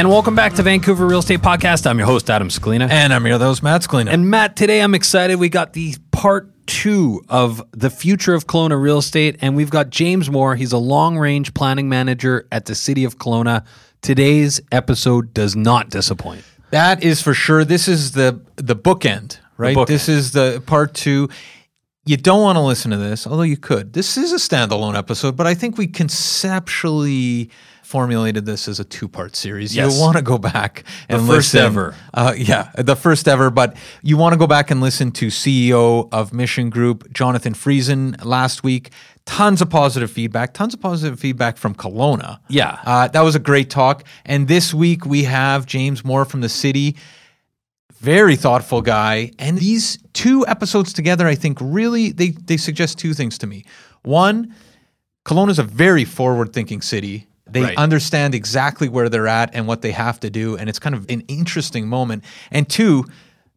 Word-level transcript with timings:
And 0.00 0.08
welcome 0.08 0.34
back 0.34 0.54
to 0.54 0.62
Vancouver 0.62 1.06
Real 1.06 1.18
Estate 1.18 1.40
Podcast. 1.40 1.86
I'm 1.86 1.98
your 1.98 2.06
host, 2.06 2.30
Adam 2.30 2.48
Scalina. 2.48 2.88
And 2.88 3.12
I'm 3.12 3.26
your 3.26 3.38
host, 3.38 3.62
Matt 3.62 3.82
Scalina. 3.82 4.10
And 4.10 4.30
Matt, 4.30 4.56
today 4.56 4.80
I'm 4.80 4.94
excited. 4.94 5.38
We 5.38 5.50
got 5.50 5.74
the 5.74 5.94
part 6.10 6.50
two 6.66 7.22
of 7.28 7.62
the 7.72 7.90
future 7.90 8.32
of 8.32 8.46
Kelowna 8.46 8.80
real 8.80 8.96
estate, 8.96 9.36
and 9.42 9.54
we've 9.54 9.68
got 9.68 9.90
James 9.90 10.30
Moore. 10.30 10.56
He's 10.56 10.72
a 10.72 10.78
long 10.78 11.18
range 11.18 11.52
planning 11.52 11.90
manager 11.90 12.48
at 12.50 12.64
the 12.64 12.74
city 12.74 13.04
of 13.04 13.18
Kelowna. 13.18 13.66
Today's 14.00 14.58
episode 14.72 15.34
does 15.34 15.54
not 15.54 15.90
disappoint. 15.90 16.44
That 16.70 17.04
is 17.04 17.20
for 17.20 17.34
sure. 17.34 17.66
This 17.66 17.86
is 17.86 18.12
the 18.12 18.40
the 18.56 18.74
bookend, 18.74 19.36
right? 19.58 19.76
bookend. 19.76 19.88
This 19.88 20.08
is 20.08 20.32
the 20.32 20.62
part 20.64 20.94
two. 20.94 21.28
You 22.06 22.16
don't 22.16 22.40
want 22.40 22.56
to 22.56 22.62
listen 22.62 22.90
to 22.92 22.96
this, 22.96 23.26
although 23.26 23.42
you 23.42 23.58
could. 23.58 23.92
This 23.92 24.16
is 24.16 24.32
a 24.32 24.36
standalone 24.36 24.96
episode, 24.96 25.36
but 25.36 25.46
I 25.46 25.52
think 25.52 25.76
we 25.76 25.86
conceptually 25.86 27.50
formulated 27.90 28.46
this 28.46 28.68
as 28.68 28.78
a 28.78 28.84
two 28.84 29.08
part 29.08 29.34
series. 29.34 29.74
Yes. 29.74 29.92
You 29.92 30.00
want 30.00 30.16
to 30.16 30.22
go 30.22 30.38
back 30.38 30.84
and 31.08 31.22
the 31.22 31.26
first 31.26 31.52
listen. 31.54 31.66
ever. 31.66 31.96
Uh, 32.14 32.34
yeah, 32.36 32.70
the 32.78 32.94
first 32.94 33.26
ever. 33.26 33.50
But 33.50 33.76
you 34.00 34.16
want 34.16 34.32
to 34.32 34.38
go 34.38 34.46
back 34.46 34.70
and 34.70 34.80
listen 34.80 35.10
to 35.12 35.26
CEO 35.26 36.08
of 36.12 36.32
Mission 36.32 36.70
Group, 36.70 37.12
Jonathan 37.12 37.52
Friesen, 37.52 38.24
last 38.24 38.62
week. 38.62 38.90
Tons 39.26 39.60
of 39.60 39.70
positive 39.70 40.08
feedback. 40.08 40.54
Tons 40.54 40.72
of 40.72 40.80
positive 40.80 41.18
feedback 41.18 41.56
from 41.56 41.74
Kelowna. 41.74 42.38
Yeah. 42.48 42.78
Uh, 42.84 43.08
that 43.08 43.22
was 43.22 43.34
a 43.34 43.40
great 43.40 43.70
talk. 43.70 44.04
And 44.24 44.46
this 44.46 44.72
week 44.72 45.04
we 45.04 45.24
have 45.24 45.66
James 45.66 46.04
Moore 46.04 46.24
from 46.24 46.42
the 46.42 46.48
city. 46.48 46.96
Very 47.94 48.36
thoughtful 48.36 48.82
guy. 48.82 49.32
And 49.40 49.58
these 49.58 49.98
two 50.12 50.46
episodes 50.46 50.92
together, 50.92 51.26
I 51.26 51.34
think, 51.34 51.58
really 51.60 52.12
they 52.12 52.28
they 52.30 52.56
suggest 52.56 52.98
two 52.98 53.14
things 53.14 53.36
to 53.38 53.48
me. 53.48 53.64
One, 54.02 54.54
Kelowna 55.24 55.50
is 55.50 55.58
a 55.58 55.64
very 55.64 56.04
forward-thinking 56.04 56.82
city. 56.82 57.26
They 57.52 57.62
Right. 57.62 57.76
understand 57.76 58.34
exactly 58.34 58.88
where 58.88 59.08
they're 59.08 59.26
at 59.28 59.50
and 59.54 59.66
what 59.66 59.82
they 59.82 59.92
have 59.92 60.20
to 60.20 60.30
do, 60.30 60.56
and 60.56 60.68
it's 60.68 60.78
kind 60.78 60.94
of 60.94 61.06
an 61.08 61.22
interesting 61.28 61.88
moment. 61.88 62.24
And 62.50 62.68
two, 62.68 63.04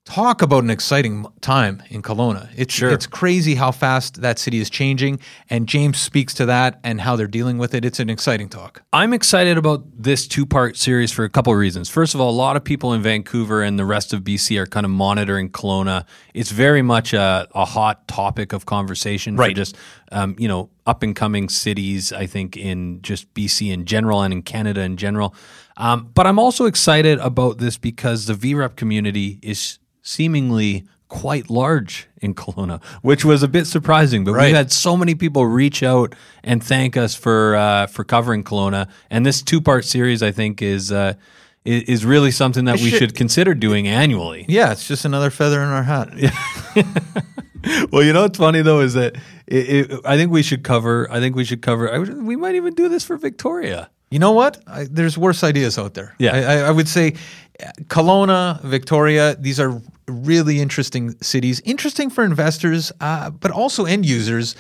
talk 0.06 0.42
about 0.42 0.64
an 0.66 0.70
exciting 0.70 1.26
time 1.40 1.82
in 1.90 2.02
Kelowna. 2.02 2.50
It's 2.58 2.74
Sure. 2.74 2.92
it's 2.92 3.08
crazy 3.08 3.56
how 3.56 3.72
fast 3.72 4.22
that 4.22 4.38
city 4.38 4.60
is 4.60 4.70
changing, 4.70 5.20
and 5.50 5.66
James 5.68 5.98
speaks 5.98 6.34
to 6.36 6.46
that 6.46 6.80
and 6.84 7.00
how 7.00 7.16
they're 7.16 7.26
dealing 7.28 7.58
with 7.58 7.74
it. 7.74 7.86
It's 7.86 8.02
an 8.02 8.10
exciting 8.10 8.50
talk. 8.50 8.84
I'm 8.92 9.14
excited 9.14 9.58
about 9.58 9.84
this 9.98 10.28
two 10.28 10.46
part 10.46 10.76
series 10.76 11.12
for 11.12 11.24
a 11.24 11.30
couple 11.30 11.54
of 11.54 11.60
reasons. 11.60 11.90
First 11.90 12.16
of 12.16 12.22
all, 12.22 12.30
a 12.30 12.36
lot 12.36 12.58
of 12.58 12.64
people 12.66 12.92
in 12.94 13.02
Vancouver 13.02 13.62
and 13.64 13.80
the 13.80 13.86
rest 13.86 14.12
of 14.12 14.24
BC 14.26 14.58
are 14.58 14.66
kind 14.66 14.86
of 14.86 14.92
monitoring 14.92 15.50
Kelowna. 15.50 16.06
It's 16.34 16.52
very 16.52 16.82
much 16.82 17.14
a, 17.14 17.48
a 17.56 17.64
hot 17.64 18.06
topic 18.10 18.52
of 18.52 18.66
conversation 18.66 19.36
for 19.38 19.44
Right. 19.44 19.56
just, 19.56 19.78
um, 20.12 20.36
you 20.38 20.50
know, 20.50 20.70
up 20.86 21.02
and 21.02 21.16
coming 21.16 21.48
cities, 21.48 22.12
I 22.12 22.26
think, 22.26 22.58
in 22.58 23.02
just 23.04 23.34
BC 23.34 23.72
in 23.72 23.86
general 23.86 24.22
and 24.22 24.34
in 24.34 24.42
Canada 24.42 24.82
in 24.82 24.98
general. 24.98 25.34
Um, 25.78 26.10
but 26.14 26.28
I'm 26.28 26.38
also 26.40 26.66
excited 26.66 27.20
about 27.20 27.58
this 27.60 27.78
because 27.78 28.26
the 28.26 28.34
VREP 28.34 28.76
community 28.76 29.40
is 29.42 29.80
seemingly 30.04 30.84
quite 31.10 31.50
large 31.50 32.08
in 32.22 32.34
Kelowna, 32.36 32.84
which 33.02 33.24
was 33.26 33.42
a 33.44 33.48
bit 33.48 33.66
surprising. 33.66 34.24
But 34.24 34.34
Right. 34.34 34.48
we 34.52 34.54
had 34.54 34.72
so 34.72 34.96
many 34.98 35.16
people 35.16 35.46
reach 35.48 35.82
out 35.84 36.14
and 36.44 36.64
thank 36.64 36.96
us 36.98 37.16
for 37.16 37.56
uh, 37.56 37.88
for 37.88 38.04
covering 38.04 38.44
Kelowna. 38.44 38.88
And 39.10 39.26
this 39.26 39.42
two 39.42 39.62
part 39.62 39.86
series, 39.86 40.22
I 40.24 40.32
think, 40.32 40.62
is 40.62 40.92
uh, 40.92 41.14
is 41.66 42.04
really 42.06 42.32
something 42.32 42.66
that 42.66 42.80
we 42.82 42.90
should- 42.90 43.00
should 43.00 43.16
consider 43.16 43.54
doing 43.54 43.88
annually. 43.88 44.46
Yeah, 44.50 44.72
it's 44.74 44.88
just 44.88 45.06
another 45.06 45.30
feather 45.30 45.62
in 45.62 45.70
our 45.70 45.84
hat. 45.84 46.10
Well, 47.94 48.04
you 48.04 48.12
know 48.12 48.24
what's 48.24 48.38
funny 48.38 48.62
though 48.62 48.82
is 48.82 48.94
that 48.96 49.16
it, 49.48 49.70
it, 49.92 50.00
I 50.04 50.18
think 50.18 50.32
we 50.34 50.44
should 50.44 50.64
cover. 50.66 51.08
I 51.10 51.22
think 51.22 51.34
we 51.38 51.46
should 51.46 51.62
cover. 51.62 51.90
I 51.90 51.98
we 52.00 52.36
might 52.36 52.56
even 52.56 52.74
do 52.74 52.90
this 52.90 53.06
for 53.06 53.16
Victoria. 53.16 53.90
You 54.12 54.20
know 54.20 54.34
what? 54.34 54.62
I, 54.68 54.86
there's 54.92 55.18
worse 55.18 55.46
ideas 55.46 55.78
out 55.78 55.94
there. 55.94 56.14
Yeah. 56.20 56.36
I, 56.36 56.40
I, 56.42 56.56
I 56.68 56.72
would 56.72 56.90
say 56.90 57.14
Kelowna, 57.88 58.62
Victoria, 58.64 59.36
these 59.40 59.62
are 59.62 59.82
really 60.08 60.60
interesting 60.60 61.16
cities. 61.22 61.62
Interesting 61.66 62.10
for 62.10 62.24
investors, 62.24 62.92
uh, 63.02 63.30
but 63.30 63.52
also 63.52 63.86
end 63.86 64.06
users. 64.06 64.56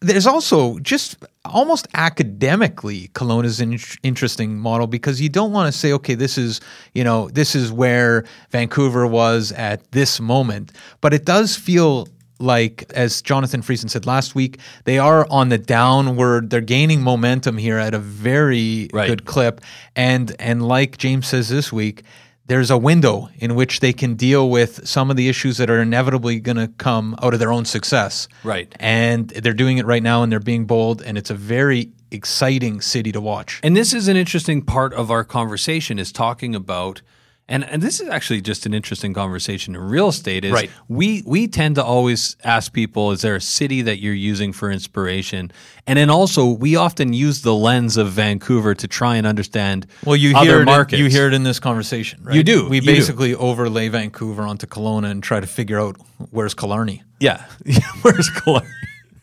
There's 0.00 0.26
also 0.28 0.78
just 0.78 1.16
almost 1.44 1.88
academically, 1.94 3.08
Kelowna 3.14 3.46
is 3.46 3.60
an 3.60 3.78
interesting 4.04 4.56
model 4.58 4.86
because 4.86 5.20
you 5.20 5.28
don't 5.28 5.52
want 5.52 5.72
to 5.72 5.76
say, 5.76 5.92
okay, 5.94 6.14
this 6.14 6.38
is 6.38 6.60
you 6.94 7.02
know 7.02 7.28
this 7.30 7.54
is 7.56 7.72
where 7.72 8.24
Vancouver 8.50 9.06
was 9.08 9.50
at 9.52 9.90
this 9.90 10.20
moment, 10.20 10.72
but 11.00 11.12
it 11.12 11.24
does 11.24 11.56
feel 11.56 12.06
like 12.38 12.84
as 12.94 13.20
Jonathan 13.22 13.60
Friesen 13.62 13.90
said 13.90 14.06
last 14.06 14.36
week, 14.36 14.60
they 14.84 14.98
are 14.98 15.26
on 15.30 15.48
the 15.48 15.58
downward. 15.58 16.50
They're 16.50 16.60
gaining 16.60 17.02
momentum 17.02 17.58
here 17.58 17.78
at 17.78 17.92
a 17.94 17.98
very 17.98 18.88
Right. 18.92 19.08
good 19.08 19.24
clip, 19.24 19.60
and 19.96 20.34
and 20.38 20.62
like 20.68 20.98
James 20.98 21.26
says 21.26 21.48
this 21.48 21.72
week, 21.72 22.04
there's 22.48 22.70
a 22.70 22.78
window 22.78 23.28
in 23.36 23.54
which 23.54 23.80
they 23.80 23.92
can 23.92 24.14
deal 24.14 24.50
with 24.50 24.86
some 24.86 25.10
of 25.10 25.16
the 25.16 25.28
issues 25.28 25.58
that 25.58 25.70
are 25.70 25.80
inevitably 25.80 26.40
going 26.40 26.56
to 26.56 26.68
come 26.78 27.14
out 27.22 27.34
of 27.34 27.40
their 27.40 27.52
own 27.52 27.64
success. 27.64 28.26
Right. 28.42 28.74
And 28.80 29.28
they're 29.28 29.52
doing 29.52 29.78
it 29.78 29.86
right 29.86 30.02
now, 30.02 30.22
and 30.22 30.32
they're 30.32 30.40
being 30.40 30.64
bold, 30.64 31.02
and 31.02 31.16
it's 31.16 31.30
a 31.30 31.34
very 31.34 31.92
exciting 32.10 32.80
city 32.80 33.12
to 33.12 33.20
watch. 33.20 33.60
And 33.62 33.76
this 33.76 33.92
is 33.92 34.08
an 34.08 34.16
interesting 34.16 34.62
part 34.62 34.94
of 34.94 35.10
our 35.10 35.24
conversation 35.24 35.98
is 35.98 36.10
talking 36.10 36.54
about 36.54 37.02
and, 37.50 37.64
and 37.64 37.80
this 37.82 37.98
is 38.00 38.08
actually 38.08 38.40
just 38.42 38.66
an 38.66 38.74
interesting 38.74 39.14
conversation 39.14 39.74
in 39.74 39.80
real 39.80 40.08
estate 40.08 40.44
is 40.44 40.52
Right. 40.52 40.70
we 40.88 41.22
we 41.26 41.48
tend 41.48 41.76
to 41.76 41.84
always 41.84 42.36
ask 42.44 42.72
people 42.72 43.10
is 43.12 43.22
there 43.22 43.36
a 43.36 43.40
city 43.40 43.82
that 43.82 43.98
you're 44.00 44.12
using 44.14 44.52
for 44.52 44.70
inspiration 44.70 45.50
and 45.86 45.98
then 45.98 46.10
also 46.10 46.46
we 46.46 46.76
often 46.76 47.12
use 47.12 47.42
the 47.42 47.54
lens 47.54 47.96
of 47.96 48.08
Vancouver 48.12 48.74
to 48.74 48.86
try 48.86 49.16
and 49.16 49.26
understand 49.26 49.86
Well, 50.04 50.16
you 50.16 50.36
other 50.36 50.46
hear 50.50 50.60
it, 50.62 50.64
markets 50.66 51.00
you 51.00 51.06
hear 51.08 51.26
it 51.26 51.34
in 51.34 51.42
this 51.42 51.58
conversation, 51.60 52.20
right? 52.22 52.36
You 52.36 52.42
do, 52.42 52.68
We 52.68 52.76
you 52.76 52.82
do. 52.82 52.86
basically 52.86 53.34
overlay 53.34 53.88
Vancouver 53.88 54.42
onto 54.42 54.66
Kelowna 54.66 55.10
and 55.10 55.22
try 55.22 55.40
to 55.40 55.46
figure 55.46 55.80
out 55.80 55.96
where's 56.30 56.54
Killarney. 56.54 57.02
Yeah. 57.20 57.44
Where's 58.02 58.30
Killarney? 58.30 58.68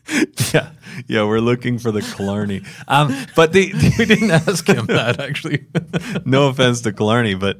yeah. 0.53 0.71
Yeah, 1.07 1.23
we're 1.25 1.39
looking 1.39 1.79
for 1.79 1.91
the 1.91 2.01
Killarney. 2.01 2.61
Um, 2.87 3.15
but 3.35 3.53
the, 3.53 3.71
We 3.99 4.05
didn't 4.05 4.31
ask 4.31 4.67
him 4.67 4.85
that 4.87 5.19
actually. 5.19 5.65
no 6.25 6.47
offense 6.49 6.81
to 6.81 6.91
Killarney, 6.93 7.35
but 7.35 7.59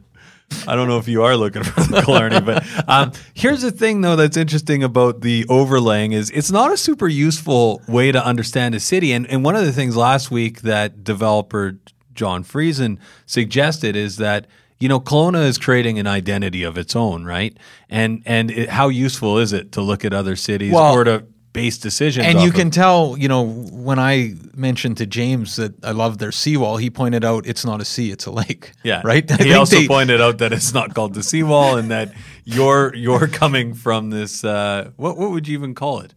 I 0.68 0.76
don't 0.76 0.88
know 0.88 0.98
if 0.98 1.08
you 1.08 1.24
are 1.24 1.36
looking 1.36 1.64
for 1.64 1.82
the 1.82 2.02
Killarney. 2.02 2.42
But 2.42 2.64
um, 2.88 3.12
here's 3.34 3.62
the 3.62 3.72
thing, 3.72 4.02
though, 4.02 4.16
that's 4.16 4.38
interesting 4.38 4.84
about 4.84 5.22
the 5.22 5.46
overlaying 5.50 6.12
is 6.12 6.30
it's 6.32 6.52
not 6.52 6.72
a 6.72 6.78
super 6.78 7.08
useful 7.08 7.82
way 7.88 8.12
to 8.12 8.24
understand 8.24 8.76
a 8.76 8.80
city. 8.80 9.12
And, 9.12 9.28
and 9.28 9.44
one 9.44 9.56
of 9.56 9.66
the 9.66 9.72
things 9.72 9.96
last 9.96 10.32
week 10.32 10.62
that 10.62 11.04
developer 11.04 11.78
John 12.14 12.44
Friesen 12.44 12.98
suggested 13.26 13.96
is 13.96 14.18
that 14.18 14.48
you 14.80 14.90
know 14.90 15.00
Kelowna 15.00 15.46
is 15.46 15.58
creating 15.58 16.00
an 16.00 16.08
identity 16.08 16.64
of 16.64 16.78
its 16.78 16.96
own, 16.96 17.26
right? 17.26 17.56
And 17.90 18.24
and 18.26 18.52
it, 18.52 18.70
how 18.70 18.90
useful 18.90 19.38
is 19.38 19.54
it 19.54 19.72
to 19.74 19.82
look 19.82 20.04
at 20.04 20.14
other 20.14 20.36
cities 20.36 20.74
Well, 20.74 20.94
or 20.94 21.04
to 21.04 21.26
decisions? 21.56 22.26
And 22.28 22.42
you 22.42 22.50
of- 22.50 22.54
can 22.56 22.70
tell, 22.72 23.16
you 23.18 23.28
know, 23.28 23.44
when 23.90 23.98
I 24.00 24.36
mentioned 24.56 24.98
to 24.98 25.06
James 25.06 25.56
that 25.56 25.74
I 25.84 25.92
love 25.92 26.18
their 26.18 26.32
seawall, 26.32 26.78
he 26.78 26.90
pointed 26.90 27.24
out 27.24 27.46
it's 27.48 27.66
not 27.66 27.82
a 27.82 27.86
sea, 27.86 28.12
it's 28.12 28.26
a 28.26 28.32
lake. 28.32 28.72
Yeah, 28.84 29.02
Right? 29.12 29.30
I 29.32 29.36
He 29.44 29.54
also 29.54 29.78
they- 29.78 29.88
pointed 29.88 30.22
out 30.22 30.38
that 30.40 30.52
it's 30.54 30.74
not 30.74 30.94
called 30.94 31.14
the 31.14 31.24
seawall, 31.24 31.78
and 31.78 31.90
that 31.92 32.14
you're 32.44 32.94
you're 32.96 33.28
coming 33.28 33.74
from 33.74 34.10
this. 34.12 34.44
Uh, 34.44 34.92
what 34.98 35.18
what 35.18 35.32
would 35.32 35.48
you 35.48 35.58
even 35.58 35.74
call 35.76 36.00
it? 36.02 36.14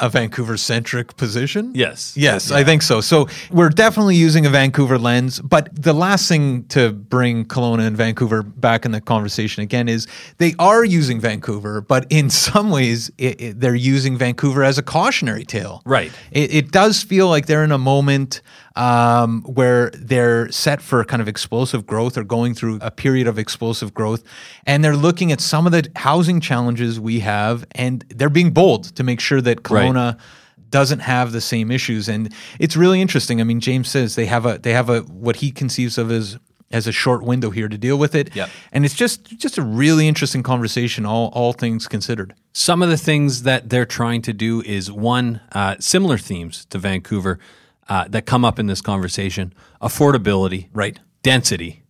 A 0.00 0.08
Vancouver 0.08 0.56
centric 0.56 1.16
position. 1.18 1.70
Yes, 1.74 2.14
Yes, 2.16 2.50
Yeah. 2.50 2.56
I 2.56 2.64
think 2.64 2.80
so. 2.80 3.02
So 3.02 3.28
we're 3.50 3.68
definitely 3.68 4.16
using 4.16 4.46
a 4.46 4.50
Vancouver 4.50 4.98
lens, 4.98 5.38
but 5.40 5.68
the 5.80 5.92
last 5.92 6.28
thing 6.28 6.64
to 6.68 6.92
bring 6.92 7.44
Kelowna 7.44 7.86
and 7.86 7.96
Vancouver 7.96 8.42
back 8.42 8.86
in 8.86 8.92
the 8.92 9.02
conversation 9.02 9.62
again 9.62 9.88
is 9.90 10.06
they 10.38 10.54
are 10.58 10.82
using 10.82 11.20
Vancouver, 11.20 11.82
but 11.82 12.06
in 12.08 12.30
some 12.30 12.70
ways 12.70 13.10
it, 13.18 13.40
it- 13.40 13.60
they're 13.60 13.74
using 13.74 14.16
Vancouver 14.16 14.64
as 14.64 14.78
a 14.78 14.82
cautionary 14.82 15.44
tale. 15.44 15.82
Right. 15.84 16.10
It, 16.30 16.54
it 16.54 16.72
does 16.72 17.02
feel 17.02 17.28
like 17.28 17.44
they're 17.46 17.64
in 17.64 17.70
a 17.72 17.78
moment 17.78 18.40
um, 18.76 19.42
where 19.42 19.90
they're 19.90 20.50
set 20.50 20.80
for 20.80 21.04
kind 21.04 21.22
of 21.22 21.28
explosive 21.28 21.86
growth 21.86 22.16
or 22.16 22.24
going 22.24 22.54
through 22.54 22.78
a 22.80 22.90
period 22.90 23.26
of 23.26 23.38
explosive 23.38 23.92
growth. 23.94 24.22
And 24.66 24.84
they're 24.84 24.96
looking 24.96 25.32
at 25.32 25.40
some 25.40 25.66
of 25.66 25.72
the 25.72 25.90
housing 25.96 26.40
challenges 26.40 26.98
we 26.98 27.20
have, 27.20 27.64
and 27.72 28.04
they're 28.08 28.28
being 28.30 28.52
bold 28.52 28.84
to 28.96 29.02
make 29.02 29.20
sure 29.20 29.40
that 29.40 29.68
Right. 29.70 29.90
Kelowna 29.90 30.18
doesn't 30.70 31.00
have 31.00 31.32
the 31.32 31.40
same 31.40 31.70
issues. 31.70 32.08
And 32.08 32.32
it's 32.58 32.76
really 32.76 33.00
interesting. 33.00 33.40
I 33.40 33.44
mean, 33.44 33.60
James 33.60 33.88
says 33.88 34.16
they 34.16 34.26
have 34.26 34.46
a 34.46 34.58
they 34.58 34.72
have 34.72 34.88
a 34.88 35.00
what 35.02 35.36
he 35.36 35.50
conceives 35.52 35.98
of 35.98 36.10
as 36.10 36.38
as 36.72 36.86
a 36.86 36.92
short 36.92 37.22
window 37.22 37.50
here 37.50 37.68
to 37.68 37.78
deal 37.78 37.98
with 37.98 38.14
it. 38.14 38.34
Yep. 38.34 38.48
And 38.72 38.84
it's 38.84 38.94
just 38.94 39.24
just 39.38 39.58
a 39.58 39.62
really 39.62 40.08
interesting 40.08 40.42
conversation, 40.42 41.06
all 41.06 41.28
all 41.34 41.52
things 41.52 41.86
considered. 41.86 42.34
Some 42.52 42.82
of 42.82 42.88
the 42.88 42.96
things 42.96 43.42
that 43.44 43.68
they're 43.68 43.86
trying 43.86 44.22
to 44.22 44.32
do 44.32 44.62
is 44.62 44.90
one 44.90 45.40
uh, 45.52 45.76
similar 45.78 46.18
themes 46.18 46.64
to 46.70 46.78
Vancouver 46.78 47.38
uh, 47.92 48.04
that 48.08 48.24
come 48.32 48.44
up 48.48 48.58
in 48.58 48.66
this 48.66 48.80
conversation: 48.80 49.52
affordability, 49.80 50.68
Right. 50.72 50.98
density, 51.22 51.82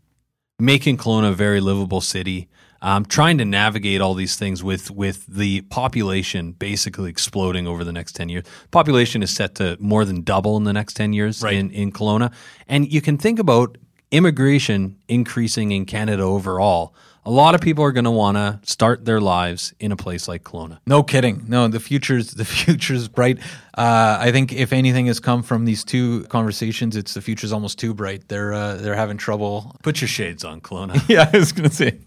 making 0.58 0.96
Kelowna 0.96 1.30
a 1.30 1.34
very 1.34 1.60
livable 1.60 2.00
city. 2.00 2.48
Um, 2.84 3.04
trying 3.04 3.38
to 3.38 3.44
navigate 3.44 4.00
all 4.00 4.14
these 4.14 4.34
things 4.34 4.58
with 4.64 4.90
with 4.90 5.24
the 5.26 5.60
population 5.70 6.50
basically 6.50 7.10
exploding 7.10 7.64
over 7.68 7.84
the 7.84 7.92
next 7.92 8.16
ten 8.16 8.28
years. 8.28 8.44
Population 8.72 9.22
is 9.22 9.30
set 9.30 9.54
to 9.60 9.76
more 9.78 10.04
than 10.04 10.22
double 10.22 10.56
in 10.56 10.64
the 10.64 10.72
next 10.72 10.94
ten 10.94 11.12
years 11.12 11.42
Right. 11.42 11.54
in 11.54 11.70
in 11.70 11.92
Kelowna, 11.92 12.32
and 12.66 12.92
you 12.92 13.00
can 13.00 13.18
think 13.18 13.38
about 13.38 13.78
immigration 14.10 14.96
increasing 15.08 15.70
in 15.72 15.84
Canada 15.86 16.22
overall. 16.24 16.92
A 17.24 17.30
lot 17.30 17.54
of 17.54 17.60
people 17.60 17.84
are 17.84 17.92
going 17.92 18.04
to 18.04 18.10
want 18.24 18.36
to 18.36 18.58
start 18.64 19.04
their 19.04 19.20
lives 19.20 19.72
in 19.78 19.92
a 19.92 19.96
place 19.96 20.26
like 20.26 20.42
Kelowna. 20.42 20.78
No 20.86 21.04
kidding. 21.04 21.44
No, 21.46 21.68
the 21.68 21.78
future's 21.78 22.32
the 22.32 22.44
future's 22.58 23.06
bright. 23.06 23.38
Uh, 23.74 24.18
I 24.20 24.32
think 24.32 24.52
if 24.52 24.72
anything 24.72 25.06
has 25.06 25.18
come 25.18 25.42
from 25.42 25.64
these 25.64 25.82
two 25.82 26.24
conversations, 26.24 26.94
it's 26.94 27.14
the 27.14 27.22
future's 27.22 27.52
almost 27.52 27.78
too 27.78 27.94
bright. 27.94 28.28
They're 28.28 28.52
uh, 28.52 28.74
they're 28.76 28.94
having 28.94 29.16
trouble. 29.16 29.74
Put 29.82 30.00
your 30.02 30.08
shades 30.08 30.44
on, 30.44 30.60
Kelowna. 30.60 31.00
Yeah, 31.08 31.30
I 31.32 31.38
was 31.38 31.52
gonna 31.52 31.70
say. 31.70 31.98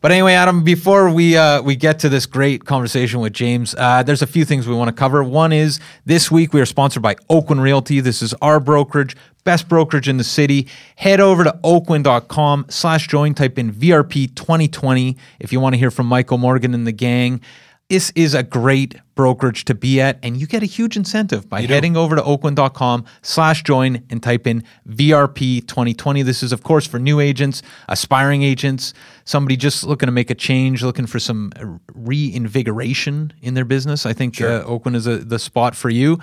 but 0.00 0.10
anyway, 0.10 0.32
Adam, 0.34 0.64
before 0.64 1.10
we 1.10 1.36
uh, 1.36 1.62
we 1.62 1.76
get 1.76 2.00
to 2.00 2.08
this 2.08 2.26
great 2.26 2.64
conversation 2.64 3.20
with 3.20 3.32
James, 3.32 3.74
uh, 3.78 4.02
there's 4.02 4.22
a 4.22 4.26
few 4.26 4.44
things 4.44 4.66
we 4.66 4.74
want 4.74 4.88
to 4.88 4.92
cover. 4.94 5.22
One 5.22 5.52
is 5.52 5.78
this 6.04 6.30
week 6.30 6.52
we 6.52 6.60
are 6.60 6.66
sponsored 6.66 7.02
by 7.02 7.14
Oakwyn 7.30 7.60
Realty. 7.60 8.00
This 8.00 8.20
is 8.20 8.34
our 8.42 8.58
brokerage, 8.58 9.16
best 9.44 9.68
brokerage 9.68 10.08
in 10.08 10.16
the 10.16 10.24
city. 10.24 10.66
Head 10.96 11.20
over 11.20 11.44
to 11.44 11.58
oakwyn.com 11.62 12.66
slash 12.68 13.06
join, 13.06 13.34
type 13.34 13.58
in 13.58 13.72
VRP 13.72 14.34
2020 14.34 15.16
if 15.38 15.52
you 15.52 15.60
want 15.60 15.74
to 15.74 15.78
hear 15.78 15.92
from 15.92 16.06
Michael 16.06 16.38
Morgan 16.38 16.74
and 16.74 16.84
the 16.84 16.92
gang. 16.92 17.40
This 17.90 18.10
is 18.14 18.32
a 18.32 18.42
great 18.42 18.96
brokerage 19.14 19.66
to 19.66 19.74
be 19.74 20.00
at, 20.00 20.18
and 20.22 20.38
you 20.38 20.46
get 20.46 20.62
a 20.62 20.66
huge 20.66 20.96
incentive 20.96 21.50
by 21.50 21.60
heading 21.60 21.98
over 21.98 22.16
to 22.16 22.22
oakwyn.com 22.22 23.04
slash 23.20 23.62
join 23.62 24.02
and 24.08 24.22
type 24.22 24.46
in 24.46 24.64
VRP 24.88 25.66
2020. 25.66 26.22
This 26.22 26.42
is, 26.42 26.50
of 26.50 26.62
course, 26.62 26.86
for 26.86 26.98
new 26.98 27.20
agents, 27.20 27.62
aspiring 27.88 28.42
agents, 28.42 28.94
somebody 29.26 29.56
just 29.56 29.84
looking 29.84 30.06
to 30.06 30.12
make 30.12 30.30
a 30.30 30.34
change, 30.34 30.82
looking 30.82 31.06
for 31.06 31.18
some 31.18 31.52
reinvigoration 31.92 33.34
in 33.42 33.52
their 33.52 33.66
business. 33.66 34.06
I 34.06 34.14
think 34.14 34.40
uh, 34.40 34.64
Oakwyn 34.64 34.94
is 34.94 35.06
a, 35.06 35.18
the 35.18 35.38
spot 35.38 35.76
for 35.76 35.90
you. 35.90 36.18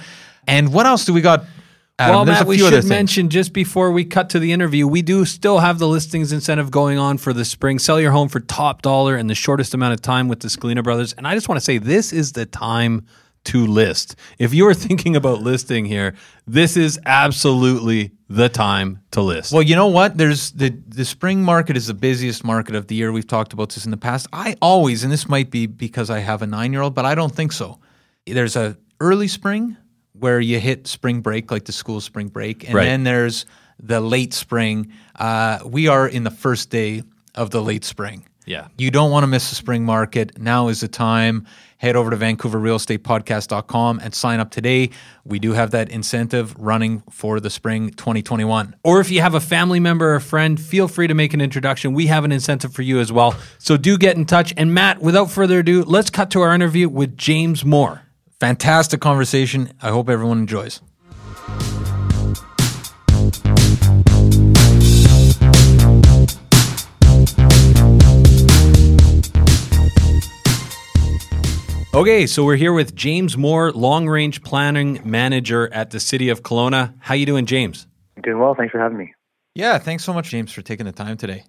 And 0.47 0.73
what 0.73 0.87
else 0.87 1.05
do 1.05 1.13
we 1.13 1.21
got? 1.21 1.45
Adam? 2.01 2.15
well, 2.15 2.25
There's 2.25 2.39
Matt, 2.39 2.45
a 2.45 2.49
we 2.49 2.57
should 2.57 2.85
mention 2.85 3.29
just 3.29 3.53
before 3.53 3.91
we 3.91 4.05
cut 4.05 4.29
to 4.31 4.39
the 4.39 4.51
interview, 4.51 4.87
we 4.87 5.01
do 5.01 5.25
still 5.25 5.59
have 5.59 5.79
the 5.79 5.87
listings 5.87 6.31
incentive 6.31 6.71
going 6.71 6.97
on 6.97 7.17
for 7.17 7.33
the 7.33 7.45
spring. 7.45 7.79
Sell 7.79 7.99
your 7.99 8.11
home 8.11 8.29
for 8.29 8.39
top 8.39 8.81
dollar 8.81 9.17
in 9.17 9.27
the 9.27 9.35
shortest 9.35 9.73
amount 9.73 9.93
of 9.93 10.01
time 10.01 10.27
with 10.27 10.39
the 10.39 10.47
Scalina 10.47 10.83
Brothers. 10.83 11.13
And 11.13 11.27
I 11.27 11.35
just 11.35 11.47
want 11.47 11.57
to 11.57 11.63
say 11.63 11.77
this 11.77 12.11
is 12.11 12.33
the 12.33 12.45
time 12.45 13.05
to 13.43 13.65
list. 13.65 14.15
If 14.37 14.53
you 14.53 14.67
are 14.67 14.73
thinking 14.87 15.15
about 15.15 15.41
listing 15.41 15.85
here, 15.85 16.15
this 16.47 16.77
is 16.77 16.99
absolutely 17.05 18.11
the 18.29 18.49
time 18.49 19.01
to 19.11 19.21
list. 19.21 19.51
Well, 19.51 19.61
you 19.61 19.75
know 19.75 19.87
what? 19.87 20.17
There's 20.17 20.51
the 20.51 20.69
the 20.87 21.05
spring 21.05 21.43
market 21.43 21.75
is 21.75 21.87
the 21.87 21.93
busiest 21.93 22.43
market 22.43 22.75
of 22.75 22.87
the 22.87 22.95
year. 22.95 23.11
We've 23.11 23.27
talked 23.27 23.53
about 23.53 23.69
this 23.69 23.85
in 23.85 23.91
the 23.91 23.97
past. 23.97 24.27
I 24.31 24.55
always, 24.61 25.03
and 25.03 25.11
this 25.11 25.27
might 25.27 25.51
be 25.51 25.65
because 25.65 26.09
I 26.09 26.19
have 26.19 26.41
a 26.41 26.47
nine 26.47 26.71
year 26.71 26.81
old, 26.81 26.95
but 26.95 27.05
I 27.05 27.15
don't 27.15 27.33
think 27.33 27.51
so. 27.51 27.79
There's 28.25 28.55
a 28.55 28.77
early 28.99 29.27
spring 29.27 29.77
where 30.21 30.39
you 30.39 30.59
hit 30.59 30.87
spring 30.87 31.21
break, 31.21 31.51
like 31.51 31.65
the 31.65 31.71
school 31.71 31.99
spring 31.99 32.29
break, 32.29 32.63
and 32.65 32.73
Right. 32.75 32.85
then 32.85 33.03
there's 33.03 33.45
the 33.83 33.99
late 33.99 34.33
spring. 34.33 34.87
Uh, 35.19 35.59
we 35.65 35.87
are 35.87 36.07
in 36.07 36.23
the 36.23 36.31
first 36.31 36.69
day 36.69 37.03
of 37.35 37.49
the 37.49 37.61
late 37.61 37.83
spring. 37.83 38.23
Yeah. 38.45 38.67
You 38.77 38.89
don't 38.91 39.11
want 39.11 39.23
to 39.23 39.27
miss 39.27 39.49
the 39.49 39.55
spring 39.55 39.83
market. 39.85 40.39
Now 40.39 40.67
is 40.69 40.81
the 40.81 40.87
time. 40.87 41.45
Head 41.77 41.95
over 41.95 42.09
to 42.11 42.17
VancouverRealEstatePodcast.com 42.17 43.99
and 44.03 44.13
sign 44.13 44.39
up 44.39 44.51
today. 44.51 44.89
We 45.25 45.39
do 45.39 45.53
have 45.53 45.71
that 45.71 45.89
incentive 45.89 46.55
running 46.57 47.03
for 47.09 47.39
the 47.39 47.49
spring 47.49 47.91
2021. 47.91 48.75
Or 48.83 48.99
if 48.99 49.09
you 49.11 49.21
have 49.21 49.33
a 49.35 49.39
family 49.39 49.79
member 49.79 50.15
or 50.15 50.19
friend, 50.19 50.59
feel 50.59 50.87
free 50.87 51.07
to 51.07 51.13
make 51.13 51.33
an 51.33 51.41
introduction. 51.41 51.93
We 51.93 52.07
have 52.07 52.23
an 52.25 52.31
incentive 52.31 52.73
for 52.73 52.81
you 52.81 52.99
as 52.99 53.11
well. 53.11 53.35
So 53.57 53.77
do 53.77 53.97
get 53.97 54.15
in 54.17 54.25
touch. 54.25 54.53
And 54.57 54.73
Matt, 54.73 55.01
without 55.01 55.31
further 55.31 55.59
ado, 55.59 55.83
let's 55.83 56.09
cut 56.09 56.29
to 56.31 56.41
our 56.41 56.53
interview 56.53 56.89
with 56.89 57.17
James 57.17 57.63
Moore. 57.65 58.01
Fantastic 58.41 58.99
conversation. 59.01 59.71
I 59.83 59.91
hope 59.91 60.09
everyone 60.09 60.39
enjoys. 60.39 60.81
Okay, 71.93 72.25
so 72.25 72.43
we're 72.43 72.55
here 72.55 72.73
with 72.73 72.95
James 72.95 73.37
Moore, 73.37 73.71
long 73.73 74.09
range 74.09 74.41
planning 74.41 74.99
manager 75.05 75.71
at 75.71 75.91
the 75.91 75.99
city 75.99 76.29
of 76.29 76.41
Kelowna. 76.41 76.95
How 76.97 77.13
you 77.13 77.27
doing, 77.27 77.45
James? 77.45 77.85
Doing 78.23 78.39
well. 78.39 78.55
Thanks 78.55 78.71
for 78.71 78.79
having 78.79 78.97
me. 78.97 79.13
Yeah, 79.53 79.77
thanks 79.77 80.03
so 80.03 80.13
much, 80.13 80.31
James, 80.31 80.51
for 80.51 80.63
taking 80.63 80.87
the 80.87 80.91
time 80.91 81.15
today. 81.15 81.43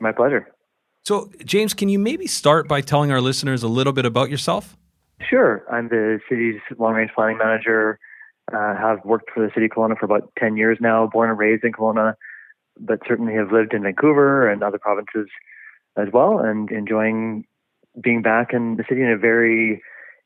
My 0.00 0.12
pleasure. 0.12 0.48
So, 1.04 1.30
James, 1.44 1.74
can 1.74 1.90
you 1.90 1.98
maybe 1.98 2.26
start 2.26 2.68
by 2.68 2.80
telling 2.80 3.12
our 3.12 3.20
listeners 3.20 3.62
a 3.62 3.68
little 3.68 3.92
bit 3.92 4.06
about 4.06 4.30
yourself? 4.30 4.78
Sure. 5.20 5.64
I'm 5.70 5.88
the 5.88 6.20
city's 6.28 6.60
long 6.78 6.94
range 6.94 7.10
planning 7.14 7.38
manager. 7.38 7.98
Uh, 8.52 8.74
have 8.74 9.04
worked 9.04 9.30
for 9.34 9.44
the 9.44 9.52
city 9.52 9.66
of 9.66 9.72
Kelowna 9.72 9.98
for 9.98 10.06
about 10.06 10.32
10 10.38 10.56
years 10.56 10.78
now, 10.80 11.06
born 11.06 11.28
and 11.28 11.38
raised 11.38 11.64
in 11.64 11.72
Kelowna, 11.72 12.14
but 12.80 13.00
certainly 13.06 13.34
have 13.34 13.52
lived 13.52 13.74
in 13.74 13.82
Vancouver 13.82 14.48
and 14.48 14.62
other 14.62 14.78
provinces 14.78 15.26
as 15.98 16.08
well, 16.12 16.38
and 16.38 16.70
enjoying 16.70 17.44
being 18.00 18.22
back 18.22 18.54
in 18.54 18.76
the 18.76 18.84
city 18.88 19.02
in 19.02 19.10
a 19.10 19.18
very 19.18 19.82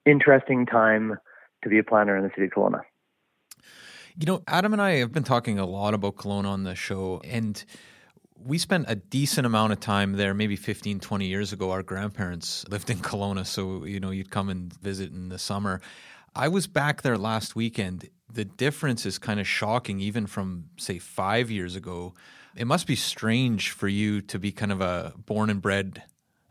interesting 0.06 0.66
time 0.66 1.16
to 1.64 1.68
be 1.68 1.78
a 1.78 1.82
planner 1.82 2.16
in 2.16 2.22
the 2.22 2.30
city 2.30 2.44
of 2.46 2.52
Kelowna. 2.52 2.82
You 4.16 4.26
know, 4.26 4.42
Adam 4.46 4.72
and 4.72 4.82
I 4.82 4.96
have 4.96 5.10
been 5.10 5.24
talking 5.24 5.58
a 5.58 5.66
lot 5.66 5.94
about 5.94 6.16
Kelowna 6.16 6.46
on 6.46 6.64
the 6.64 6.74
show, 6.74 7.20
and 7.24 7.64
we 8.44 8.58
spent 8.58 8.86
a 8.88 8.96
decent 8.96 9.46
amount 9.46 9.72
of 9.72 9.80
time 9.80 10.12
there, 10.12 10.34
maybe 10.34 10.56
15, 10.56 11.00
20 11.00 11.26
years 11.26 11.52
ago. 11.52 11.70
Our 11.70 11.82
grandparents 11.82 12.66
lived 12.70 12.90
in 12.90 12.98
Kelowna, 12.98 13.46
so, 13.46 13.84
you 13.84 14.00
know, 14.00 14.10
you'd 14.10 14.30
come 14.30 14.48
and 14.48 14.72
visit 14.80 15.10
in 15.10 15.28
the 15.28 15.38
summer. 15.38 15.80
I 16.34 16.48
was 16.48 16.66
back 16.66 17.02
there 17.02 17.18
last 17.18 17.54
weekend. 17.54 18.08
The 18.32 18.44
difference 18.44 19.04
is 19.04 19.18
kind 19.18 19.38
of 19.38 19.46
shocking, 19.46 20.00
even 20.00 20.26
from, 20.26 20.64
say, 20.78 20.98
five 20.98 21.50
years 21.50 21.76
ago. 21.76 22.14
It 22.56 22.66
must 22.66 22.86
be 22.86 22.96
strange 22.96 23.70
for 23.70 23.88
you 23.88 24.20
to 24.22 24.38
be 24.38 24.52
kind 24.52 24.72
of 24.72 24.80
a 24.80 25.12
born 25.16 25.50
and 25.50 25.60
bred. 25.60 26.02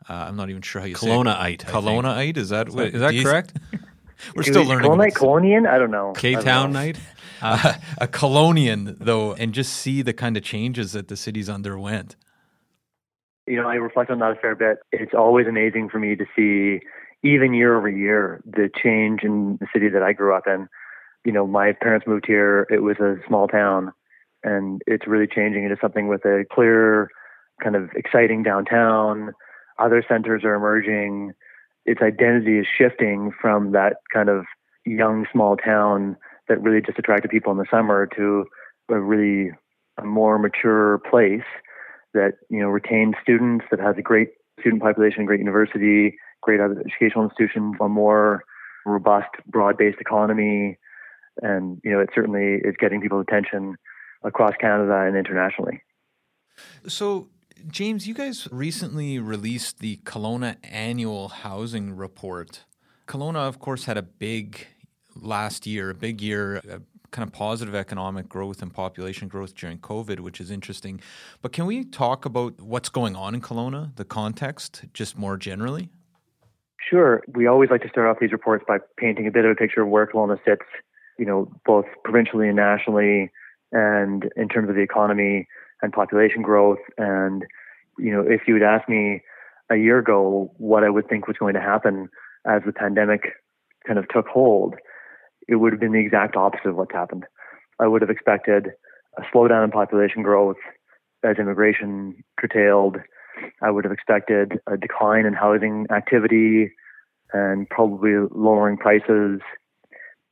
Uh, 0.07 0.13
I'm 0.13 0.35
not 0.35 0.49
even 0.49 0.61
sure 0.61 0.81
how 0.81 0.87
you 0.87 0.95
Kelownaite, 0.95 1.61
say 1.61 1.67
it. 1.67 1.71
Kelownaite. 1.71 2.37
Is 2.37 2.49
that 2.49 2.69
is 2.69 2.75
that, 2.75 2.93
is 2.93 2.99
that 3.01 3.23
correct? 3.23 3.53
We're 4.35 4.43
still 4.43 4.65
learning. 4.65 4.89
Kelownaite, 4.89 5.15
Colonian? 5.15 5.65
I 5.67 5.77
don't 5.77 5.91
know. 5.91 6.13
K 6.15 6.35
Town 6.35 6.71
night? 6.71 6.99
Uh, 7.43 7.73
a 7.97 8.07
Colonian, 8.07 8.95
though, 8.99 9.33
and 9.33 9.51
just 9.51 9.73
see 9.73 10.03
the 10.03 10.13
kind 10.13 10.37
of 10.37 10.43
changes 10.43 10.91
that 10.91 11.07
the 11.07 11.17
city's 11.17 11.49
underwent. 11.49 12.15
You 13.47 13.55
know, 13.55 13.67
I 13.67 13.75
reflect 13.75 14.11
on 14.11 14.19
that 14.19 14.33
a 14.33 14.35
fair 14.35 14.55
bit. 14.55 14.77
It's 14.91 15.15
always 15.15 15.47
amazing 15.47 15.89
for 15.89 15.97
me 15.97 16.15
to 16.15 16.25
see, 16.35 16.85
even 17.27 17.55
year 17.55 17.75
over 17.75 17.89
year, 17.89 18.41
the 18.45 18.69
change 18.83 19.23
in 19.23 19.57
the 19.59 19.65
city 19.73 19.89
that 19.89 20.03
I 20.03 20.13
grew 20.13 20.35
up 20.35 20.43
in. 20.45 20.67
You 21.25 21.31
know, 21.31 21.47
my 21.47 21.73
parents 21.73 22.05
moved 22.05 22.25
here. 22.27 22.67
It 22.69 22.83
was 22.83 22.97
a 22.99 23.15
small 23.27 23.47
town, 23.47 23.91
and 24.43 24.83
it's 24.85 25.07
really 25.07 25.25
changing 25.25 25.63
into 25.63 25.77
something 25.81 26.07
with 26.07 26.23
a 26.25 26.43
clear, 26.51 27.09
kind 27.63 27.75
of 27.75 27.89
exciting 27.95 28.43
downtown. 28.43 29.33
Other 29.79 30.03
centers 30.07 30.43
are 30.43 30.53
emerging 30.53 31.33
its 31.85 32.01
identity 32.01 32.59
is 32.59 32.67
shifting 32.77 33.31
from 33.41 33.71
that 33.71 33.97
kind 34.13 34.29
of 34.29 34.45
young 34.85 35.25
small 35.31 35.57
town 35.57 36.15
that 36.47 36.61
really 36.61 36.81
just 36.81 36.99
attracted 36.99 37.31
people 37.31 37.51
in 37.51 37.57
the 37.57 37.65
summer 37.69 38.07
to 38.15 38.45
a 38.89 38.99
really 38.99 39.51
a 39.97 40.05
more 40.05 40.37
mature 40.39 40.99
place 41.09 41.45
that 42.13 42.33
you 42.49 42.59
know 42.59 42.67
retains 42.67 43.15
students 43.21 43.65
that 43.71 43.79
has 43.79 43.95
a 43.97 44.01
great 44.01 44.29
student 44.59 44.81
population, 44.81 45.25
great 45.25 45.39
university, 45.39 46.17
great 46.41 46.59
educational 46.59 47.25
institutions, 47.25 47.75
a 47.81 47.87
more 47.87 48.43
robust, 48.85 49.29
broad-based 49.47 49.99
economy, 49.99 50.77
and 51.41 51.79
you 51.83 51.91
know 51.91 51.99
it 51.99 52.09
certainly 52.13 52.59
is 52.63 52.75
getting 52.77 53.01
people's 53.01 53.25
attention 53.27 53.75
across 54.23 54.53
Canada 54.59 55.05
and 55.07 55.15
internationally. 55.15 55.81
So 56.87 57.29
James, 57.67 58.07
you 58.07 58.13
guys 58.13 58.47
recently 58.51 59.19
released 59.19 59.79
the 59.79 59.97
Kelowna 60.03 60.55
Annual 60.63 61.29
Housing 61.29 61.95
Report. 61.95 62.63
Kelowna, 63.07 63.47
of 63.47 63.59
course, 63.59 63.85
had 63.85 63.97
a 63.97 64.01
big 64.01 64.67
last 65.15 65.67
year, 65.67 65.89
a 65.89 65.93
big 65.93 66.21
year, 66.21 66.57
a 66.57 66.81
kind 67.11 67.27
of 67.27 67.33
positive 67.33 67.75
economic 67.75 68.29
growth 68.29 68.61
and 68.61 68.73
population 68.73 69.27
growth 69.27 69.53
during 69.53 69.77
COVID, 69.79 70.21
which 70.21 70.39
is 70.39 70.49
interesting. 70.49 71.01
But 71.41 71.51
can 71.51 71.65
we 71.65 71.83
talk 71.83 72.25
about 72.25 72.61
what's 72.61 72.89
going 72.89 73.15
on 73.15 73.35
in 73.35 73.41
Kelowna, 73.41 73.95
the 73.95 74.05
context, 74.05 74.85
just 74.93 75.17
more 75.17 75.37
generally? 75.37 75.89
Sure. 76.89 77.21
We 77.27 77.47
always 77.47 77.69
like 77.69 77.81
to 77.81 77.89
start 77.89 78.07
off 78.07 78.17
these 78.19 78.31
reports 78.31 78.63
by 78.67 78.77
painting 78.97 79.27
a 79.27 79.31
bit 79.31 79.45
of 79.45 79.51
a 79.51 79.55
picture 79.55 79.81
of 79.81 79.89
where 79.89 80.07
Kelowna 80.07 80.37
sits, 80.45 80.65
you 81.19 81.25
know, 81.25 81.51
both 81.65 81.85
provincially 82.03 82.47
and 82.47 82.55
nationally, 82.55 83.31
and 83.71 84.29
in 84.35 84.47
terms 84.47 84.69
of 84.69 84.75
the 84.75 84.81
economy 84.81 85.47
and 85.81 85.91
population 85.93 86.41
growth. 86.41 86.79
And, 86.97 87.45
you 87.97 88.11
know, 88.11 88.21
if 88.21 88.41
you 88.47 88.55
had 88.55 88.63
asked 88.63 88.89
me 88.89 89.21
a 89.69 89.75
year 89.75 89.99
ago 89.99 90.51
what 90.57 90.83
I 90.83 90.89
would 90.89 91.07
think 91.07 91.27
was 91.27 91.37
going 91.37 91.53
to 91.53 91.61
happen 91.61 92.09
as 92.45 92.61
the 92.65 92.73
pandemic 92.73 93.33
kind 93.85 93.99
of 93.99 94.07
took 94.09 94.27
hold, 94.27 94.75
it 95.47 95.55
would 95.55 95.73
have 95.73 95.79
been 95.79 95.93
the 95.93 95.99
exact 95.99 96.35
opposite 96.35 96.69
of 96.69 96.75
what's 96.75 96.93
happened. 96.93 97.25
I 97.79 97.87
would 97.87 98.01
have 98.01 98.09
expected 98.09 98.67
a 99.17 99.21
slowdown 99.33 99.63
in 99.63 99.71
population 99.71 100.23
growth 100.23 100.57
as 101.23 101.37
immigration 101.37 102.23
curtailed. 102.39 102.97
I 103.61 103.71
would 103.71 103.85
have 103.85 103.91
expected 103.91 104.59
a 104.67 104.77
decline 104.77 105.25
in 105.25 105.33
housing 105.33 105.87
activity 105.91 106.71
and 107.33 107.69
probably 107.69 108.27
lowering 108.31 108.77
prices 108.77 109.39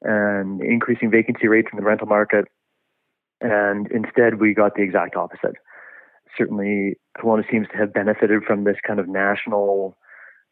and 0.01 0.61
increasing 0.61 1.11
vacancy 1.11 1.47
rates 1.47 1.69
in 1.71 1.77
the 1.77 1.85
rental 1.85 2.07
market. 2.07 2.45
And 3.41 3.89
instead, 3.91 4.39
we 4.39 4.53
got 4.53 4.75
the 4.75 4.81
exact 4.81 5.15
opposite. 5.15 5.55
Certainly, 6.37 6.95
Kelowna 7.17 7.49
seems 7.49 7.67
to 7.71 7.77
have 7.77 7.93
benefited 7.93 8.43
from 8.43 8.63
this 8.63 8.77
kind 8.85 8.99
of 8.99 9.07
national 9.07 9.97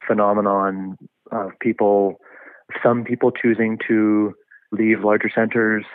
phenomenon 0.05 0.97
of 1.31 1.51
people, 1.59 2.19
some 2.81 3.03
people 3.03 3.31
choosing 3.31 3.77
to 3.87 4.33
leave 4.71 5.03
larger 5.03 5.29
centers 5.33 5.85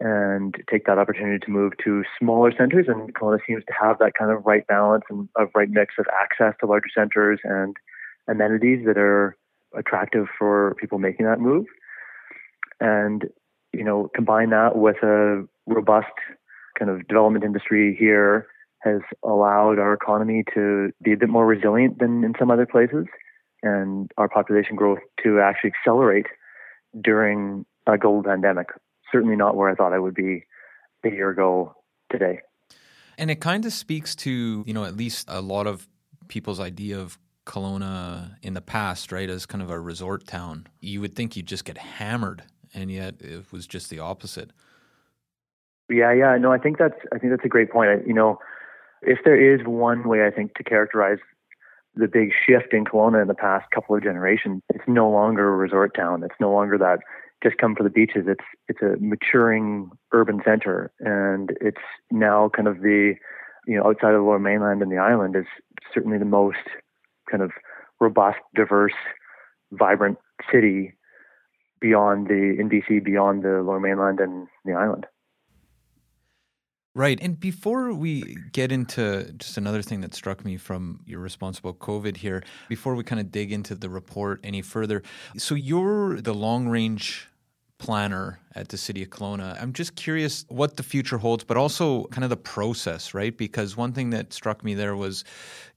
and 0.00 0.56
take 0.68 0.84
that 0.86 0.98
opportunity 0.98 1.38
to 1.38 1.50
move 1.50 1.72
to 1.84 2.02
smaller 2.18 2.52
centers. 2.56 2.86
And 2.88 3.14
Kelowna 3.14 3.38
seems 3.46 3.62
to 3.66 3.72
have 3.80 3.98
that 3.98 4.14
kind 4.18 4.30
of 4.30 4.44
right 4.44 4.66
balance 4.66 5.04
and 5.08 5.28
of 5.36 5.48
right 5.54 5.70
mix 5.70 5.94
of 5.98 6.06
access 6.20 6.54
to 6.60 6.66
larger 6.66 6.88
centers 6.94 7.38
and 7.44 7.76
amenities 8.28 8.84
that 8.86 8.98
are 8.98 9.36
attractive 9.76 10.26
for 10.36 10.74
people 10.80 10.98
making 10.98 11.26
that 11.26 11.40
move. 11.40 11.66
And, 12.80 13.26
you 13.72 13.84
know, 13.84 14.10
combine 14.14 14.50
that 14.50 14.76
with 14.76 14.96
a 15.02 15.46
robust 15.66 16.12
kind 16.78 16.90
of 16.90 17.06
development 17.08 17.44
industry 17.44 17.96
here 17.98 18.46
has 18.80 19.00
allowed 19.24 19.78
our 19.78 19.92
economy 19.92 20.44
to 20.54 20.90
be 21.02 21.12
a 21.12 21.16
bit 21.16 21.28
more 21.28 21.46
resilient 21.46 21.98
than 21.98 22.24
in 22.24 22.34
some 22.38 22.50
other 22.50 22.66
places 22.66 23.06
and 23.62 24.10
our 24.18 24.28
population 24.28 24.74
growth 24.74 24.98
to 25.22 25.40
actually 25.40 25.70
accelerate 25.70 26.26
during 27.00 27.64
a 27.86 27.96
global 27.96 28.22
pandemic. 28.22 28.68
Certainly 29.12 29.36
not 29.36 29.56
where 29.56 29.70
I 29.70 29.74
thought 29.74 29.92
I 29.92 29.98
would 29.98 30.14
be 30.14 30.44
a 31.04 31.08
year 31.08 31.30
ago 31.30 31.74
today. 32.10 32.40
And 33.16 33.30
it 33.30 33.40
kind 33.40 33.64
of 33.64 33.72
speaks 33.72 34.16
to, 34.16 34.64
you 34.66 34.74
know, 34.74 34.84
at 34.84 34.96
least 34.96 35.26
a 35.28 35.40
lot 35.40 35.66
of 35.66 35.86
people's 36.28 36.58
idea 36.58 36.98
of 36.98 37.18
Kelowna 37.46 38.36
in 38.42 38.54
the 38.54 38.60
past, 38.60 39.12
right, 39.12 39.28
as 39.28 39.46
kind 39.46 39.62
of 39.62 39.70
a 39.70 39.78
resort 39.78 40.26
town. 40.26 40.66
You 40.80 41.00
would 41.00 41.14
think 41.14 41.36
you'd 41.36 41.46
just 41.46 41.64
get 41.64 41.76
hammered, 41.76 42.44
and 42.72 42.90
yet 42.90 43.20
it 43.20 43.52
was 43.52 43.66
just 43.66 43.90
the 43.90 43.98
opposite. 43.98 44.50
Yeah, 45.92 46.12
yeah, 46.12 46.36
no, 46.38 46.52
I 46.52 46.58
think 46.58 46.78
that's 46.78 46.98
I 47.12 47.18
think 47.18 47.32
that's 47.32 47.44
a 47.44 47.48
great 47.48 47.70
point. 47.70 47.90
I, 47.90 48.06
you 48.06 48.14
know, 48.14 48.38
if 49.02 49.18
there 49.24 49.36
is 49.36 49.60
one 49.66 50.08
way 50.08 50.26
I 50.26 50.30
think 50.30 50.54
to 50.54 50.64
characterize 50.64 51.18
the 51.94 52.08
big 52.08 52.30
shift 52.46 52.72
in 52.72 52.84
Kelowna 52.84 53.20
in 53.20 53.28
the 53.28 53.34
past 53.34 53.70
couple 53.70 53.94
of 53.94 54.02
generations, 54.02 54.62
it's 54.70 54.84
no 54.86 55.10
longer 55.10 55.52
a 55.52 55.56
resort 55.56 55.94
town. 55.94 56.22
It's 56.22 56.40
no 56.40 56.50
longer 56.50 56.78
that 56.78 57.00
just 57.42 57.58
come 57.58 57.74
for 57.74 57.82
the 57.82 57.90
beaches. 57.90 58.24
It's 58.26 58.44
it's 58.68 58.80
a 58.80 58.96
maturing 59.00 59.90
urban 60.12 60.40
center, 60.44 60.90
and 61.00 61.50
it's 61.60 61.82
now 62.10 62.50
kind 62.54 62.68
of 62.68 62.80
the 62.80 63.14
you 63.66 63.76
know 63.76 63.86
outside 63.86 64.14
of 64.14 64.20
the 64.20 64.26
Lower 64.26 64.38
Mainland 64.38 64.82
and 64.82 64.90
the 64.90 64.98
island 64.98 65.36
is 65.36 65.46
certainly 65.92 66.18
the 66.18 66.24
most 66.24 66.64
kind 67.30 67.42
of 67.42 67.50
robust, 68.00 68.38
diverse, 68.54 68.94
vibrant 69.72 70.18
city 70.50 70.94
beyond 71.80 72.28
the 72.28 72.56
in 72.58 72.70
BC, 72.70 73.04
beyond 73.04 73.42
the 73.42 73.62
Lower 73.62 73.80
Mainland 73.80 74.20
and 74.20 74.46
the 74.64 74.72
island. 74.72 75.06
Right. 76.94 77.18
And 77.22 77.40
before 77.40 77.94
we 77.94 78.36
get 78.52 78.70
into 78.70 79.32
just 79.38 79.56
another 79.56 79.80
thing 79.80 80.02
that 80.02 80.14
struck 80.14 80.44
me 80.44 80.58
from 80.58 81.00
your 81.06 81.20
responsible 81.20 81.72
COVID 81.72 82.18
here, 82.18 82.42
before 82.68 82.94
we 82.94 83.02
kind 83.02 83.18
of 83.18 83.32
dig 83.32 83.50
into 83.50 83.74
the 83.74 83.88
report 83.88 84.40
any 84.44 84.60
further, 84.60 85.02
so 85.38 85.54
you're 85.54 86.20
the 86.20 86.34
long 86.34 86.68
range 86.68 87.28
planner 87.78 88.38
at 88.54 88.68
the 88.68 88.76
city 88.76 89.02
of 89.02 89.08
Kelowna. 89.08 89.60
I'm 89.60 89.72
just 89.72 89.96
curious 89.96 90.44
what 90.48 90.76
the 90.76 90.82
future 90.82 91.18
holds, 91.18 91.44
but 91.44 91.56
also 91.56 92.04
kind 92.08 92.24
of 92.24 92.30
the 92.30 92.36
process, 92.36 93.14
right? 93.14 93.36
Because 93.36 93.76
one 93.76 93.92
thing 93.92 94.10
that 94.10 94.32
struck 94.32 94.62
me 94.62 94.74
there 94.74 94.94
was 94.94 95.24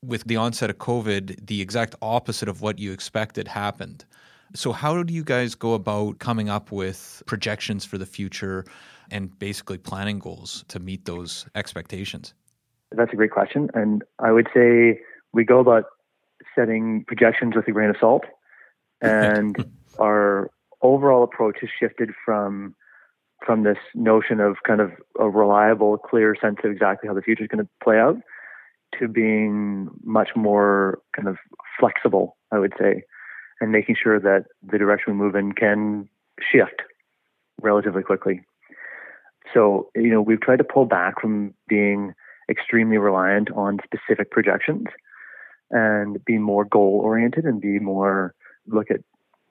with 0.04 0.26
the 0.26 0.36
onset 0.36 0.70
of 0.70 0.78
COVID, 0.78 1.48
the 1.48 1.62
exact 1.62 1.96
opposite 2.02 2.50
of 2.50 2.62
what 2.62 2.78
you 2.78 2.92
expected 2.92 3.48
happened. 3.48 4.06
So, 4.54 4.72
how 4.72 5.02
do 5.02 5.14
you 5.14 5.24
guys 5.24 5.56
go 5.56 5.74
about 5.74 6.20
coming 6.20 6.48
up 6.48 6.72
with 6.72 7.24
projections 7.26 7.86
for 7.86 7.98
the 7.98 8.06
future? 8.06 8.66
And 9.12 9.38
basically 9.40 9.78
planning 9.78 10.20
goals 10.20 10.66
to 10.70 10.80
meet 10.80 11.06
those 11.06 11.46
expectations? 11.56 12.34
That's 12.92 13.12
a 13.12 13.16
great 13.16 13.32
question. 13.32 13.70
And 13.74 14.04
I 14.20 14.32
would 14.32 14.48
say 14.54 15.02
we 15.34 15.44
go 15.44 15.60
about 15.60 15.86
setting 16.56 17.04
projections 17.06 17.56
with 17.56 17.68
a 17.68 17.72
grain 17.72 17.90
of 17.90 17.98
salt. 18.00 18.24
And 19.02 19.56
our 20.00 20.50
overall 20.82 21.24
approach 21.24 21.58
has 21.62 21.70
shifted 21.80 22.12
from 22.24 22.76
from 23.46 23.64
this 23.64 23.78
notion 23.94 24.40
of 24.40 24.56
kind 24.66 24.82
of 24.82 24.92
a 25.20 25.30
reliable, 25.30 25.98
clear 25.98 26.36
sense 26.42 26.58
of 26.64 26.72
exactly 26.72 27.08
how 27.08 27.14
the 27.14 27.22
future 27.22 27.44
is 27.44 27.48
going 27.48 27.64
to 27.64 27.70
play 27.84 28.00
out 28.00 28.18
to 28.98 29.08
being 29.08 29.90
much 30.04 30.30
more 30.36 31.00
kind 31.16 31.28
of 31.28 31.38
flexible, 31.80 32.38
I 32.52 32.60
would 32.60 32.74
say, 32.80 33.04
and 33.62 33.72
making 33.72 33.98
sure 34.02 34.20
that 34.20 34.46
the 34.64 34.78
direction 34.78 35.14
we 35.14 35.24
move 35.24 35.36
in 35.36 35.52
can 35.52 36.10
shift 36.40 36.82
relatively 37.62 38.04
quickly. 38.04 38.42
So, 39.54 39.90
you 39.96 40.10
know, 40.10 40.22
we've 40.22 40.42
tried 40.42 40.58
to 40.58 40.64
pull 40.64 40.86
back 40.86 41.22
from 41.22 41.54
being 41.68 42.14
extremely 42.50 42.98
reliant 42.98 43.52
on 43.52 43.80
specific 43.84 44.32
projections 44.32 44.86
and 45.72 46.24
be 46.26 46.38
more 46.38 46.66
goal 46.66 47.02
oriented 47.04 47.46
and 47.46 47.60
be 47.60 47.80
more 47.80 48.36
look 48.68 48.92
at 48.92 49.02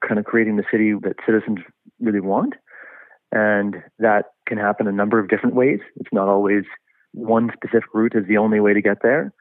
kind 0.07 0.19
of 0.19 0.25
creating 0.25 0.57
the 0.57 0.65
city 0.71 0.93
that 0.93 1.17
citizens 1.27 1.59
really 2.01 2.21
want 2.21 2.55
And 3.33 3.77
that 3.99 4.27
can 4.47 4.59
happen 4.59 4.87
a 4.87 4.93
number 4.93 5.19
of 5.19 5.29
different 5.29 5.57
ways. 5.57 5.81
It's 5.97 6.13
not 6.13 6.29
always 6.29 6.65
one 7.13 7.51
specific 7.53 7.93
route 7.93 8.15
is 8.15 8.27
the 8.29 8.37
only 8.37 8.61
way 8.61 8.75
to 8.75 8.83
get 8.83 8.99
there. 9.03 9.33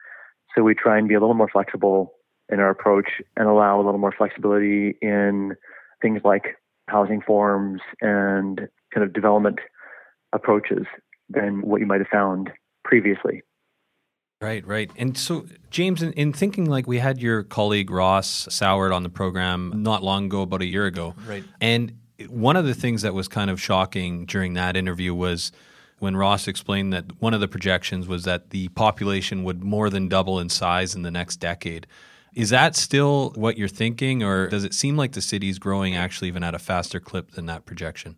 So 0.54 0.62
we 0.62 0.74
try 0.74 0.98
and 0.98 1.08
be 1.08 1.14
a 1.14 1.20
little 1.20 1.34
more 1.34 1.48
flexible 1.48 2.12
in 2.50 2.60
our 2.60 2.70
approach 2.70 3.22
and 3.36 3.48
allow 3.48 3.76
a 3.76 3.84
little 3.84 3.98
more 3.98 4.14
flexibility 4.16 4.96
in 5.00 5.54
things 6.02 6.20
like 6.24 6.56
housing 6.88 7.20
forms 7.20 7.80
and 8.00 8.68
kind 8.92 9.04
of 9.04 9.12
development 9.12 9.60
approaches 10.34 10.86
than 11.30 11.62
what 11.62 11.80
you 11.80 11.86
might 11.86 12.00
have 12.00 12.08
found 12.08 12.50
previously. 12.84 13.42
Right, 14.40 14.66
right. 14.66 14.90
And 14.96 15.16
so, 15.16 15.46
James, 15.70 16.02
in, 16.02 16.12
in, 16.12 16.32
thinking 16.32 16.66
like 16.66 16.86
we 16.86 16.98
had 16.98 17.18
your 17.18 17.44
colleague 17.44 17.90
Ross 17.90 18.46
Soward 18.50 18.94
on 18.94 19.02
the 19.02 19.08
program 19.08 19.72
not 19.76 20.02
long 20.02 20.26
ago, 20.26 20.42
about 20.42 20.60
a 20.60 20.66
year 20.66 20.84
ago. 20.84 21.14
Right. 21.26 21.44
And 21.62 21.98
one 22.28 22.56
of 22.56 22.66
the 22.66 22.74
things 22.74 23.02
that 23.02 23.14
was 23.14 23.26
kind 23.26 23.48
of 23.48 23.60
shocking 23.60 24.26
during 24.26 24.54
that 24.54 24.76
interview 24.76 25.14
was 25.14 25.50
when 25.98 26.16
Ross 26.16 26.46
explained 26.46 26.92
that 26.92 27.22
one 27.22 27.32
of 27.32 27.40
the 27.40 27.48
projections 27.48 28.06
was 28.06 28.24
that 28.24 28.50
the 28.50 28.68
population 28.68 29.44
would 29.44 29.64
more 29.64 29.88
than 29.88 30.08
double 30.08 30.38
in 30.38 30.50
size 30.50 30.94
in 30.94 31.02
the 31.02 31.10
next 31.10 31.36
decade. 31.36 31.86
Is 32.34 32.50
that 32.50 32.76
still 32.76 33.30
what 33.36 33.56
you're 33.56 33.68
thinking, 33.68 34.22
or 34.22 34.48
does 34.48 34.64
it 34.64 34.74
seem 34.74 34.96
like 34.96 35.12
the 35.12 35.22
city 35.22 35.48
is 35.48 35.58
growing 35.58 35.94
actually 35.94 36.28
even 36.28 36.42
at 36.42 36.54
a 36.54 36.58
faster 36.58 36.98
clip 36.98 37.30
than 37.30 37.46
that 37.46 37.64
projection? 37.64 38.16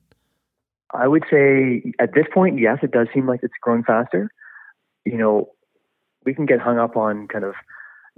I 0.95 1.09
would 1.09 1.25
say 1.31 1.83
at 1.99 2.14
this 2.14 2.26
point, 2.33 2.59
yes, 2.59 2.78
it 2.83 2.93
does 2.93 3.09
seem 3.12 3.26
like 3.26 3.40
it's 3.43 3.55
growing 3.61 3.83
faster. 3.83 4.31
You 5.05 5.19
know, 5.19 5.50
we 6.25 6.35
can 6.35 6.47
get 6.47 6.61
hung 6.61 6.78
up 6.78 6.97
on 6.97 7.28
kind 7.28 7.45
of 7.45 7.55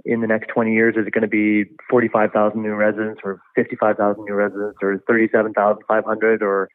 in 0.05 0.21
the 0.21 0.27
next 0.27 0.47
20 0.47 0.73
years, 0.73 0.95
is 0.97 1.07
it 1.07 1.13
going 1.13 1.23
to 1.23 1.27
be 1.27 1.65
45,000 1.89 2.61
new 2.61 2.73
residents 2.73 3.21
or 3.23 3.41
55,000 3.55 4.23
new 4.23 4.33
residents 4.33 4.77
or 4.81 5.03
37,500 5.07 6.41
or 6.41 6.69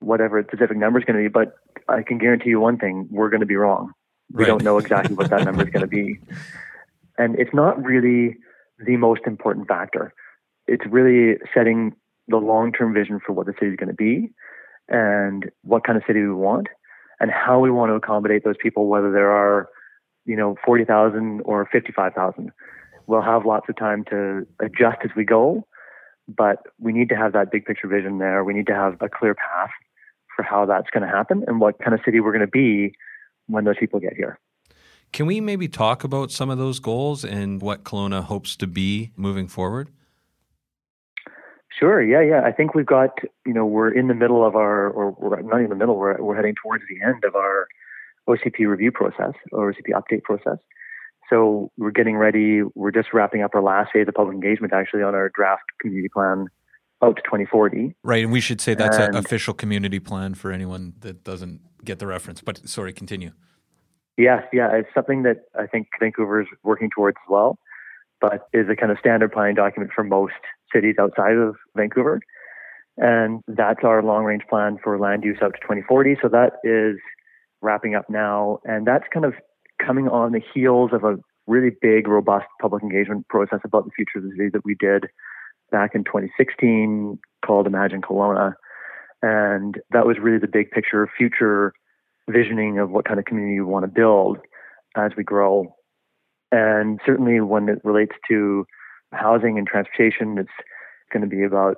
whatever 0.00 0.42
the 0.42 0.48
specific 0.48 0.76
number 0.76 0.98
is 0.98 1.04
going 1.04 1.16
to 1.16 1.28
be? 1.28 1.32
But 1.32 1.54
I 1.88 2.02
can 2.02 2.18
guarantee 2.18 2.50
you 2.50 2.60
one 2.60 2.78
thing, 2.78 3.08
we're 3.10 3.30
going 3.30 3.40
to 3.40 3.46
be 3.46 3.56
wrong. 3.56 3.92
We 4.32 4.44
right. 4.44 4.48
don't 4.48 4.62
know 4.62 4.78
exactly 4.78 5.14
what 5.14 5.30
that 5.30 5.44
number 5.44 5.62
is 5.62 5.70
going 5.70 5.82
to 5.82 5.86
be. 5.86 6.18
And 7.18 7.38
it's 7.38 7.52
not 7.52 7.80
really 7.84 8.38
the 8.78 8.96
most 8.96 9.20
important 9.26 9.68
factor. 9.68 10.14
It's 10.66 10.84
really 10.88 11.36
setting 11.54 11.92
the 12.26 12.38
long 12.38 12.72
term 12.72 12.94
vision 12.94 13.20
for 13.24 13.34
what 13.34 13.44
the 13.44 13.52
city 13.60 13.72
is 13.72 13.76
going 13.76 13.90
to 13.90 13.94
be 13.94 14.32
and 14.92 15.50
what 15.62 15.84
kind 15.84 15.96
of 15.96 16.04
city 16.06 16.20
we 16.20 16.32
want 16.32 16.68
and 17.18 17.30
how 17.30 17.58
we 17.58 17.70
want 17.70 17.90
to 17.90 17.94
accommodate 17.94 18.44
those 18.44 18.56
people, 18.62 18.86
whether 18.86 19.10
there 19.10 19.30
are, 19.30 19.68
you 20.26 20.36
know, 20.36 20.56
40,000 20.64 21.40
or 21.44 21.68
55,000. 21.72 22.52
We'll 23.06 23.22
have 23.22 23.46
lots 23.46 23.68
of 23.68 23.76
time 23.76 24.04
to 24.10 24.46
adjust 24.60 24.98
as 25.02 25.10
we 25.16 25.24
go, 25.24 25.66
but 26.28 26.58
we 26.78 26.92
need 26.92 27.08
to 27.08 27.16
have 27.16 27.32
that 27.32 27.50
big 27.50 27.64
picture 27.64 27.88
vision 27.88 28.18
there. 28.18 28.44
We 28.44 28.52
need 28.52 28.66
to 28.66 28.74
have 28.74 28.98
a 29.00 29.08
clear 29.08 29.34
path 29.34 29.70
for 30.36 30.42
how 30.42 30.66
that's 30.66 30.90
going 30.90 31.02
to 31.02 31.08
happen 31.08 31.42
and 31.46 31.58
what 31.58 31.78
kind 31.78 31.94
of 31.94 32.00
city 32.04 32.20
we're 32.20 32.32
going 32.32 32.40
to 32.40 32.46
be 32.46 32.94
when 33.46 33.64
those 33.64 33.76
people 33.80 33.98
get 33.98 34.14
here. 34.14 34.38
Can 35.12 35.26
we 35.26 35.40
maybe 35.40 35.68
talk 35.68 36.04
about 36.04 36.30
some 36.30 36.48
of 36.50 36.58
those 36.58 36.80
goals 36.80 37.24
and 37.24 37.60
what 37.60 37.84
Kelowna 37.84 38.22
hopes 38.22 38.56
to 38.56 38.66
be 38.66 39.12
moving 39.16 39.48
forward? 39.48 39.90
Sure. 41.78 42.02
Yeah, 42.02 42.20
yeah. 42.20 42.42
I 42.44 42.52
think 42.52 42.74
we've 42.74 42.86
got, 42.86 43.18
you 43.46 43.54
know, 43.54 43.64
we're 43.64 43.90
in 43.92 44.08
the 44.08 44.14
middle 44.14 44.46
of 44.46 44.54
our, 44.54 44.88
or 44.88 45.12
we're 45.18 45.40
not 45.40 45.60
in 45.60 45.68
the 45.70 45.74
middle, 45.74 45.96
we're, 45.96 46.20
we're 46.22 46.36
heading 46.36 46.54
towards 46.62 46.84
the 46.88 47.04
end 47.04 47.24
of 47.24 47.34
our 47.34 47.66
OCP 48.28 48.68
review 48.68 48.92
process, 48.92 49.32
or 49.50 49.72
OCP 49.72 49.90
update 49.94 50.22
process. 50.22 50.58
So 51.30 51.70
we're 51.78 51.90
getting 51.90 52.16
ready. 52.16 52.62
We're 52.74 52.90
just 52.90 53.12
wrapping 53.12 53.42
up 53.42 53.54
our 53.54 53.62
last 53.62 53.90
phase 53.92 54.06
of 54.06 54.14
public 54.14 54.34
engagement 54.34 54.72
actually 54.72 55.02
on 55.02 55.14
our 55.14 55.30
draft 55.34 55.62
community 55.80 56.08
plan 56.08 56.48
out 57.02 57.16
to 57.16 57.22
2040. 57.22 57.94
Right. 58.02 58.22
And 58.22 58.32
we 58.32 58.40
should 58.40 58.60
say 58.60 58.74
that's 58.74 58.98
an 58.98 59.16
official 59.16 59.54
community 59.54 59.98
plan 59.98 60.34
for 60.34 60.52
anyone 60.52 60.92
that 61.00 61.24
doesn't 61.24 61.60
get 61.84 61.98
the 61.98 62.06
reference. 62.06 62.40
But 62.42 62.68
sorry, 62.68 62.92
continue. 62.92 63.32
Yes, 64.16 64.44
yeah, 64.52 64.68
it's 64.72 64.90
something 64.94 65.22
that 65.22 65.44
I 65.58 65.66
think 65.66 65.88
Vancouver 65.98 66.42
is 66.42 66.48
working 66.62 66.90
towards 66.94 67.16
as 67.24 67.30
well, 67.30 67.58
but 68.20 68.46
is 68.52 68.68
a 68.68 68.76
kind 68.76 68.92
of 68.92 68.98
standard 68.98 69.32
planning 69.32 69.54
document 69.54 69.90
for 69.94 70.04
most 70.04 70.34
cities 70.72 70.96
outside 71.00 71.36
of 71.36 71.56
Vancouver. 71.76 72.20
And 72.96 73.42
that's 73.48 73.80
our 73.84 74.02
long 74.02 74.24
range 74.24 74.42
plan 74.48 74.78
for 74.82 74.98
land 74.98 75.24
use 75.24 75.38
out 75.42 75.54
to 75.54 75.60
2040. 75.60 76.16
So 76.20 76.28
that 76.28 76.54
is 76.64 76.98
wrapping 77.62 77.94
up 77.94 78.08
now. 78.10 78.58
And 78.64 78.86
that's 78.86 79.04
kind 79.12 79.24
of 79.24 79.34
coming 79.84 80.08
on 80.08 80.32
the 80.32 80.42
heels 80.54 80.90
of 80.92 81.04
a 81.04 81.16
really 81.46 81.70
big, 81.80 82.06
robust 82.06 82.46
public 82.60 82.82
engagement 82.82 83.26
process 83.28 83.60
about 83.64 83.84
the 83.84 83.90
future 83.96 84.18
of 84.18 84.24
the 84.24 84.30
city 84.36 84.50
that 84.52 84.64
we 84.64 84.74
did 84.78 85.06
back 85.70 85.94
in 85.94 86.04
2016 86.04 87.18
called 87.44 87.66
Imagine 87.66 88.02
Kelowna. 88.02 88.54
And 89.22 89.80
that 89.90 90.06
was 90.06 90.18
really 90.20 90.38
the 90.38 90.48
big 90.48 90.70
picture 90.70 91.08
future 91.16 91.72
visioning 92.28 92.78
of 92.78 92.90
what 92.90 93.04
kind 93.04 93.18
of 93.18 93.24
community 93.24 93.60
we 93.60 93.66
want 93.66 93.84
to 93.84 93.88
build 93.88 94.38
as 94.96 95.12
we 95.16 95.24
grow. 95.24 95.74
And 96.50 97.00
certainly 97.06 97.40
when 97.40 97.68
it 97.68 97.78
relates 97.84 98.14
to 98.28 98.66
housing 99.12 99.58
and 99.58 99.66
transportation, 99.66 100.38
it's 100.38 100.50
going 101.12 101.22
to 101.22 101.28
be 101.28 101.42
about, 101.42 101.76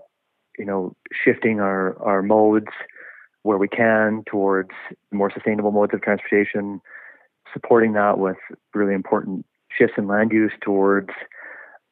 you 0.58 0.64
know, 0.64 0.94
shifting 1.12 1.60
our, 1.60 2.00
our 2.02 2.22
modes 2.22 2.72
where 3.42 3.58
we 3.58 3.68
can 3.68 4.22
towards 4.26 4.70
more 5.12 5.30
sustainable 5.30 5.70
modes 5.70 5.92
of 5.92 6.02
transportation, 6.02 6.80
supporting 7.52 7.92
that 7.92 8.18
with 8.18 8.38
really 8.72 8.94
important 8.94 9.44
shifts 9.76 9.94
in 9.98 10.06
land 10.06 10.32
use 10.32 10.52
towards 10.62 11.10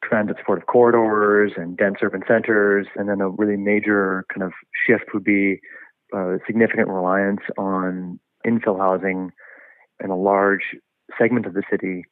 transit 0.03 0.35
supportive 0.37 0.65
corridors 0.65 1.53
and 1.55 1.77
dense 1.77 1.97
urban 2.01 2.23
centers. 2.27 2.87
And 2.95 3.07
then 3.07 3.21
a 3.21 3.29
really 3.29 3.57
major 3.57 4.25
kind 4.33 4.43
of 4.43 4.51
shift 4.85 5.13
would 5.13 5.23
be 5.23 5.59
a 6.13 6.39
significant 6.45 6.87
reliance 6.87 7.41
on 7.57 8.19
infill 8.45 8.79
housing 8.79 9.31
in 10.03 10.09
a 10.09 10.17
large 10.17 10.75
segment 11.17 11.45
of 11.45 11.53
the 11.53 11.63
city 11.69 12.03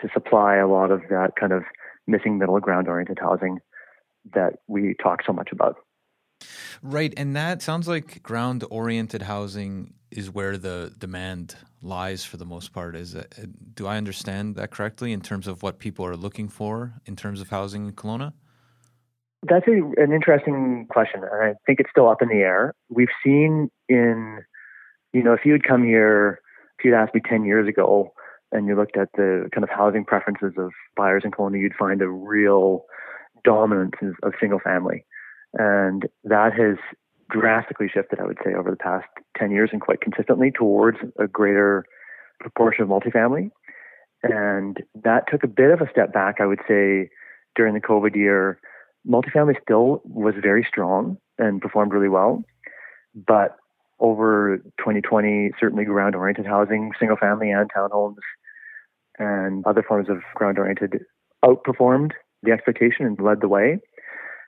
to 0.00 0.08
supply 0.12 0.56
a 0.56 0.66
lot 0.66 0.90
of 0.90 1.02
that 1.10 1.32
kind 1.38 1.52
of 1.52 1.62
missing 2.06 2.38
middle 2.38 2.58
ground 2.60 2.88
oriented 2.88 3.18
housing 3.20 3.58
that 4.34 4.54
we 4.66 4.94
talk 5.02 5.20
so 5.26 5.32
much 5.32 5.50
about. 5.52 5.76
Right. 6.82 7.14
And 7.16 7.34
that 7.36 7.62
sounds 7.62 7.88
like 7.88 8.22
ground 8.22 8.64
oriented 8.70 9.22
housing 9.22 9.94
is 10.10 10.30
where 10.30 10.58
the 10.58 10.92
demand 10.98 11.56
lies 11.82 12.24
for 12.24 12.36
the 12.36 12.44
most 12.44 12.72
part. 12.72 12.94
Is 12.94 13.14
it, 13.14 13.34
do 13.74 13.86
I 13.86 13.96
understand 13.96 14.56
that 14.56 14.70
correctly 14.70 15.12
in 15.12 15.20
terms 15.20 15.46
of 15.46 15.62
what 15.62 15.78
people 15.78 16.04
are 16.04 16.16
looking 16.16 16.48
for 16.48 16.94
in 17.06 17.16
terms 17.16 17.40
of 17.40 17.48
housing 17.48 17.86
in 17.86 17.92
Kelowna? 17.92 18.32
That's 19.42 19.66
a, 19.68 20.02
an 20.02 20.12
interesting 20.12 20.86
question. 20.90 21.22
And 21.22 21.42
I 21.42 21.54
think 21.66 21.80
it's 21.80 21.90
still 21.90 22.08
up 22.08 22.20
in 22.20 22.28
the 22.28 22.36
air. 22.36 22.74
We've 22.88 23.08
seen 23.24 23.70
in 23.88 24.40
you 25.16 25.22
know, 25.22 25.32
if 25.32 25.46
you 25.46 25.52
had 25.52 25.64
come 25.64 25.82
here, 25.82 26.40
if 26.78 26.84
you'd 26.84 26.94
asked 26.94 27.14
me 27.14 27.22
10 27.26 27.46
years 27.46 27.66
ago 27.66 28.12
and 28.52 28.66
you 28.66 28.76
looked 28.76 28.96
at 28.96 29.08
the 29.16 29.48
kind 29.52 29.64
of 29.64 29.70
housing 29.70 30.04
preferences 30.04 30.52
of 30.56 30.70
buyers 30.96 31.22
in 31.24 31.30
Kelowna, 31.30 31.60
you'd 31.60 31.74
find 31.74 32.00
a 32.00 32.08
real 32.08 32.84
dominance 33.44 33.94
of 34.22 34.32
single 34.40 34.60
family. 34.60 35.04
And 35.54 36.06
that 36.24 36.52
has 36.52 36.76
drastically 37.30 37.88
shifted, 37.92 38.20
I 38.20 38.24
would 38.24 38.38
say, 38.44 38.54
over 38.54 38.70
the 38.70 38.76
past 38.76 39.06
10 39.38 39.50
years 39.50 39.70
and 39.72 39.80
quite 39.80 40.00
consistently 40.00 40.50
towards 40.50 40.98
a 41.18 41.26
greater 41.26 41.84
proportion 42.40 42.84
of 42.84 42.88
multifamily. 42.88 43.50
And 44.22 44.82
that 45.02 45.24
took 45.30 45.44
a 45.44 45.48
bit 45.48 45.70
of 45.70 45.80
a 45.80 45.90
step 45.90 46.12
back, 46.12 46.36
I 46.40 46.46
would 46.46 46.60
say, 46.68 47.10
during 47.54 47.74
the 47.74 47.80
COVID 47.80 48.14
year. 48.14 48.60
Multifamily 49.08 49.60
still 49.62 50.02
was 50.04 50.34
very 50.40 50.66
strong 50.68 51.16
and 51.38 51.60
performed 51.60 51.92
really 51.92 52.08
well. 52.08 52.42
But 53.14 53.56
over 53.98 54.58
2020, 54.78 55.52
certainly 55.58 55.84
ground 55.84 56.14
oriented 56.14 56.46
housing, 56.46 56.92
single 56.98 57.16
family 57.16 57.50
and 57.50 57.70
townhomes, 57.74 58.16
and 59.18 59.64
other 59.66 59.82
forms 59.82 60.08
of 60.08 60.18
ground 60.34 60.58
oriented 60.58 61.00
outperformed 61.44 62.12
the 62.42 62.52
expectation 62.52 63.06
and 63.06 63.20
led 63.20 63.40
the 63.40 63.48
way. 63.48 63.78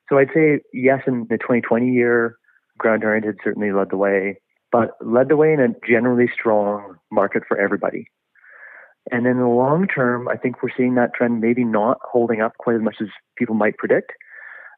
So 0.08 0.18
I'd 0.18 0.30
say, 0.34 0.60
yes, 0.72 1.02
in 1.06 1.26
the 1.28 1.38
2020 1.38 1.90
year, 1.90 2.36
ground 2.78 3.04
oriented 3.04 3.38
certainly 3.42 3.72
led 3.72 3.90
the 3.90 3.96
way, 3.96 4.40
but 4.70 4.90
led 5.00 5.28
the 5.28 5.36
way 5.36 5.52
in 5.52 5.60
a 5.60 5.68
generally 5.86 6.30
strong 6.32 6.96
market 7.10 7.42
for 7.46 7.58
everybody. 7.58 8.06
And 9.10 9.26
in 9.26 9.38
the 9.38 9.46
long 9.46 9.86
term, 9.86 10.28
I 10.28 10.36
think 10.36 10.62
we're 10.62 10.68
seeing 10.76 10.94
that 10.94 11.14
trend 11.14 11.40
maybe 11.40 11.64
not 11.64 11.98
holding 12.02 12.40
up 12.40 12.52
quite 12.58 12.76
as 12.76 12.82
much 12.82 12.96
as 13.00 13.08
people 13.36 13.54
might 13.54 13.78
predict. 13.78 14.12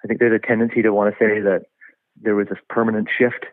I 0.05 0.07
think 0.07 0.21
there's 0.21 0.41
a 0.41 0.47
tendency 0.47 0.83
to 0.83 0.93
want 0.93 1.13
to 1.13 1.19
say 1.19 1.41
that 1.41 1.63
there 2.21 2.37
was 2.37 2.49
this 2.49 2.59
permanent 2.69 3.09
shift 3.17 3.47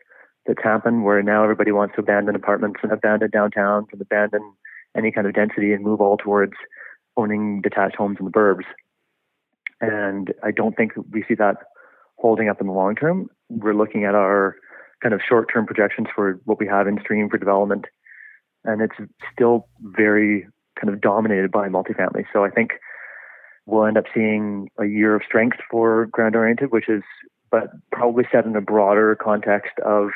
that's 0.47 0.63
happened 0.63 1.03
where 1.03 1.21
now 1.21 1.43
everybody 1.43 1.71
wants 1.71 1.95
to 1.95 2.01
abandon 2.01 2.35
apartments 2.35 2.79
and 2.81 2.91
abandon 2.91 3.29
downtowns 3.29 3.87
and 3.91 4.01
abandon 4.01 4.53
any 4.95 5.11
kind 5.11 5.27
of 5.27 5.33
density 5.33 5.73
and 5.73 5.83
move 5.83 6.01
all 6.01 6.17
towards 6.17 6.53
owning 7.17 7.61
detached 7.61 7.97
homes 7.97 8.17
in 8.19 8.25
the 8.25 8.31
burbs. 8.31 8.63
And 9.81 10.33
I 10.43 10.51
don't 10.51 10.75
think 10.75 10.93
we 11.11 11.23
see 11.27 11.35
that 11.35 11.57
holding 12.15 12.49
up 12.49 12.61
in 12.61 12.67
the 12.67 12.73
long 12.73 12.95
term. 12.95 13.29
We're 13.49 13.75
looking 13.75 14.05
at 14.05 14.15
our 14.15 14.55
kind 15.03 15.13
of 15.13 15.21
short 15.27 15.49
term 15.53 15.65
projections 15.65 16.07
for 16.15 16.39
what 16.45 16.59
we 16.59 16.67
have 16.67 16.87
in 16.87 16.99
stream 17.01 17.29
for 17.29 17.37
development, 17.37 17.85
and 18.63 18.81
it's 18.81 18.95
still 19.31 19.67
very 19.81 20.47
kind 20.79 20.93
of 20.93 21.01
dominated 21.01 21.51
by 21.51 21.67
multifamily. 21.67 22.25
So 22.33 22.43
I 22.43 22.49
think 22.49 22.71
we'll 23.65 23.85
end 23.85 23.97
up 23.97 24.05
seeing 24.13 24.69
a 24.79 24.85
year 24.85 25.15
of 25.15 25.21
strength 25.23 25.57
for 25.69 26.07
ground 26.07 26.35
oriented, 26.35 26.71
which 26.71 26.89
is 26.89 27.03
but 27.51 27.69
probably 27.91 28.25
set 28.31 28.45
in 28.45 28.55
a 28.55 28.61
broader 28.61 29.15
context 29.15 29.73
of 29.85 30.09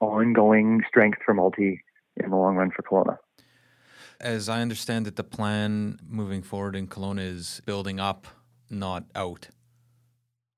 ongoing 0.00 0.82
strength 0.88 1.18
for 1.24 1.34
multi 1.34 1.82
in 2.16 2.30
the 2.30 2.36
long 2.36 2.56
run 2.56 2.70
for 2.70 2.82
Kelowna. 2.82 3.18
As 4.20 4.48
I 4.48 4.62
understand 4.62 5.06
it, 5.06 5.16
the 5.16 5.24
plan 5.24 5.98
moving 6.08 6.42
forward 6.42 6.74
in 6.74 6.86
Kelowna 6.86 7.20
is 7.20 7.60
building 7.66 8.00
up, 8.00 8.26
not 8.70 9.04
out. 9.14 9.48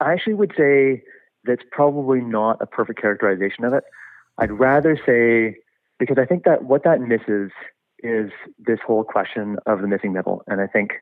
I 0.01 0.12
actually 0.12 0.35
would 0.35 0.53
say 0.57 1.03
that's 1.44 1.64
probably 1.70 2.20
not 2.20 2.59
a 2.61 2.66
perfect 2.66 3.01
characterization 3.01 3.64
of 3.64 3.72
it. 3.72 3.85
I'd 4.38 4.53
rather 4.53 4.96
say, 5.05 5.57
because 5.98 6.18
I 6.20 6.24
think 6.24 6.44
that 6.44 6.64
what 6.64 6.85
that 6.85 7.01
misses 7.01 7.51
is 8.01 8.31
this 8.59 8.79
whole 8.87 9.03
question 9.03 9.57
of 9.66 9.81
the 9.81 9.88
missing 9.88 10.12
middle. 10.12 10.42
And 10.46 10.61
I 10.61 10.68
think, 10.68 10.92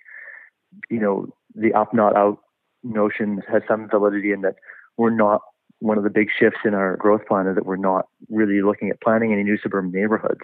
you 0.88 0.98
know, 0.98 1.28
the 1.54 1.74
up, 1.74 1.92
not 1.92 2.16
out 2.16 2.38
notion 2.82 3.42
has 3.50 3.62
some 3.68 3.88
validity 3.90 4.32
in 4.32 4.40
that 4.42 4.54
we're 4.96 5.10
not 5.10 5.42
one 5.80 5.98
of 5.98 6.04
the 6.04 6.10
big 6.10 6.28
shifts 6.38 6.60
in 6.64 6.74
our 6.74 6.96
growth 6.96 7.26
plan 7.26 7.46
is 7.46 7.54
that 7.54 7.66
we're 7.66 7.76
not 7.76 8.06
really 8.30 8.62
looking 8.62 8.90
at 8.90 9.00
planning 9.00 9.32
any 9.32 9.42
new 9.42 9.58
suburban 9.58 9.92
neighborhoods. 9.92 10.40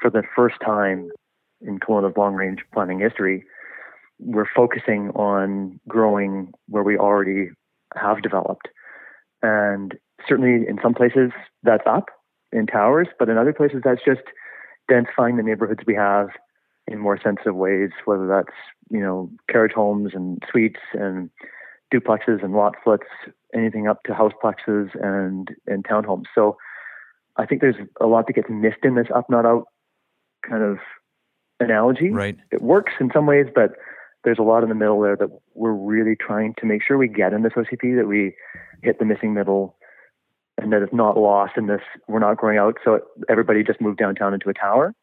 For 0.00 0.10
the 0.10 0.22
first 0.34 0.56
time 0.64 1.10
in 1.60 1.78
Kelowna's 1.78 2.16
long 2.16 2.34
range 2.34 2.60
planning 2.72 3.00
history, 3.00 3.44
we're 4.18 4.48
focusing 4.54 5.10
on 5.10 5.80
growing 5.88 6.52
where 6.68 6.82
we 6.82 6.96
already 6.96 7.50
have 7.94 8.22
developed. 8.22 8.68
And 9.42 9.94
certainly 10.28 10.66
in 10.68 10.78
some 10.82 10.94
places 10.94 11.32
that's 11.62 11.86
up 11.86 12.06
in 12.52 12.66
towers, 12.66 13.08
but 13.18 13.28
in 13.28 13.36
other 13.36 13.52
places 13.52 13.80
that's 13.84 14.04
just 14.04 14.22
densifying 14.90 15.36
the 15.36 15.42
neighborhoods 15.42 15.80
we 15.86 15.94
have 15.94 16.28
in 16.86 16.98
more 16.98 17.18
sensitive 17.22 17.56
ways, 17.56 17.90
whether 18.04 18.26
that's, 18.26 18.56
you 18.90 19.00
know, 19.00 19.30
carriage 19.50 19.72
homes 19.74 20.12
and 20.14 20.42
suites 20.50 20.80
and 20.92 21.30
duplexes 21.94 22.42
and 22.42 22.52
lot 22.52 22.74
splits, 22.80 23.06
anything 23.54 23.86
up 23.88 24.02
to 24.04 24.12
houseplexes 24.12 24.90
and, 25.02 25.48
and 25.66 25.84
townhomes. 25.84 26.24
So 26.34 26.56
I 27.36 27.46
think 27.46 27.60
there's 27.60 27.76
a 28.00 28.06
lot 28.06 28.26
that 28.26 28.32
gets 28.34 28.48
missed 28.50 28.84
in 28.84 28.94
this 28.94 29.06
up, 29.14 29.28
not 29.30 29.46
out 29.46 29.64
kind 30.48 30.62
of 30.62 30.78
analogy. 31.60 32.10
Right. 32.10 32.36
It 32.50 32.62
works 32.62 32.92
in 33.00 33.10
some 33.12 33.26
ways, 33.26 33.46
but 33.54 33.72
there's 34.24 34.38
a 34.38 34.42
lot 34.42 34.62
in 34.62 34.68
the 34.68 34.74
middle 34.74 35.00
there 35.00 35.16
that 35.16 35.28
we're 35.54 35.72
really 35.72 36.16
trying 36.16 36.54
to 36.58 36.66
make 36.66 36.82
sure 36.82 36.98
we 36.98 37.08
get 37.08 37.32
in 37.32 37.42
this 37.42 37.52
OCP, 37.52 37.96
that 37.96 38.06
we 38.08 38.34
hit 38.82 38.98
the 38.98 39.04
missing 39.04 39.34
middle 39.34 39.76
and 40.58 40.72
that 40.72 40.82
it's 40.82 40.92
not 40.92 41.16
lost 41.18 41.52
in 41.56 41.66
this, 41.66 41.82
we're 42.08 42.18
not 42.18 42.36
growing 42.36 42.58
out. 42.58 42.78
So 42.84 43.00
everybody 43.28 43.62
just 43.62 43.80
moved 43.80 43.98
downtown 43.98 44.34
into 44.34 44.48
a 44.48 44.54
tower. 44.54 44.94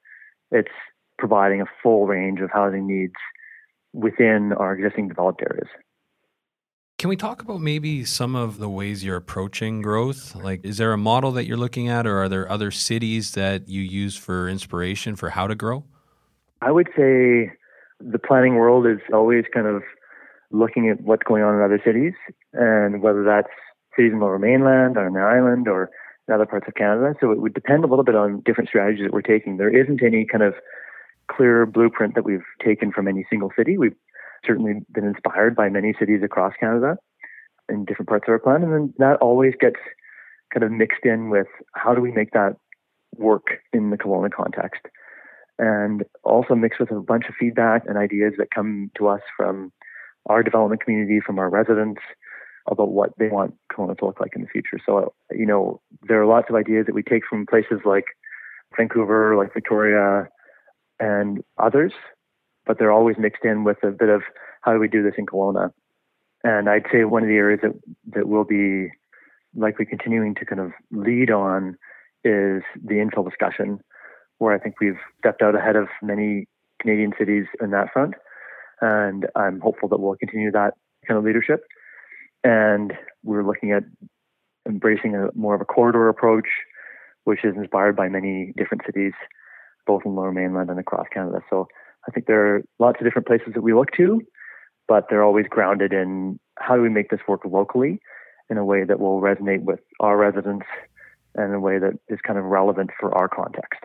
It's 0.52 0.72
providing 1.17 1.62
a 1.62 1.65
full 1.82 2.08
range 2.08 2.41
of 2.41 2.50
housing 2.52 2.88
needs 2.88 3.13
within 3.93 4.52
our 4.54 4.74
existing 4.74 5.08
developed 5.08 5.41
areas. 5.41 5.67
Can 7.03 7.09
we 7.09 7.17
talk 7.17 7.41
about 7.41 7.59
maybe 7.59 8.05
some 8.05 8.33
of 8.33 8.59
the 8.59 8.69
ways 8.69 9.03
you're 9.03 9.17
approaching 9.17 9.81
growth? 9.81 10.35
Like, 10.35 10.63
is 10.63 10.77
there 10.77 10.93
a 10.93 10.97
model 10.97 11.33
that 11.33 11.45
you're 11.45 11.57
looking 11.57 11.89
at, 11.89 12.07
or 12.07 12.19
are 12.19 12.29
there 12.29 12.49
other 12.49 12.71
cities 12.71 13.33
that 13.33 13.67
you 13.67 13.81
use 13.81 14.15
for 14.15 14.47
inspiration 14.47 15.17
for 15.17 15.31
how 15.31 15.47
to 15.47 15.53
grow? 15.53 15.83
I 16.61 16.71
would 16.71 16.87
say 16.95 17.51
the 17.99 18.19
planning 18.25 18.55
world 18.55 18.87
is 18.87 18.99
always 19.11 19.43
kind 19.53 19.67
of 19.67 19.83
looking 20.51 20.87
at 20.89 21.01
what's 21.01 21.23
going 21.23 21.43
on 21.43 21.55
in 21.55 21.61
other 21.61 21.81
cities, 21.83 22.13
and 22.53 23.01
whether 23.01 23.25
that's 23.25 23.51
cities 23.97 24.13
in 24.13 24.21
Lower 24.21 24.39
Mainland, 24.39 24.95
or 24.95 25.05
on 25.05 25.11
the 25.11 25.19
island, 25.19 25.67
or 25.67 25.89
in 26.29 26.33
other 26.33 26.45
parts 26.45 26.69
of 26.69 26.75
Canada. 26.75 27.15
So 27.19 27.33
it 27.33 27.41
would 27.41 27.53
depend 27.53 27.83
a 27.83 27.87
little 27.87 28.05
bit 28.05 28.15
on 28.15 28.43
different 28.45 28.69
strategies 28.69 29.03
that 29.03 29.11
we're 29.11 29.23
taking. 29.23 29.57
There 29.57 29.77
isn't 29.77 30.01
any 30.01 30.25
kind 30.25 30.41
of 30.41 30.53
clear 31.29 31.65
blueprint 31.65 32.15
that 32.15 32.23
we've 32.23 32.45
taken 32.63 32.93
from 32.93 33.09
any 33.09 33.25
single 33.29 33.51
city. 33.57 33.77
We've 33.77 33.97
certainly 34.45 34.82
been 34.93 35.06
inspired 35.06 35.56
by 35.56 35.69
many 35.69 35.93
cities 35.99 36.21
across 36.23 36.53
Canada 36.60 36.97
in 37.69 37.86
different 37.86 38.10
parts 38.10 38.25
of 38.27 38.32
our 38.32 38.39
plan. 38.39 38.63
And 38.63 38.73
then 38.73 38.93
that 38.97 39.17
always 39.17 39.53
gets 39.60 39.79
kind 40.53 40.63
of 40.63 40.71
mixed 40.71 41.06
in 41.06 41.29
with 41.29 41.47
how 41.73 41.95
do 41.95 42.01
we 42.01 42.12
make 42.12 42.32
that 42.32 42.56
work 43.15 43.45
in 43.71 43.89
the 43.89 43.97
Kelowna 43.97 44.32
context. 44.32 44.82
And 45.60 46.03
also 46.23 46.56
mixed 46.56 46.79
with 46.79 46.91
a 46.91 46.99
bunch 46.99 47.25
of 47.29 47.36
feedback 47.39 47.84
and 47.88 47.97
ideas 47.97 48.34
that 48.38 48.51
come 48.53 48.91
to 48.97 49.08
us 49.08 49.21
from 49.38 49.71
our 50.25 50.41
development 50.41 50.84
community, 50.84 51.19
from 51.19 51.38
our 51.38 51.49
residents 51.49 52.01
about 52.69 52.91
what 52.91 53.12
they 53.17 53.27
want 53.27 53.53
Kelowna 53.71 53.97
to 53.99 54.06
look 54.06 54.19
like 54.19 54.36
in 54.36 54.41
the 54.41 54.47
future. 54.47 54.79
So, 54.86 55.13
you 55.32 55.45
know, 55.45 55.82
there 56.08 56.21
are 56.21 56.25
lots 56.25 56.49
of 56.49 56.56
ideas 56.56 56.86
that 56.86 56.95
we 56.95 57.03
take 57.03 57.23
from 57.29 57.45
places 57.45 57.82
like 57.86 58.06
Vancouver, 58.75 59.36
like 59.36 59.53
Victoria, 59.53 60.27
and 60.99 61.43
others 61.58 61.93
but 62.65 62.80
they're 62.80 62.91
always 62.91 63.17
mixed 63.17 63.43
in 63.43 63.63
with 63.63 63.84
a 63.84 63.91
bit 63.91 64.10
of 64.10 64.21
how 64.62 64.73
do 64.73 64.80
we 64.80 64.88
do 64.88 65.04
this 65.04 65.13
in 65.17 65.26
Kelowna. 65.26 65.71
And 66.43 66.69
I'd 66.69 66.86
say 66.91 67.06
one 67.06 67.23
of 67.23 67.30
the 67.30 67.36
areas 67.36 67.62
that, 67.63 67.73
that 68.15 68.28
we'll 68.28 68.43
be 68.43 68.89
likely 69.56 69.86
continuing 69.86 70.36
to 70.36 70.45
kind 70.45 70.62
of 70.62 70.71
lead 70.91 71.32
on 71.32 71.78
is 72.23 72.63
the 72.84 72.95
infill 72.95 73.28
discussion, 73.28 73.80
where 74.38 74.54
I 74.54 74.60
think 74.60 74.76
we've 74.80 74.99
stepped 75.19 75.41
out 75.41 75.56
ahead 75.56 75.76
of 75.76 75.88
many 76.02 76.47
Canadian 76.82 77.13
cities 77.17 77.45
in 77.62 77.71
that 77.71 77.91
front. 77.93 78.15
And 78.82 79.28
I'm 79.36 79.60
hopeful 79.60 79.89
that 79.89 79.99
we'll 79.99 80.15
continue 80.15 80.52
that 80.52 80.73
kind 81.08 81.17
of 81.17 81.23
leadership. 81.23 81.63
And 82.43 82.93
we're 83.23 83.45
looking 83.45 83.71
at 83.71 83.84
embracing 84.67 85.15
a 85.15 85.28
more 85.36 85.56
of 85.56 85.62
a 85.62 85.65
corridor 85.65 86.10
approach, 86.10 86.47
which 87.23 87.45
is 87.45 87.56
inspired 87.56 87.95
by 87.95 88.10
many 88.10 88.54
different 88.58 88.84
cities, 88.86 89.13
both 89.86 90.02
in 90.06 90.15
Lower 90.15 90.32
Mainland 90.32 90.69
and 90.69 90.80
across 90.80 91.08
Canada. 91.13 91.39
So 91.49 91.67
I 92.07 92.11
think 92.11 92.27
there 92.27 92.55
are 92.55 92.61
lots 92.79 92.99
of 92.99 93.05
different 93.05 93.27
places 93.27 93.53
that 93.53 93.61
we 93.61 93.73
look 93.73 93.91
to, 93.97 94.21
but 94.87 95.05
they're 95.09 95.23
always 95.23 95.45
grounded 95.49 95.93
in 95.93 96.39
how 96.59 96.75
do 96.75 96.81
we 96.81 96.89
make 96.89 97.09
this 97.09 97.21
work 97.27 97.41
locally 97.45 97.99
in 98.49 98.57
a 98.57 98.65
way 98.65 98.83
that 98.83 98.99
will 98.99 99.21
resonate 99.21 99.63
with 99.63 99.79
our 99.99 100.17
residents 100.17 100.65
and 101.35 101.49
in 101.49 101.53
a 101.53 101.59
way 101.59 101.79
that 101.79 101.93
is 102.09 102.19
kind 102.25 102.37
of 102.37 102.45
relevant 102.45 102.91
for 102.99 103.15
our 103.15 103.27
context. 103.27 103.79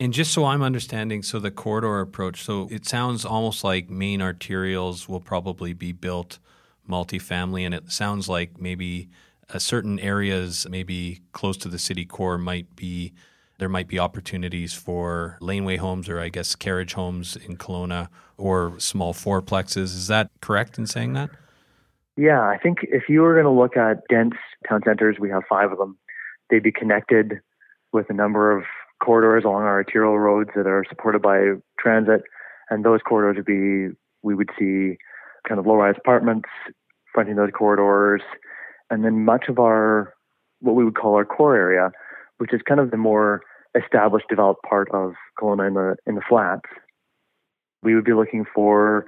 And 0.00 0.12
just 0.12 0.32
so 0.32 0.44
I'm 0.46 0.62
understanding, 0.62 1.22
so 1.22 1.38
the 1.38 1.50
corridor 1.50 2.00
approach, 2.00 2.42
so 2.42 2.66
it 2.70 2.86
sounds 2.86 3.24
almost 3.24 3.62
like 3.62 3.88
main 3.88 4.20
arterials 4.20 5.08
will 5.08 5.20
probably 5.20 5.74
be 5.74 5.92
built 5.92 6.38
multifamily, 6.88 7.64
and 7.64 7.74
it 7.74 7.92
sounds 7.92 8.28
like 8.28 8.60
maybe 8.60 9.08
uh, 9.52 9.58
certain 9.58 10.00
areas, 10.00 10.66
maybe 10.68 11.20
close 11.32 11.56
to 11.58 11.68
the 11.68 11.78
city 11.78 12.04
core, 12.04 12.36
might 12.36 12.74
be 12.74 13.12
there 13.62 13.68
might 13.68 13.86
be 13.86 13.96
opportunities 13.96 14.74
for 14.74 15.38
laneway 15.40 15.76
homes 15.76 16.08
or 16.08 16.18
I 16.18 16.30
guess 16.30 16.56
carriage 16.56 16.94
homes 16.94 17.36
in 17.36 17.56
Kelowna 17.56 18.08
or 18.36 18.74
small 18.80 19.14
fourplexes. 19.14 19.94
Is 19.94 20.08
that 20.08 20.32
correct 20.40 20.78
in 20.78 20.88
saying 20.88 21.12
that? 21.12 21.30
Yeah, 22.16 22.40
I 22.40 22.58
think 22.58 22.78
if 22.82 23.04
you 23.08 23.20
were 23.20 23.34
going 23.34 23.44
to 23.44 23.60
look 23.60 23.76
at 23.76 24.02
dense 24.08 24.34
town 24.68 24.80
centers, 24.84 25.18
we 25.20 25.30
have 25.30 25.44
five 25.48 25.70
of 25.70 25.78
them. 25.78 25.96
They'd 26.50 26.64
be 26.64 26.72
connected 26.72 27.34
with 27.92 28.10
a 28.10 28.12
number 28.12 28.50
of 28.50 28.64
corridors 29.00 29.44
along 29.44 29.62
our 29.62 29.74
arterial 29.74 30.18
roads 30.18 30.50
that 30.56 30.66
are 30.66 30.84
supported 30.88 31.22
by 31.22 31.52
transit. 31.78 32.22
And 32.68 32.84
those 32.84 32.98
corridors 33.08 33.36
would 33.36 33.46
be, 33.46 33.96
we 34.24 34.34
would 34.34 34.50
see 34.58 34.96
kind 35.46 35.60
of 35.60 35.68
low 35.68 35.76
rise 35.76 35.94
apartments 35.96 36.48
fronting 37.14 37.36
those 37.36 37.50
corridors. 37.56 38.22
And 38.90 39.04
then 39.04 39.24
much 39.24 39.44
of 39.48 39.60
our, 39.60 40.14
what 40.58 40.74
we 40.74 40.84
would 40.84 40.96
call 40.96 41.14
our 41.14 41.24
core 41.24 41.54
area, 41.54 41.92
which 42.38 42.52
is 42.52 42.60
kind 42.66 42.80
of 42.80 42.90
the 42.90 42.96
more 42.96 43.42
established, 43.80 44.26
developed 44.28 44.62
part 44.68 44.88
of 44.92 45.12
Kelowna 45.40 45.96
in 46.06 46.14
the 46.14 46.22
flats, 46.28 46.68
we 47.82 47.94
would 47.94 48.04
be 48.04 48.14
looking 48.14 48.44
for 48.54 49.06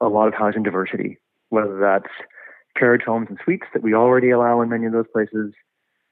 a 0.00 0.08
lot 0.08 0.28
of 0.28 0.34
housing 0.34 0.62
diversity, 0.62 1.18
whether 1.50 1.78
that's 1.78 2.12
carriage 2.76 3.02
homes 3.06 3.26
and 3.28 3.38
suites 3.44 3.66
that 3.72 3.82
we 3.82 3.94
already 3.94 4.30
allow 4.30 4.60
in 4.60 4.68
many 4.68 4.86
of 4.86 4.92
those 4.92 5.06
places, 5.12 5.52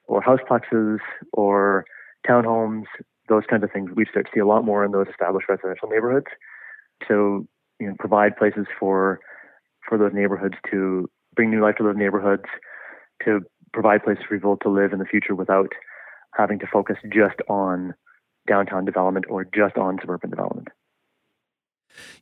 or 0.04 0.22
houseplexes, 0.22 0.98
or 1.32 1.84
townhomes, 2.28 2.84
those 3.28 3.44
kinds 3.48 3.64
of 3.64 3.72
things. 3.72 3.90
We 3.94 4.04
start 4.04 4.26
to 4.26 4.32
see 4.34 4.40
a 4.40 4.46
lot 4.46 4.64
more 4.64 4.84
in 4.84 4.92
those 4.92 5.06
established 5.08 5.48
residential 5.48 5.88
neighborhoods. 5.88 6.26
So, 7.08 7.46
you 7.78 7.88
know, 7.88 7.94
provide 7.98 8.36
places 8.36 8.66
for 8.78 9.20
for 9.88 9.96
those 9.96 10.12
neighborhoods 10.12 10.56
to 10.70 11.08
bring 11.34 11.50
new 11.50 11.62
life 11.62 11.76
to 11.76 11.82
those 11.82 11.96
neighborhoods, 11.96 12.44
to 13.24 13.40
provide 13.72 14.04
places 14.04 14.24
for 14.28 14.36
people 14.36 14.56
to 14.58 14.68
live 14.68 14.92
in 14.92 14.98
the 14.98 15.04
future 15.04 15.34
without 15.34 15.72
having 16.34 16.58
to 16.60 16.66
focus 16.66 16.96
just 17.12 17.36
on 17.48 17.94
downtown 18.46 18.84
development 18.84 19.26
or 19.28 19.44
just 19.44 19.76
on 19.76 19.98
suburban 20.00 20.30
development. 20.30 20.68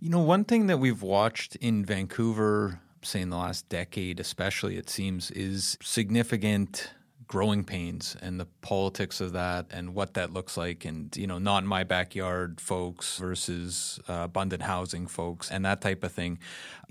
You 0.01 0.11
know, 0.11 0.21
one 0.21 0.44
thing 0.44 0.66
that 0.66 0.79
we've 0.79 1.03
watched 1.03 1.57
in 1.57 1.85
Vancouver, 1.85 2.81
say 3.03 3.21
in 3.21 3.31
the 3.31 3.37
last 3.37 3.68
decade 3.68 4.21
especially, 4.21 4.77
it 4.77 4.88
seems, 4.88 5.31
is 5.31 5.77
significant 5.83 6.90
growing 7.29 7.62
pains 7.62 8.17
and 8.23 8.41
the 8.41 8.47
politics 8.62 9.21
of 9.21 9.33
that 9.33 9.67
and 9.71 9.95
what 9.95 10.14
that 10.14 10.33
looks 10.33 10.57
like 10.57 10.87
and 10.87 11.14
you 11.14 11.27
know 11.27 11.38
not 11.38 11.62
in 11.62 11.69
my 11.69 11.85
backyard 11.85 12.59
folks 12.59 13.19
versus 13.19 14.01
uh, 14.09 14.23
abundant 14.25 14.62
housing 14.62 15.07
folks 15.07 15.51
and 15.51 15.64
that 15.64 15.81
type 15.83 16.03
of 16.03 16.11
thing. 16.11 16.38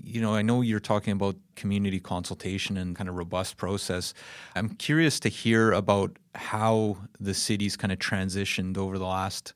You 0.02 0.21
know 0.21 0.36
i 0.36 0.43
know 0.43 0.62
you're 0.62 0.80
talking 0.80 1.13
about 1.13 1.36
community 1.56 2.00
consultation 2.00 2.78
and 2.78 2.95
kind 2.95 3.10
of 3.10 3.15
robust 3.15 3.58
process. 3.58 4.13
I'm 4.56 4.69
curious 4.69 5.19
to 5.21 5.30
hear 5.30 5.71
about 5.71 6.17
how 6.36 6.97
the 7.19 7.34
city's 7.34 7.76
kind 7.76 7.91
of 7.91 7.97
transitioned 7.97 8.78
over 8.78 9.00
the 9.00 9.08
last 9.08 9.54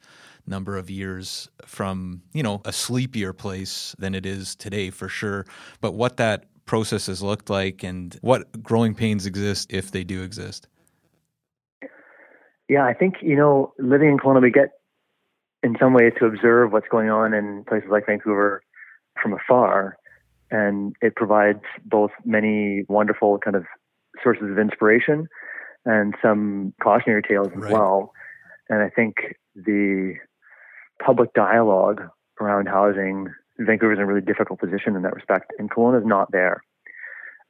number 0.48 0.78
of 0.78 0.90
years 0.90 1.48
from 1.66 2.24
you 2.34 2.42
know 2.42 2.60
a 2.66 2.74
sleepier 2.74 3.34
place 3.34 3.96
than 4.00 4.16
it 4.16 4.26
is 4.26 4.56
today 4.56 4.90
for 4.90 5.08
sure 5.08 5.46
but 5.80 5.94
what 5.94 6.18
that 6.18 6.46
process 6.66 7.06
has 7.06 7.22
looked 7.22 7.50
like 7.50 7.84
and 7.84 8.18
what 8.22 8.64
growing 8.64 8.96
pains 8.96 9.26
exist 9.26 9.72
if 9.72 9.92
they 9.92 10.04
do 10.04 10.24
exist 10.24 10.68
Yeah, 12.72 12.86
I 12.86 12.94
think, 12.94 13.16
you 13.22 13.36
know, 13.36 13.74
living 13.80 14.08
in 14.08 14.18
Kelowna, 14.18 14.42
we 14.42 14.50
get 14.50 14.70
in 15.62 15.76
some 15.78 15.94
ways 15.94 16.14
to 16.20 16.26
observe 16.26 16.72
what's 16.72 16.88
going 16.88 17.10
on 17.10 17.34
in 17.34 17.66
places 17.68 17.90
like 17.92 18.06
Vancouver 18.06 18.64
from 19.22 19.34
afar. 19.34 19.98
And 20.52 20.96
it 21.02 21.18
provides 21.18 21.64
both 21.84 22.12
many 22.24 22.86
wonderful 22.88 23.40
kind 23.40 23.58
of 23.58 23.66
sources 24.24 24.50
of 24.50 24.58
inspiration 24.58 25.28
and 25.84 26.16
some 26.22 26.74
cautionary 26.82 27.22
tales 27.24 27.50
as 27.54 27.62
Right. 27.62 27.74
well. 27.74 28.14
And 28.70 28.82
I 28.82 28.90
think 28.90 29.36
the 29.54 30.16
public 31.04 31.34
dialogue 31.34 32.08
around 32.40 32.70
housing, 32.70 33.34
Vancouver's 33.60 33.98
in 33.98 34.04
a 34.04 34.08
really 34.08 34.22
difficult 34.22 34.62
position 34.62 34.96
in 34.96 35.02
that 35.02 35.14
respect, 35.14 35.52
and 35.60 35.70
Kelowna 35.70 36.00
is 36.00 36.06
not 36.06 36.32
there. 36.32 36.64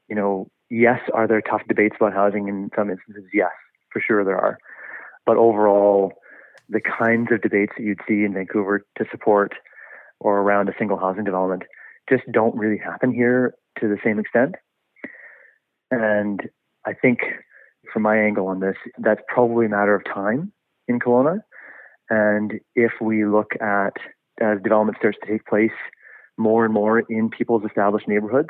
You 0.08 0.16
know, 0.16 0.50
yes, 0.72 1.00
are 1.14 1.28
there 1.28 1.42
tough 1.42 1.62
debates 1.68 1.96
about 2.00 2.14
housing 2.14 2.48
in 2.48 2.72
some 2.76 2.90
instances? 2.90 3.26
Yes, 3.32 3.52
for 3.94 4.02
sure 4.02 4.26
there 4.26 4.40
are. 4.40 4.58
But 5.32 5.38
overall, 5.38 6.12
the 6.68 6.82
kinds 6.82 7.30
of 7.32 7.42
debates 7.42 7.72
that 7.78 7.84
you'd 7.86 8.02
see 8.06 8.26
in 8.26 8.34
Vancouver 8.34 8.86
to 8.98 9.06
support 9.10 9.54
or 10.20 10.40
around 10.40 10.68
a 10.68 10.74
single 10.78 10.98
housing 10.98 11.24
development 11.24 11.64
just 12.10 12.24
don't 12.34 12.54
really 12.58 12.78
happen 12.78 13.14
here 13.14 13.54
to 13.80 13.88
the 13.88 13.96
same 14.04 14.20
extent. 14.20 14.56
And 15.90 16.50
I 16.86 16.92
think 16.92 17.20
from 17.94 18.02
my 18.02 18.18
angle 18.18 18.48
on 18.48 18.60
this, 18.60 18.76
that's 18.98 19.22
probably 19.30 19.68
a 19.68 19.70
matter 19.70 19.96
of 19.96 20.04
time 20.04 20.52
in 20.90 21.00
Kelowna. 21.00 21.40
And 22.10 22.60
if 22.76 22.92
we 23.00 23.24
look 23.24 23.52
at 23.62 23.94
as 24.42 24.62
development 24.62 24.98
starts 24.98 25.18
to 25.24 25.32
take 25.32 25.46
place 25.46 25.72
more 26.38 26.66
and 26.66 26.74
more 26.74 27.00
in 27.00 27.30
people's 27.30 27.64
established 27.64 28.10
neighborhoods, 28.10 28.50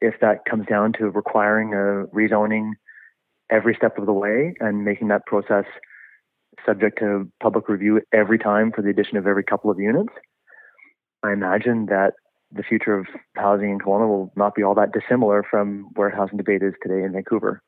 if 0.00 0.14
that 0.22 0.46
comes 0.48 0.64
down 0.66 0.94
to 0.94 1.10
requiring 1.10 1.74
a 1.74 2.06
rezoning 2.16 2.70
every 3.50 3.74
step 3.74 3.98
of 3.98 4.06
the 4.06 4.14
way 4.14 4.54
and 4.60 4.82
making 4.82 5.08
that 5.08 5.26
process 5.26 5.66
subject 6.66 6.98
to 6.98 7.30
public 7.42 7.68
review 7.68 8.00
every 8.12 8.38
time 8.38 8.72
for 8.72 8.82
the 8.82 8.90
addition 8.90 9.16
of 9.16 9.26
every 9.26 9.44
couple 9.44 9.70
of 9.70 9.78
units, 9.78 10.12
I 11.22 11.32
imagine 11.32 11.86
that 11.86 12.14
the 12.52 12.62
future 12.62 12.98
of 12.98 13.06
housing 13.36 13.70
in 13.70 13.78
Kelowna 13.78 14.08
will 14.08 14.32
not 14.36 14.54
be 14.54 14.62
all 14.62 14.74
that 14.74 14.92
dissimilar 14.92 15.44
from 15.48 15.88
where 15.94 16.10
housing 16.10 16.36
debate 16.36 16.62
is 16.62 16.74
today 16.82 17.04
in 17.04 17.12
Vancouver. 17.12 17.62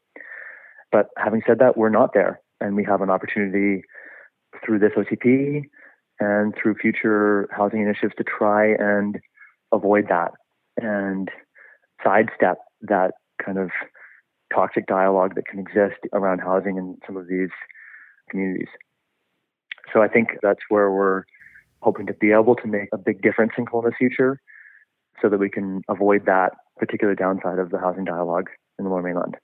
But 0.90 1.07
having 1.16 1.42
said 1.47 1.59
that, 1.61 1.77
we're 1.77 1.88
not 1.88 2.14
there, 2.14 2.40
and 2.61 2.77
we 2.77 2.85
have 2.85 3.01
an 3.01 3.11
opportunity 3.11 3.83
through 4.64 4.81
this 4.81 4.92
OCP 4.97 5.62
and 6.21 6.55
through 6.61 6.75
future 6.75 7.49
housing 7.51 7.81
initiatives 7.81 8.14
to 8.18 8.25
try 8.25 8.75
and 8.75 9.18
avoid 9.73 10.07
that 10.09 10.33
and 10.81 11.31
sidestep 12.05 12.59
that 12.83 13.12
kind 13.45 13.59
of 13.59 13.71
toxic 14.55 14.87
dialogue 14.87 15.35
that 15.35 15.47
can 15.47 15.59
exist 15.59 16.01
around 16.12 16.40
housing 16.40 16.77
in 16.77 16.97
some 17.07 17.16
of 17.16 17.27
these 17.29 17.49
communities. 18.33 18.68
So 19.92 20.03
I 20.03 20.09
think 20.09 20.31
that's 20.42 20.61
where 20.68 20.90
we're 20.90 21.23
hoping 21.83 22.07
to 22.07 22.14
be 22.14 22.33
able 22.33 22.57
to 22.57 22.66
make 22.66 22.88
a 22.92 22.99
big 22.99 23.23
difference 23.23 23.53
in 23.59 23.66
Kelowna's 23.66 23.95
future 23.99 24.40
so 25.21 25.29
that 25.29 25.38
we 25.38 25.51
can 25.51 25.83
avoid 25.88 26.27
that 26.27 26.53
particular 26.79 27.14
downside 27.14 27.59
of 27.59 27.71
the 27.71 27.79
housing 27.79 28.05
dialogue 28.05 28.49
in 28.79 28.85
the 28.85 28.90
Lower 28.90 29.03
Mainland. 29.03 29.37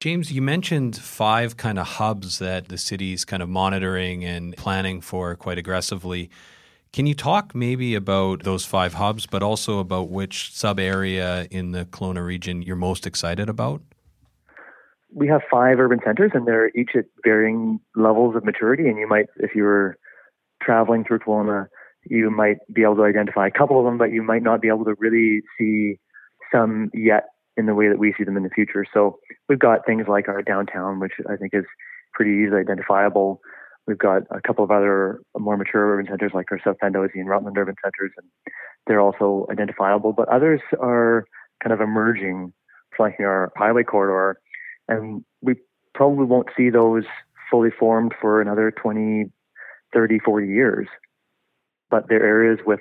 James, 0.00 0.32
you 0.32 0.42
mentioned 0.42 0.96
five 0.96 1.56
kind 1.56 1.78
of 1.78 1.86
hubs 1.86 2.40
that 2.40 2.68
the 2.68 2.76
city's 2.76 3.24
kind 3.24 3.42
of 3.42 3.48
monitoring 3.48 4.24
and 4.24 4.56
planning 4.56 5.00
for 5.00 5.36
quite 5.36 5.58
aggressively. 5.58 6.28
Can 6.92 7.06
you 7.06 7.14
talk 7.14 7.54
maybe 7.54 7.94
about 7.94 8.42
those 8.42 8.64
five 8.66 8.94
hubs, 8.94 9.26
but 9.26 9.42
also 9.42 9.78
about 9.78 10.10
which 10.10 10.52
sub 10.52 10.80
area 10.80 11.46
in 11.50 11.70
the 11.70 11.84
Kelowna 11.86 12.26
region 12.26 12.62
you're 12.62 12.76
most 12.76 13.06
excited 13.06 13.48
about? 13.48 13.80
We 15.14 15.28
have 15.28 15.42
five 15.50 15.78
urban 15.78 16.00
centers, 16.04 16.30
and 16.34 16.46
they're 16.46 16.68
each 16.70 16.90
at 16.96 17.04
varying 17.24 17.80
levels 17.96 18.34
of 18.36 18.44
maturity. 18.44 18.88
And 18.88 18.98
you 18.98 19.08
might, 19.08 19.26
if 19.36 19.54
you 19.54 19.62
were 19.64 19.96
traveling 20.62 21.04
through 21.04 21.20
Kelowna, 21.20 21.66
you 22.04 22.30
might 22.30 22.56
be 22.72 22.82
able 22.82 22.96
to 22.96 23.04
identify 23.04 23.46
a 23.46 23.50
couple 23.50 23.78
of 23.78 23.84
them, 23.84 23.98
but 23.98 24.10
you 24.10 24.22
might 24.22 24.42
not 24.42 24.60
be 24.60 24.68
able 24.68 24.84
to 24.84 24.94
really 24.98 25.42
see 25.58 25.98
some 26.52 26.90
yet 26.94 27.24
in 27.56 27.66
the 27.66 27.74
way 27.74 27.88
that 27.88 27.98
we 27.98 28.14
see 28.16 28.24
them 28.24 28.36
in 28.36 28.42
the 28.42 28.50
future. 28.50 28.84
So 28.92 29.18
we've 29.48 29.58
got 29.58 29.84
things 29.86 30.06
like 30.08 30.28
our 30.28 30.42
downtown, 30.42 31.00
which 31.00 31.12
I 31.28 31.36
think 31.36 31.52
is 31.54 31.64
pretty 32.14 32.44
easily 32.44 32.60
identifiable. 32.60 33.40
We've 33.86 33.98
got 33.98 34.22
a 34.30 34.40
couple 34.40 34.64
of 34.64 34.70
other 34.70 35.20
more 35.36 35.56
mature 35.56 35.92
urban 35.92 36.06
centers 36.08 36.32
like 36.34 36.46
our 36.50 36.60
South 36.64 36.76
Pandosy 36.82 37.16
and 37.16 37.28
Rutland 37.28 37.58
urban 37.58 37.74
centers, 37.82 38.12
and 38.16 38.28
they're 38.86 39.00
also 39.00 39.46
identifiable. 39.50 40.12
But 40.12 40.28
others 40.28 40.60
are 40.80 41.24
kind 41.62 41.72
of 41.72 41.80
emerging, 41.80 42.52
flanking 42.96 43.26
our 43.26 43.52
highway 43.56 43.82
corridor, 43.82 44.38
and 44.88 45.24
we 45.40 45.54
probably 45.94 46.24
won't 46.24 46.48
see 46.56 46.70
those 46.70 47.04
fully 47.50 47.70
formed 47.70 48.14
for 48.20 48.40
another 48.40 48.70
20, 48.70 49.26
30, 49.92 50.18
40 50.18 50.46
years. 50.46 50.88
But 51.90 52.08
they're 52.08 52.24
areas 52.24 52.58
with 52.66 52.80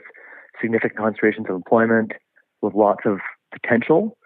significant 0.62 0.98
concentrations 0.98 1.48
of 1.50 1.56
employment, 1.56 2.14
with 2.62 2.74
lots 2.74 3.02
of 3.06 3.20
potential. 3.52 4.18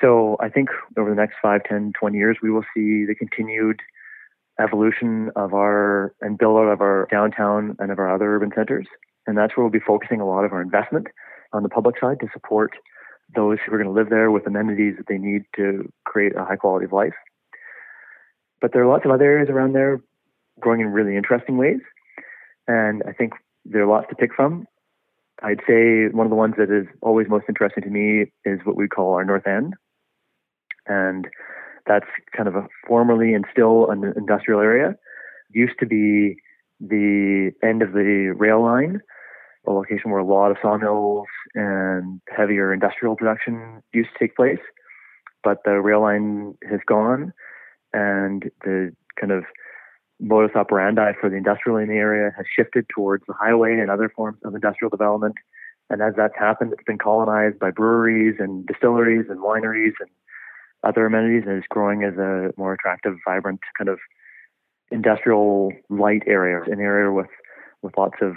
So 0.00 0.36
I 0.40 0.48
think 0.48 0.68
over 0.96 1.10
the 1.10 1.16
next 1.16 1.36
5, 1.42 1.62
10, 1.68 1.92
20 1.98 2.16
years, 2.16 2.36
we 2.42 2.50
will 2.50 2.64
see 2.74 3.04
the 3.04 3.16
continued 3.18 3.80
evolution 4.60 5.30
of 5.36 5.54
our 5.54 6.14
and 6.20 6.38
build 6.38 6.58
out 6.58 6.70
of 6.70 6.80
our 6.80 7.08
downtown 7.10 7.76
and 7.78 7.90
of 7.90 7.98
our 7.98 8.12
other 8.12 8.36
urban 8.36 8.50
centers. 8.54 8.86
And 9.26 9.36
that's 9.36 9.56
where 9.56 9.64
we'll 9.64 9.72
be 9.72 9.84
focusing 9.84 10.20
a 10.20 10.26
lot 10.26 10.44
of 10.44 10.52
our 10.52 10.62
investment 10.62 11.08
on 11.52 11.62
the 11.62 11.68
public 11.68 11.96
side 12.00 12.20
to 12.20 12.28
support 12.32 12.72
those 13.34 13.58
who 13.64 13.74
are 13.74 13.78
going 13.78 13.88
to 13.88 13.98
live 13.98 14.10
there 14.10 14.30
with 14.30 14.46
amenities 14.46 14.94
that 14.96 15.06
they 15.08 15.18
need 15.18 15.42
to 15.56 15.90
create 16.04 16.34
a 16.36 16.44
high 16.44 16.56
quality 16.56 16.86
of 16.86 16.92
life. 16.92 17.14
But 18.60 18.72
there 18.72 18.82
are 18.82 18.88
lots 18.88 19.04
of 19.04 19.10
other 19.10 19.24
areas 19.24 19.48
around 19.50 19.74
there 19.74 20.00
growing 20.60 20.80
in 20.80 20.88
really 20.88 21.16
interesting 21.16 21.56
ways. 21.56 21.80
And 22.66 23.02
I 23.06 23.12
think 23.12 23.34
there 23.64 23.82
are 23.82 23.86
lots 23.86 24.08
to 24.08 24.16
pick 24.16 24.34
from. 24.34 24.66
I'd 25.42 25.60
say 25.68 26.08
one 26.08 26.26
of 26.26 26.30
the 26.30 26.36
ones 26.36 26.54
that 26.58 26.70
is 26.70 26.86
always 27.00 27.28
most 27.28 27.44
interesting 27.48 27.84
to 27.84 27.90
me 27.90 28.32
is 28.44 28.60
what 28.64 28.76
we 28.76 28.88
call 28.88 29.14
our 29.14 29.24
North 29.24 29.46
End. 29.46 29.74
And 30.86 31.28
that's 31.86 32.06
kind 32.36 32.48
of 32.48 32.56
a 32.56 32.66
formerly 32.86 33.34
and 33.34 33.44
still 33.52 33.90
an 33.90 34.12
industrial 34.16 34.60
area. 34.60 34.96
Used 35.50 35.78
to 35.80 35.86
be 35.86 36.36
the 36.80 37.52
end 37.62 37.82
of 37.82 37.92
the 37.92 38.34
rail 38.36 38.62
line, 38.62 39.00
a 39.68 39.72
location 39.72 40.10
where 40.10 40.20
a 40.20 40.24
lot 40.24 40.50
of 40.50 40.56
sawmills 40.62 41.26
and 41.54 42.20
heavier 42.34 42.72
industrial 42.72 43.16
production 43.16 43.82
used 43.92 44.10
to 44.12 44.18
take 44.18 44.34
place. 44.34 44.60
But 45.44 45.58
the 45.64 45.80
rail 45.80 46.00
line 46.00 46.56
has 46.68 46.80
gone, 46.86 47.32
and 47.92 48.50
the 48.64 48.92
kind 49.20 49.32
of 49.32 49.44
modus 50.20 50.56
operandi 50.56 51.12
for 51.20 51.30
the 51.30 51.36
industrial 51.36 51.78
in 51.78 51.88
the 51.88 51.94
area 51.94 52.32
has 52.36 52.46
shifted 52.54 52.86
towards 52.92 53.24
the 53.28 53.34
highway 53.34 53.78
and 53.78 53.90
other 53.90 54.08
forms 54.08 54.38
of 54.44 54.54
industrial 54.54 54.90
development. 54.90 55.36
And 55.90 56.02
as 56.02 56.14
that's 56.16 56.36
happened, 56.36 56.72
it's 56.72 56.82
been 56.84 56.98
colonized 56.98 57.58
by 57.58 57.70
breweries 57.70 58.36
and 58.38 58.66
distilleries 58.66 59.26
and 59.28 59.38
wineries 59.38 59.92
and 60.00 60.10
other 60.84 61.06
amenities, 61.06 61.44
and 61.46 61.58
is 61.58 61.64
growing 61.68 62.04
as 62.04 62.16
a 62.16 62.52
more 62.56 62.72
attractive, 62.72 63.14
vibrant 63.26 63.60
kind 63.76 63.88
of 63.88 63.98
industrial 64.90 65.72
light 65.88 66.22
area, 66.26 66.62
an 66.70 66.80
area 66.80 67.12
with 67.12 67.30
with 67.82 67.96
lots 67.96 68.16
of 68.20 68.34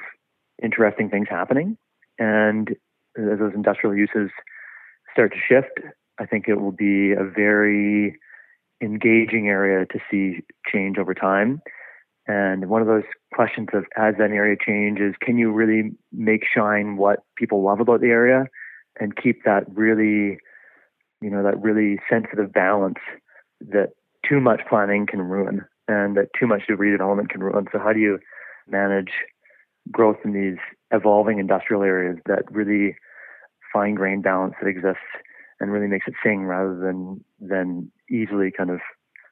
interesting 0.62 1.10
things 1.10 1.28
happening. 1.30 1.78
And 2.20 2.72
as 3.18 3.40
those 3.40 3.54
industrial 3.54 3.96
uses 3.96 4.30
start 5.12 5.34
to 5.34 5.40
shift, 5.40 5.80
I 6.20 6.26
think 6.26 6.48
it 6.48 6.62
will 6.62 6.72
be 6.72 7.12
a 7.14 7.24
very 7.24 8.18
engaging 8.82 9.48
area 9.48 9.86
to 9.86 10.00
see 10.10 10.42
change 10.72 10.98
over 10.98 11.14
time. 11.14 11.62
And 12.28 12.70
one 12.70 12.82
of 12.82 12.88
those 12.88 13.04
questions 13.34 13.70
of 13.74 13.86
as 13.98 14.16
that 14.18 14.32
area 14.32 14.56
changes, 14.64 15.16
can 15.22 15.38
you 15.38 15.52
really 15.52 15.92
make 16.12 16.44
shine 16.46 16.98
what 16.98 17.20
people 17.36 17.64
love 17.64 17.80
about 17.80 18.02
the 18.02 18.08
area 18.08 18.46
and 19.00 19.16
keep 19.16 19.44
that 19.44 19.64
really, 19.74 20.38
you 21.22 21.30
know, 21.30 21.44
that 21.44 21.62
really 21.62 22.00
sensitive 22.10 22.54
balance 22.54 23.00
that 23.60 23.90
too 24.28 24.40
much 24.40 24.62
planning 24.70 25.08
can 25.08 25.22
ruin 25.22 25.66
and 25.88 26.16
that 26.16 26.28
too 26.40 26.48
much 26.48 26.62
redevelopment 26.70 27.30
can 27.30 27.42
ruin. 27.42 27.68
So 27.72 27.80
how 27.80 27.94
do 27.94 28.00
you 28.00 28.20
manage 28.68 29.12
growth 29.90 30.18
in 30.24 30.34
these 30.34 30.58
evolving 30.92 31.40
industrial 31.40 31.84
areas 31.84 32.18
that 32.26 32.44
really 32.52 32.96
fine 33.74 33.96
grained 33.96 34.24
balance 34.24 34.54
that 34.62 34.68
exists 34.68 35.02
and 35.60 35.72
really 35.72 35.88
makes 35.88 36.08
it 36.08 36.14
sing 36.24 36.46
rather 36.46 36.76
than 36.78 37.24
than 37.40 37.92
easily 38.10 38.52
kind 38.52 38.70
of 38.70 38.80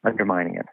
undermining 0.03 0.55
it. 0.55 0.65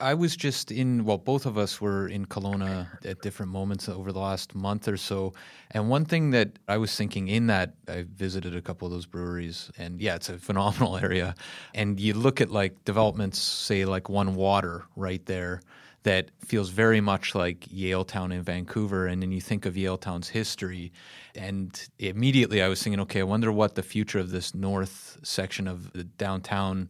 I 0.00 0.14
was 0.14 0.36
just 0.36 0.70
in, 0.70 1.04
well, 1.04 1.18
both 1.18 1.44
of 1.44 1.58
us 1.58 1.80
were 1.80 2.06
in 2.06 2.26
Kelowna 2.26 2.86
at 3.04 3.20
different 3.20 3.50
moments 3.50 3.88
over 3.88 4.12
the 4.12 4.20
last 4.20 4.54
month 4.54 4.86
or 4.86 4.96
so. 4.96 5.34
And 5.72 5.90
one 5.90 6.04
thing 6.04 6.30
that 6.30 6.60
I 6.68 6.76
was 6.76 6.94
thinking 6.94 7.26
in 7.26 7.48
that, 7.48 7.74
I 7.88 8.04
visited 8.14 8.54
a 8.54 8.62
couple 8.62 8.86
of 8.86 8.92
those 8.92 9.06
breweries, 9.06 9.72
and 9.76 10.00
yeah, 10.00 10.14
it's 10.14 10.28
a 10.28 10.38
phenomenal 10.38 10.96
area. 11.02 11.34
And 11.74 11.98
you 11.98 12.14
look 12.14 12.40
at 12.40 12.48
like 12.48 12.84
developments, 12.84 13.40
say 13.40 13.84
like 13.86 14.08
One 14.08 14.36
Water 14.36 14.84
right 14.94 15.24
there, 15.26 15.62
that 16.04 16.30
feels 16.38 16.70
very 16.70 17.00
much 17.00 17.34
like 17.34 17.60
Yaletown 17.60 18.32
in 18.32 18.42
Vancouver. 18.42 19.06
And 19.06 19.22
then 19.22 19.32
you 19.32 19.40
think 19.40 19.66
of 19.66 19.74
Yaletown's 19.74 20.28
history. 20.28 20.92
And 21.34 21.88
immediately 21.98 22.62
I 22.62 22.68
was 22.68 22.82
thinking, 22.82 23.00
okay, 23.00 23.20
I 23.20 23.24
wonder 23.24 23.52
what 23.52 23.74
the 23.74 23.82
future 23.82 24.18
of 24.18 24.30
this 24.30 24.54
north 24.54 25.18
section 25.22 25.68
of 25.68 25.92
the 25.92 26.04
downtown. 26.04 26.88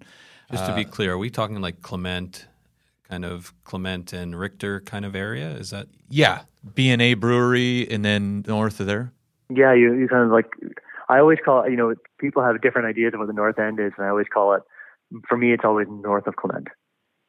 Just 0.51 0.65
to 0.67 0.75
be 0.75 0.87
uh, 0.87 0.89
clear, 0.89 1.13
are 1.13 1.19
we 1.19 1.29
talking 1.29 1.61
like 1.61 1.83
Clement, 1.83 2.47
kind 3.09 3.25
of 3.25 3.53
Clement 3.65 4.13
and 4.13 4.39
Richter 4.39 4.81
kind 4.81 5.05
of 5.05 5.15
area. 5.15 5.51
Is 5.51 5.71
that? 5.71 5.89
Yeah, 6.09 6.43
B 6.75 6.91
and 6.91 7.01
A 7.03 7.15
Brewery, 7.15 7.89
and 7.91 8.05
then 8.05 8.45
north 8.47 8.81
of 8.81 8.87
there. 8.87 9.13
Yeah, 9.49 9.75
you 9.75 9.95
you 9.95 10.09
kind 10.09 10.25
of 10.25 10.31
like. 10.31 10.51
I 11.09 11.19
always 11.19 11.39
call 11.43 11.65
it. 11.65 11.71
You 11.71 11.77
know, 11.77 11.95
people 12.19 12.43
have 12.43 12.61
different 12.61 12.87
ideas 12.87 13.15
of 13.15 13.21
what 13.21 13.27
the 13.27 13.33
north 13.33 13.59
end 13.59 13.81
is, 13.81 13.93
and 13.97 14.07
I 14.07 14.11
always 14.11 14.27
call 14.33 14.55
it. 14.55 14.63
For 15.27 15.39
me, 15.39 15.53
it's 15.53 15.65
always 15.65 15.89
north 15.89 16.27
of 16.27 16.37
Clement. 16.37 16.69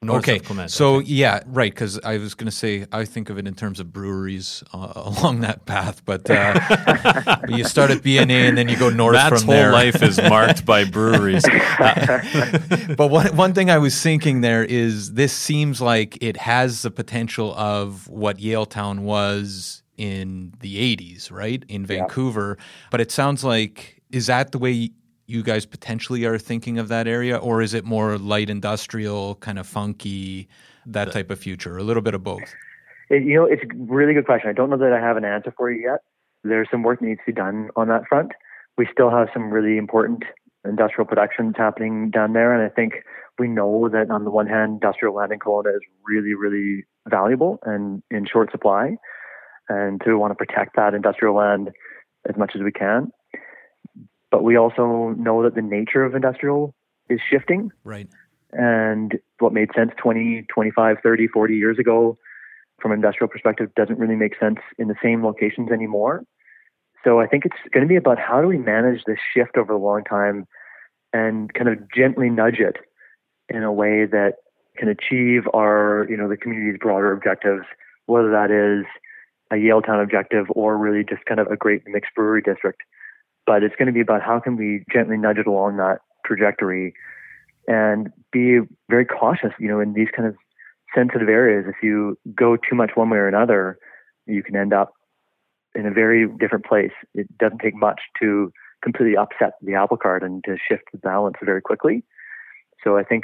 North 0.01 0.23
okay, 0.23 0.37
of 0.37 0.45
Clement, 0.45 0.71
so 0.71 0.95
okay. 0.95 1.07
yeah, 1.07 1.43
right. 1.45 1.73
Because 1.73 1.99
I 1.99 2.19
was 2.19 2.33
going 2.33 2.45
to 2.45 2.55
say 2.55 2.85
I 2.89 3.03
think 3.03 3.29
of 3.29 3.37
it 3.37 3.45
in 3.45 3.53
terms 3.53 3.81
of 3.81 3.91
breweries 3.91 4.63
uh, 4.73 4.93
along 4.95 5.41
that 5.41 5.65
path, 5.65 6.05
but 6.05 6.29
uh, 6.29 7.37
you 7.49 7.65
start 7.65 7.91
at 7.91 7.97
BNA 7.97 8.47
and 8.47 8.57
then 8.57 8.69
you 8.69 8.77
go 8.77 8.89
north 8.89 9.17
from 9.17 9.29
there. 9.29 9.29
Matt's 9.29 9.43
whole 9.43 9.53
there. 9.53 9.73
life 9.73 10.01
is 10.01 10.17
marked 10.21 10.65
by 10.65 10.85
breweries. 10.85 11.43
but 12.97 13.07
one 13.09 13.35
one 13.35 13.53
thing 13.53 13.69
I 13.69 13.77
was 13.77 14.01
thinking 14.01 14.39
there 14.39 14.63
is 14.63 15.15
this 15.15 15.33
seems 15.33 15.81
like 15.81 16.17
it 16.23 16.37
has 16.37 16.83
the 16.83 16.91
potential 16.91 17.53
of 17.55 18.07
what 18.07 18.37
Yaletown 18.37 18.99
was 18.99 19.83
in 19.97 20.53
the 20.61 20.95
80s, 20.95 21.29
right? 21.29 21.61
In 21.67 21.85
Vancouver. 21.85 22.57
But 22.89 23.01
it 23.01 23.11
sounds 23.11 23.43
like 23.43 24.01
is 24.11 24.27
that 24.27 24.53
the 24.53 24.59
way 24.59 24.91
you 25.29 25.43
guys 25.43 25.65
potentially 25.65 26.25
are 26.25 26.37
thinking 26.37 26.79
of 26.79 26.87
that 26.87 27.07
area 27.07 27.37
or 27.37 27.61
is 27.61 27.73
it 27.73 27.85
more 27.85 28.17
light 28.17 28.49
industrial, 28.49 29.35
kind 29.35 29.59
of 29.59 29.67
funky, 29.67 30.49
that 30.85 31.11
type 31.11 31.29
of 31.29 31.39
future, 31.39 31.77
a 31.77 31.83
little 31.83 32.01
bit 32.01 32.15
of 32.15 32.23
both? 32.23 32.53
It, 33.09 33.23
you 33.23 33.35
know, 33.35 33.45
it's 33.45 33.61
a 33.63 33.67
really 33.75 34.13
good 34.13 34.25
question. 34.25 34.49
I 34.49 34.53
don't 34.53 34.69
know 34.69 34.77
that 34.77 34.93
I 34.93 34.99
have 34.99 35.17
an 35.17 35.25
answer 35.25 35.53
for 35.55 35.71
you 35.71 35.83
yet. 35.91 35.99
There's 36.43 36.67
some 36.71 36.83
work 36.83 36.99
that 36.99 37.05
needs 37.05 37.19
to 37.25 37.31
be 37.31 37.35
done 37.35 37.69
on 37.75 37.87
that 37.89 38.07
front. 38.07 38.31
We 38.77 38.87
still 38.91 39.09
have 39.09 39.27
some 39.33 39.51
really 39.51 39.77
important 39.77 40.23
industrial 40.65 41.05
production 41.05 41.47
that's 41.47 41.57
happening 41.57 42.09
down 42.11 42.33
there, 42.33 42.53
and 42.53 42.63
I 42.63 42.73
think 42.73 43.03
we 43.37 43.47
know 43.47 43.89
that 43.89 44.09
on 44.09 44.23
the 44.23 44.31
one 44.31 44.47
hand, 44.47 44.73
industrial 44.73 45.15
land 45.15 45.31
in 45.31 45.39
Kelowna 45.39 45.75
is 45.75 45.81
really, 46.05 46.33
really 46.33 46.85
valuable 47.07 47.59
and 47.63 48.03
in 48.11 48.25
short 48.25 48.51
supply, 48.51 48.97
and 49.67 50.01
to 50.05 50.15
want 50.15 50.31
to 50.31 50.35
protect 50.35 50.75
that 50.75 50.93
industrial 50.93 51.35
land 51.35 51.71
as 52.27 52.37
much 52.37 52.51
as 52.55 52.61
we 52.61 52.71
can. 52.71 53.11
But 54.31 54.43
we 54.43 54.55
also 54.57 55.15
know 55.17 55.43
that 55.43 55.55
the 55.55 55.61
nature 55.61 56.03
of 56.03 56.15
industrial 56.15 56.75
is 57.09 57.19
shifting 57.29 57.71
Right. 57.83 58.07
and 58.51 59.19
what 59.39 59.53
made 59.53 59.69
sense 59.75 59.91
20, 59.97 60.45
25, 60.53 60.97
30, 61.01 61.27
40 61.27 61.55
years 61.55 61.79
ago 61.79 62.17
from 62.79 62.91
an 62.91 62.97
industrial 62.97 63.29
perspective 63.29 63.73
doesn't 63.75 63.99
really 63.99 64.15
make 64.15 64.39
sense 64.39 64.59
in 64.77 64.87
the 64.87 64.95
same 65.01 65.23
locations 65.23 65.71
anymore. 65.71 66.23
So 67.03 67.19
I 67.19 67.27
think 67.27 67.45
it's 67.45 67.55
going 67.73 67.85
to 67.85 67.89
be 67.89 67.95
about 67.95 68.19
how 68.19 68.41
do 68.41 68.47
we 68.47 68.57
manage 68.57 69.03
this 69.05 69.19
shift 69.33 69.57
over 69.57 69.73
a 69.73 69.77
long 69.77 70.03
time 70.03 70.47
and 71.13 71.53
kind 71.53 71.69
of 71.69 71.79
gently 71.91 72.29
nudge 72.29 72.59
it 72.59 72.77
in 73.47 73.63
a 73.63 73.71
way 73.71 74.05
that 74.05 74.35
can 74.77 74.89
achieve 74.89 75.43
our, 75.53 76.05
you 76.09 76.15
know, 76.15 76.29
the 76.29 76.37
community's 76.37 76.79
broader 76.79 77.11
objectives, 77.11 77.65
whether 78.05 78.31
that 78.31 78.51
is 78.51 78.85
a 79.51 79.55
Yaletown 79.55 80.01
objective 80.01 80.45
or 80.51 80.77
really 80.77 81.03
just 81.03 81.25
kind 81.25 81.39
of 81.39 81.47
a 81.47 81.57
great 81.57 81.83
mixed 81.87 82.13
brewery 82.15 82.41
district. 82.41 82.81
But 83.49 83.63
it's 83.63 83.75
going 83.75 83.87
to 83.87 83.91
be 83.91 83.99
about 83.99 84.21
how 84.21 84.39
can 84.39 84.57
we 84.57 84.83
gently 84.93 85.17
nudge 85.17 85.39
it 85.39 85.47
along 85.47 85.77
that 85.77 86.01
trajectory 86.23 86.93
and 87.67 88.09
be 88.31 88.59
very 88.91 89.05
cautious, 89.05 89.49
you 89.59 89.67
know, 89.67 89.79
in 89.79 89.93
these 89.93 90.09
kind 90.15 90.27
of 90.27 90.35
sensitive 90.93 91.29
areas. 91.29 91.65
If 91.67 91.81
you 91.81 92.15
go 92.35 92.57
too 92.57 92.75
much 92.75 92.91
one 92.93 93.09
way 93.09 93.17
or 93.17 93.27
another, 93.27 93.79
you 94.27 94.43
can 94.43 94.55
end 94.55 94.71
up 94.71 94.93
in 95.73 95.87
a 95.87 95.91
very 95.91 96.27
different 96.39 96.63
place. 96.63 96.91
It 97.15 97.27
doesn't 97.39 97.57
take 97.57 97.73
much 97.73 98.01
to 98.21 98.53
completely 98.83 99.17
upset 99.17 99.53
the 99.63 99.73
apple 99.73 99.97
cart 99.97 100.21
and 100.21 100.43
to 100.43 100.55
shift 100.69 100.83
the 100.91 100.99
balance 100.99 101.37
very 101.43 101.61
quickly. 101.61 102.03
So 102.83 102.99
I 102.99 103.03
think 103.03 103.23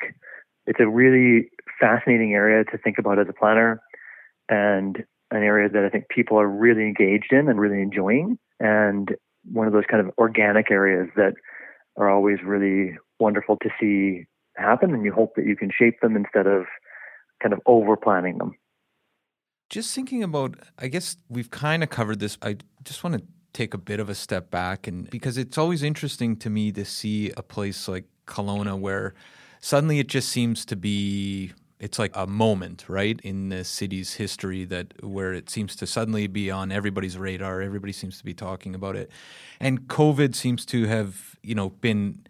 it's 0.65 0.79
a 0.79 0.87
really 0.87 1.49
fascinating 1.79 2.33
area 2.33 2.63
to 2.71 2.79
think 2.79 2.97
about 2.97 3.19
as 3.19 3.27
a 3.29 3.33
planner 3.33 3.79
and 4.49 5.05
an 5.29 5.43
area 5.43 5.69
that 5.69 5.85
I 5.85 5.89
think 5.89 6.09
people 6.09 6.39
are 6.39 6.49
really 6.49 6.81
engaged 6.81 7.31
in 7.31 7.47
and 7.47 7.59
really 7.59 7.83
enjoying 7.83 8.39
and 8.59 9.15
one 9.51 9.67
of 9.67 9.73
those 9.73 9.85
kind 9.89 10.05
of 10.05 10.13
organic 10.17 10.71
areas 10.71 11.09
that 11.15 11.33
are 11.97 12.09
always 12.09 12.39
really 12.43 12.97
wonderful 13.19 13.57
to 13.57 13.69
see 13.79 14.25
happen 14.55 14.93
and 14.93 15.03
you 15.03 15.11
hope 15.11 15.35
that 15.35 15.45
you 15.45 15.55
can 15.55 15.69
shape 15.77 15.99
them 16.01 16.15
instead 16.15 16.47
of 16.47 16.65
kind 17.41 17.53
of 17.53 17.59
over 17.65 17.95
planning 17.95 18.37
them. 18.37 18.53
Just 19.69 19.93
thinking 19.93 20.23
about, 20.23 20.55
I 20.77 20.87
guess 20.87 21.17
we've 21.29 21.49
kind 21.49 21.83
of 21.83 21.89
covered 21.89 22.19
this. 22.19 22.37
I 22.41 22.57
just 22.83 23.03
want 23.03 23.17
to 23.17 23.23
take 23.53 23.73
a 23.73 23.77
bit 23.77 23.99
of 23.99 24.09
a 24.09 24.15
step 24.15 24.51
back, 24.51 24.85
and 24.85 25.09
because 25.09 25.37
it's 25.37 25.57
always 25.57 25.81
interesting 25.81 26.35
to 26.37 26.49
me 26.49 26.71
to 26.73 26.85
see 26.85 27.31
a 27.35 27.41
place 27.41 27.87
like 27.87 28.05
Kelowna 28.27 28.77
where 28.77 29.15
suddenly 29.61 29.99
it 29.99 30.07
just 30.07 30.29
seems 30.29 30.65
to 30.65 30.75
be. 30.75 31.53
It's 31.79 31.99
like 31.99 32.11
a 32.15 32.25
moment, 32.25 32.85
right, 32.87 33.19
in 33.21 33.49
the 33.49 33.65
city's 33.65 34.13
history 34.13 34.63
that 34.65 35.03
where 35.03 35.33
it 35.33 35.49
seems 35.49 35.75
to 35.77 35.85
suddenly 35.87 36.27
be 36.27 36.49
on 36.49 36.71
everybody's 36.71 37.17
radar. 37.17 37.61
Everybody 37.61 37.91
seems 37.91 38.17
to 38.17 38.23
be 38.23 38.33
talking 38.33 38.73
about 38.73 38.95
it, 38.95 39.11
and 39.59 39.87
COVID 39.87 40.35
seems 40.35 40.65
to 40.67 40.85
have, 40.85 41.35
you 41.43 41.53
know, 41.53 41.69
been 41.69 42.25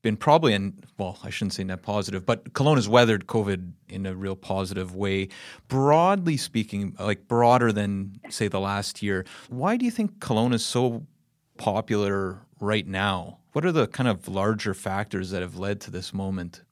been 0.00 0.16
probably 0.16 0.54
in 0.54 0.72
well, 0.96 1.18
I 1.22 1.30
shouldn't 1.30 1.52
say 1.52 1.64
net 1.64 1.82
positive, 1.82 2.24
but 2.24 2.52
Kelowna's 2.54 2.88
weathered 2.88 3.26
COVID 3.26 3.72
in 3.88 4.06
a 4.06 4.14
real 4.14 4.36
positive 4.36 4.94
way. 4.94 5.28
Broadly 5.68 6.36
speaking, 6.36 6.96
like 6.98 7.28
broader 7.28 7.72
than 7.72 8.20
say 8.30 8.48
the 8.48 8.60
last 8.60 9.02
year, 9.02 9.26
why 9.48 9.76
do 9.76 9.84
you 9.84 9.90
think 9.90 10.18
Kelowna 10.18 10.54
is 10.54 10.64
so 10.64 11.06
popular 11.58 12.38
right 12.60 12.86
now? 12.86 13.38
What 13.52 13.64
are 13.64 13.72
the 13.72 13.86
kind 13.86 14.08
of 14.08 14.28
larger 14.28 14.72
factors 14.72 15.30
that 15.30 15.42
have 15.42 15.56
led 15.56 15.80
to 15.82 15.90
this 15.90 16.14
moment? 16.14 16.62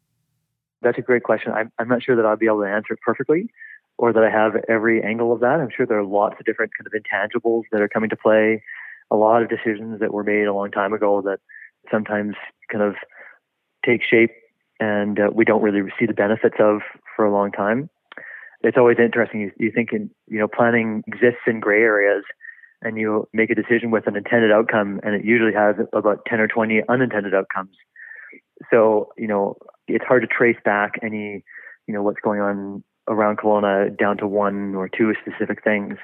That's 0.82 0.98
a 0.98 1.02
great 1.02 1.22
question. 1.22 1.52
I'm, 1.52 1.72
I'm 1.78 1.88
not 1.88 2.02
sure 2.02 2.16
that 2.16 2.26
I'll 2.26 2.36
be 2.36 2.46
able 2.46 2.60
to 2.60 2.68
answer 2.68 2.94
it 2.94 3.00
perfectly 3.04 3.48
or 3.98 4.12
that 4.12 4.22
I 4.22 4.30
have 4.30 4.56
every 4.68 5.02
angle 5.02 5.32
of 5.32 5.40
that. 5.40 5.60
I'm 5.60 5.70
sure 5.74 5.86
there 5.86 5.98
are 5.98 6.04
lots 6.04 6.36
of 6.38 6.44
different 6.44 6.72
kind 6.76 6.86
of 6.86 6.92
intangibles 6.92 7.62
that 7.72 7.80
are 7.80 7.88
coming 7.88 8.10
to 8.10 8.16
play, 8.16 8.62
a 9.10 9.16
lot 9.16 9.42
of 9.42 9.48
decisions 9.48 10.00
that 10.00 10.12
were 10.12 10.24
made 10.24 10.44
a 10.44 10.52
long 10.52 10.70
time 10.70 10.92
ago 10.92 11.22
that 11.22 11.40
sometimes 11.90 12.34
kind 12.70 12.82
of 12.82 12.94
take 13.84 14.02
shape 14.02 14.32
and 14.80 15.18
uh, 15.18 15.30
we 15.32 15.44
don't 15.44 15.62
really 15.62 15.80
see 15.98 16.06
the 16.06 16.12
benefits 16.12 16.56
of 16.58 16.80
for 17.14 17.24
a 17.24 17.32
long 17.32 17.50
time. 17.50 17.88
It's 18.62 18.76
always 18.76 18.98
interesting. 18.98 19.40
You, 19.40 19.52
you 19.58 19.70
think 19.70 19.92
in, 19.92 20.10
you 20.26 20.38
know, 20.38 20.48
planning 20.48 21.02
exists 21.06 21.40
in 21.46 21.60
gray 21.60 21.82
areas 21.82 22.24
and 22.82 22.98
you 22.98 23.28
make 23.32 23.48
a 23.50 23.54
decision 23.54 23.90
with 23.90 24.06
an 24.06 24.16
intended 24.16 24.52
outcome 24.52 25.00
and 25.02 25.14
it 25.14 25.24
usually 25.24 25.54
has 25.54 25.76
about 25.92 26.26
10 26.26 26.40
or 26.40 26.48
20 26.48 26.82
unintended 26.88 27.34
outcomes. 27.34 27.76
So, 28.70 29.12
you 29.16 29.28
know, 29.28 29.56
it's 29.88 30.04
hard 30.04 30.22
to 30.22 30.28
trace 30.28 30.56
back 30.64 30.94
any, 31.02 31.44
you 31.86 31.94
know, 31.94 32.02
what's 32.02 32.20
going 32.22 32.40
on 32.40 32.82
around 33.08 33.38
Kelowna 33.38 33.96
down 33.96 34.16
to 34.18 34.26
one 34.26 34.74
or 34.74 34.88
two 34.88 35.12
specific 35.20 35.62
things. 35.62 35.94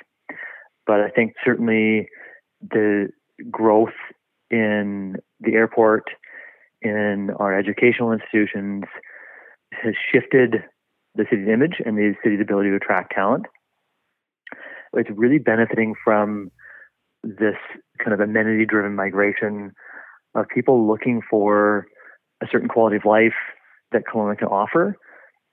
But 0.86 1.00
I 1.00 1.08
think 1.08 1.34
certainly 1.44 2.08
the 2.60 3.08
growth 3.50 3.94
in 4.50 5.16
the 5.40 5.54
airport, 5.54 6.04
in 6.80 7.30
our 7.38 7.58
educational 7.58 8.12
institutions, 8.12 8.84
has 9.72 9.94
shifted 10.12 10.64
the 11.14 11.24
city's 11.30 11.48
image 11.48 11.80
and 11.84 11.96
the 11.96 12.14
city's 12.22 12.40
ability 12.40 12.70
to 12.70 12.76
attract 12.76 13.12
talent. 13.14 13.46
It's 14.94 15.10
really 15.14 15.38
benefiting 15.38 15.94
from 16.04 16.50
this 17.22 17.56
kind 17.98 18.12
of 18.12 18.20
amenity 18.20 18.66
driven 18.66 18.94
migration 18.94 19.72
of 20.34 20.46
people 20.48 20.86
looking 20.86 21.22
for 21.28 21.86
a 22.42 22.46
certain 22.50 22.68
quality 22.68 22.96
of 22.96 23.04
life 23.04 23.34
that 23.92 24.02
Kelowna 24.12 24.38
can 24.38 24.48
offer, 24.48 24.96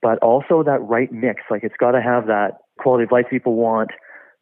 but 0.02 0.18
also 0.18 0.62
that 0.62 0.80
right 0.80 1.10
mix. 1.12 1.42
Like 1.50 1.62
it's 1.64 1.76
got 1.78 1.92
to 1.92 2.02
have 2.02 2.26
that 2.26 2.52
quality 2.78 3.04
of 3.04 3.12
life 3.12 3.26
people 3.30 3.54
want, 3.54 3.90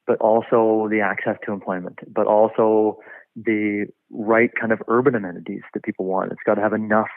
but 0.06 0.18
also 0.20 0.88
the 0.90 1.00
access 1.00 1.36
to 1.44 1.52
employment, 1.52 1.98
but 2.12 2.26
also 2.26 2.98
the 3.36 3.86
right 4.10 4.50
kind 4.58 4.72
of 4.72 4.80
urban 4.88 5.14
amenities 5.14 5.62
that 5.74 5.82
people 5.82 6.06
want. 6.06 6.32
It's 6.32 6.42
got 6.44 6.54
to 6.54 6.62
have 6.62 6.72
enough 6.72 7.08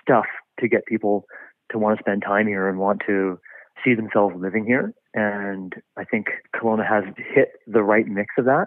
stuff 0.00 0.26
to 0.60 0.68
get 0.68 0.86
people 0.86 1.24
to 1.70 1.78
want 1.78 1.98
to 1.98 2.02
spend 2.02 2.22
time 2.22 2.46
here 2.46 2.68
and 2.68 2.78
want 2.78 3.02
to 3.06 3.38
see 3.84 3.94
themselves 3.94 4.34
living 4.38 4.64
here. 4.64 4.92
And 5.14 5.74
I 5.96 6.04
think 6.04 6.26
Kelowna 6.54 6.88
has 6.88 7.04
hit 7.16 7.48
the 7.66 7.82
right 7.82 8.06
mix 8.06 8.34
of 8.38 8.44
that. 8.44 8.66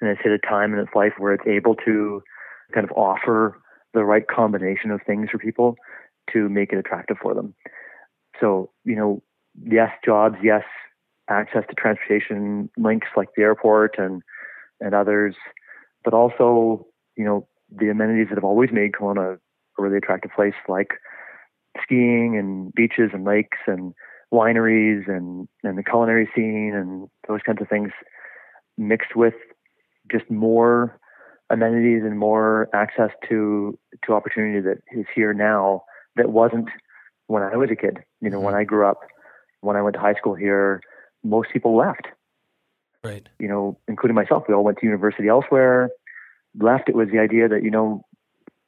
And 0.00 0.10
it's 0.10 0.20
hit 0.22 0.32
a 0.32 0.38
time 0.46 0.72
in 0.72 0.78
its 0.78 0.90
life 0.94 1.12
where 1.18 1.34
it's 1.34 1.46
able 1.46 1.74
to 1.84 2.22
kind 2.72 2.88
of 2.88 2.96
offer 2.96 3.60
the 3.94 4.04
right 4.04 4.26
combination 4.28 4.90
of 4.90 5.00
things 5.06 5.28
for 5.30 5.38
people 5.38 5.76
to 6.32 6.48
make 6.48 6.72
it 6.72 6.78
attractive 6.78 7.16
for 7.20 7.34
them. 7.34 7.54
So, 8.40 8.70
you 8.84 8.96
know, 8.96 9.22
yes, 9.64 9.90
jobs, 10.04 10.36
yes, 10.42 10.62
access 11.28 11.64
to 11.68 11.74
transportation 11.74 12.70
links 12.76 13.08
like 13.16 13.28
the 13.36 13.42
airport 13.42 13.96
and 13.98 14.22
and 14.80 14.94
others, 14.94 15.34
but 16.04 16.14
also, 16.14 16.86
you 17.16 17.24
know, 17.24 17.48
the 17.70 17.88
amenities 17.88 18.28
that 18.28 18.36
have 18.36 18.44
always 18.44 18.70
made 18.72 18.92
Kelowna 18.92 19.34
a 19.34 19.82
really 19.82 19.96
attractive 19.96 20.30
place, 20.34 20.54
like 20.68 20.92
skiing 21.82 22.36
and 22.36 22.72
beaches 22.74 23.10
and 23.12 23.24
lakes 23.24 23.58
and 23.66 23.92
wineries 24.32 25.08
and 25.08 25.48
and 25.64 25.78
the 25.78 25.82
culinary 25.82 26.28
scene 26.34 26.72
and 26.74 27.08
those 27.26 27.40
kinds 27.44 27.60
of 27.60 27.68
things, 27.68 27.90
mixed 28.76 29.16
with 29.16 29.34
just 30.10 30.30
more 30.30 30.98
amenities 31.50 32.02
and 32.04 32.18
more 32.18 32.68
access 32.74 33.10
to 33.28 33.78
to 34.04 34.12
opportunity 34.12 34.60
that 34.60 34.78
is 34.98 35.06
here 35.14 35.32
now 35.32 35.82
that 36.18 36.30
wasn't 36.30 36.68
when 37.26 37.42
I 37.42 37.56
was 37.56 37.70
a 37.70 37.76
kid. 37.76 37.98
You 38.20 38.30
know, 38.30 38.40
when 38.40 38.54
mm-hmm. 38.54 38.60
I 38.60 38.64
grew 38.64 38.86
up, 38.86 39.00
when 39.60 39.76
I 39.76 39.82
went 39.82 39.94
to 39.94 40.00
high 40.00 40.14
school 40.14 40.34
here, 40.34 40.80
most 41.24 41.48
people 41.52 41.76
left. 41.76 42.06
Right. 43.04 43.28
You 43.38 43.48
know, 43.48 43.78
including 43.86 44.14
myself. 44.14 44.44
We 44.48 44.54
all 44.54 44.64
went 44.64 44.78
to 44.78 44.86
university 44.86 45.28
elsewhere. 45.28 45.90
Left. 46.58 46.88
It 46.88 46.96
was 46.96 47.08
the 47.12 47.18
idea 47.18 47.48
that 47.48 47.62
you 47.62 47.70
know, 47.70 48.02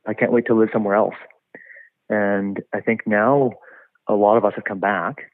I 0.07 0.15
can't 0.15 0.33
wait 0.33 0.47
to 0.47 0.55
live 0.55 0.69
somewhere 0.73 0.95
else. 0.95 1.17
And 2.09 2.61
I 2.75 2.81
think 2.81 3.01
now 3.07 3.53
a 4.09 4.15
lot 4.15 4.37
of 4.37 4.45
us 4.45 4.53
have 4.57 4.65
come 4.65 4.81
back, 4.81 5.31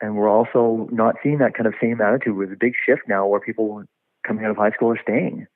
and 0.00 0.16
we're 0.16 0.28
also 0.28 0.88
not 0.90 1.16
seeing 1.22 1.38
that 1.38 1.54
kind 1.54 1.66
of 1.66 1.74
same 1.80 2.00
attitude. 2.00 2.36
With 2.36 2.52
a 2.52 2.56
big 2.58 2.74
shift 2.84 3.02
now, 3.08 3.26
where 3.26 3.40
people 3.40 3.84
coming 4.26 4.44
out 4.44 4.50
of 4.50 4.56
high 4.56 4.70
school 4.70 4.90
are 4.90 5.00
staying 5.02 5.46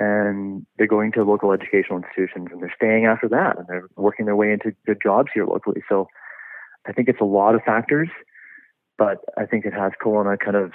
and 0.00 0.66
they're 0.78 0.86
going 0.86 1.12
to 1.12 1.22
local 1.22 1.52
educational 1.52 1.98
institutions 1.98 2.48
and 2.50 2.62
they're 2.62 2.72
staying 2.74 3.04
after 3.04 3.28
that 3.28 3.58
and 3.58 3.66
they're 3.68 3.88
working 3.96 4.24
their 4.24 4.34
way 4.34 4.50
into 4.50 4.74
good 4.86 4.98
jobs 5.00 5.28
here 5.32 5.46
locally. 5.46 5.82
So 5.88 6.08
I 6.88 6.92
think 6.92 7.08
it's 7.08 7.20
a 7.20 7.24
lot 7.24 7.54
of 7.54 7.60
factors, 7.62 8.08
but 8.96 9.18
I 9.36 9.44
think 9.44 9.66
it 9.66 9.74
has 9.74 9.92
Kelowna 10.02 10.38
kind 10.40 10.56
of 10.56 10.72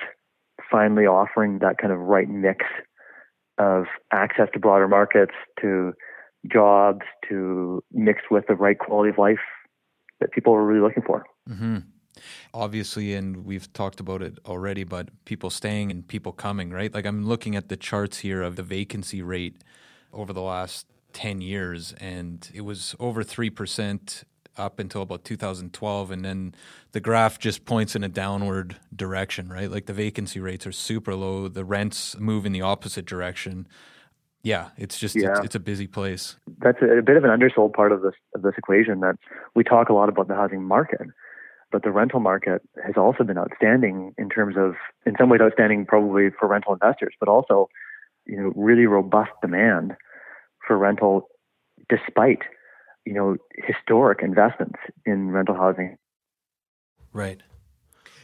finally 0.71 1.07
offering 1.07 1.57
that 1.59 1.79
kind 1.79 1.91
of 1.91 1.99
right 1.99 2.29
mix 2.29 2.65
of 3.57 3.85
access 4.13 4.47
to 4.53 4.59
broader 4.59 4.87
markets, 4.87 5.33
to 5.59 5.93
jobs, 6.51 7.01
to 7.27 7.83
mixed 7.91 8.29
with 8.29 8.45
the 8.47 8.53
right 8.53 8.77
quality 8.77 9.09
of 9.09 9.17
life 9.17 9.39
that 10.19 10.31
people 10.31 10.53
are 10.53 10.63
really 10.63 10.81
looking 10.81 11.03
for. 11.03 11.25
Mm-hmm. 11.49 11.77
Obviously, 12.53 13.13
and 13.13 13.45
we've 13.45 13.71
talked 13.73 13.99
about 13.99 14.21
it 14.21 14.39
already, 14.45 14.83
but 14.83 15.09
people 15.25 15.49
staying 15.49 15.91
and 15.91 16.07
people 16.07 16.31
coming, 16.31 16.71
right? 16.71 16.93
Like 16.93 17.05
I'm 17.05 17.25
looking 17.25 17.55
at 17.55 17.69
the 17.69 17.77
charts 17.77 18.19
here 18.19 18.41
of 18.41 18.55
the 18.55 18.63
vacancy 18.63 19.21
rate 19.21 19.57
over 20.13 20.33
the 20.33 20.41
last 20.41 20.87
10 21.13 21.41
years, 21.41 21.93
and 21.99 22.49
it 22.53 22.61
was 22.61 22.95
over 22.99 23.23
3% 23.23 24.23
up 24.57 24.79
until 24.79 25.01
about 25.01 25.23
2012 25.23 26.11
and 26.11 26.23
then 26.23 26.55
the 26.93 26.99
graph 26.99 27.39
just 27.39 27.65
points 27.65 27.95
in 27.95 28.03
a 28.03 28.09
downward 28.09 28.77
direction 28.95 29.49
right? 29.49 29.69
Like 29.69 29.85
the 29.85 29.93
vacancy 29.93 30.39
rates 30.39 30.65
are 30.65 30.71
super 30.71 31.13
low. 31.13 31.47
The 31.47 31.65
rents 31.65 32.17
move 32.17 32.45
in 32.45 32.51
the 32.51 32.61
opposite 32.61 33.05
direction. 33.05 33.67
Yeah 34.43 34.69
it's 34.77 34.97
just 34.97 35.15
yeah. 35.15 35.31
It's, 35.31 35.39
it's, 35.41 35.55
a 35.55 35.59
busy 35.59 35.87
place. 35.87 36.37
That's 36.59 36.81
a, 36.81 36.99
a, 36.99 37.01
bit 37.01 37.17
of 37.17 37.23
an 37.23 37.31
undersold 37.31 37.73
part 37.73 37.91
of 37.91 38.01
this 38.01 38.13
of 38.33 38.43
this 38.43 38.53
equation 38.57 39.01
that 39.01 39.17
we 39.55 39.63
talk 39.63 39.89
a 39.89 39.93
lot 39.93 40.07
about 40.07 40.27
the 40.27 40.35
housing 40.35 40.63
market 40.63 41.07
but 41.75 41.83
the 41.83 41.91
rental 41.91 42.21
market 42.21 42.61
has 42.85 42.93
also 42.95 43.25
been 43.25 43.37
outstanding 43.37 44.15
in 44.17 44.29
terms 44.29 44.55
of, 44.57 44.75
in 45.05 45.13
some 45.19 45.27
ways, 45.27 45.41
outstanding 45.41 45.85
probably 45.85 46.29
for 46.39 46.47
rental 46.47 46.71
investors, 46.71 47.13
but 47.19 47.27
also, 47.27 47.67
you 48.25 48.37
know, 48.37 48.53
really 48.55 48.85
robust 48.85 49.31
demand 49.41 49.93
for 50.65 50.77
rental 50.77 51.27
despite, 51.89 52.43
you 53.05 53.13
know, 53.13 53.35
historic 53.57 54.21
investments 54.23 54.79
in 55.05 55.31
rental 55.31 55.53
housing. 55.53 55.97
Right. 57.11 57.41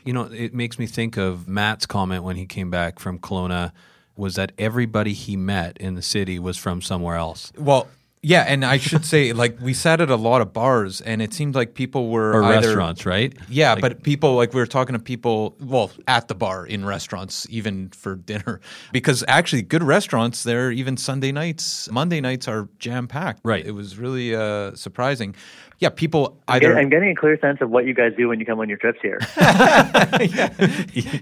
You 0.06 0.14
know, 0.14 0.30
it 0.32 0.54
makes 0.54 0.80
me 0.80 0.86
think 0.86 1.18
of 1.18 1.46
Matt's 1.46 1.86
comment 1.86 2.24
when 2.24 2.38
he 2.38 2.46
came 2.46 2.70
back 2.72 3.00
from 3.00 3.20
Kelowna 3.20 3.74
was 4.16 4.36
that 4.36 4.54
everybody 4.58 5.12
he 5.12 5.36
met 5.36 5.78
in 5.78 5.96
the 5.96 6.02
city 6.02 6.40
was 6.40 6.56
from 6.56 6.82
somewhere 6.82 7.18
else. 7.18 7.52
Well, 7.58 7.90
yeah, 8.24 8.46
and 8.48 8.64
I 8.64 8.78
should 8.78 9.04
say, 9.04 9.34
like, 9.34 9.60
we 9.60 9.74
sat 9.74 10.00
at 10.00 10.12
a 10.12 10.16
lot 10.16 10.42
of 10.42 10.54
bars, 10.54 11.02
and 11.02 11.24
it 11.24 11.34
seemed 11.34 11.56
like 11.56 11.74
people 11.74 12.10
were 12.10 12.34
or 12.34 12.44
either, 12.44 12.68
restaurants, 12.68 13.04
right? 13.04 13.36
Yeah, 13.50 13.74
like, 13.74 13.82
but 13.82 14.04
people 14.04 14.36
like 14.36 14.54
we 14.54 14.60
were 14.60 14.68
talking 14.68 14.94
to 14.94 15.02
people, 15.02 15.56
well, 15.60 15.90
at 16.08 16.28
the 16.28 16.36
bar, 16.36 16.64
in 16.64 16.86
restaurants, 16.86 17.48
even 17.50 17.90
for 17.90 18.16
dinner, 18.16 18.62
because 18.92 19.24
actually, 19.28 19.64
good 19.64 19.82
restaurants 19.82 20.44
there, 20.44 20.72
even 20.72 20.98
Sunday 20.98 21.32
nights, 21.32 21.90
Monday 21.90 22.22
nights 22.22 22.48
are 22.48 22.70
jam 22.78 23.08
packed. 23.08 23.40
Right. 23.44 23.66
It 23.66 23.72
was 23.72 23.98
really 23.98 24.36
uh, 24.36 24.76
surprising 24.76 25.36
yeah, 25.82 25.90
people 25.90 26.40
either. 26.48 26.78
I'm 26.78 26.90
getting 26.90 27.10
a 27.10 27.16
clear 27.16 27.40
sense 27.40 27.60
of 27.60 27.72
what 27.72 27.88
you 27.88 27.96
guys 27.96 28.14
do 28.16 28.28
when 28.28 28.40
you 28.40 28.46
come 28.46 28.60
on 28.60 28.70
your 28.70 28.78
trips 28.78 29.00
here. 29.02 29.18
yeah. 29.36 30.54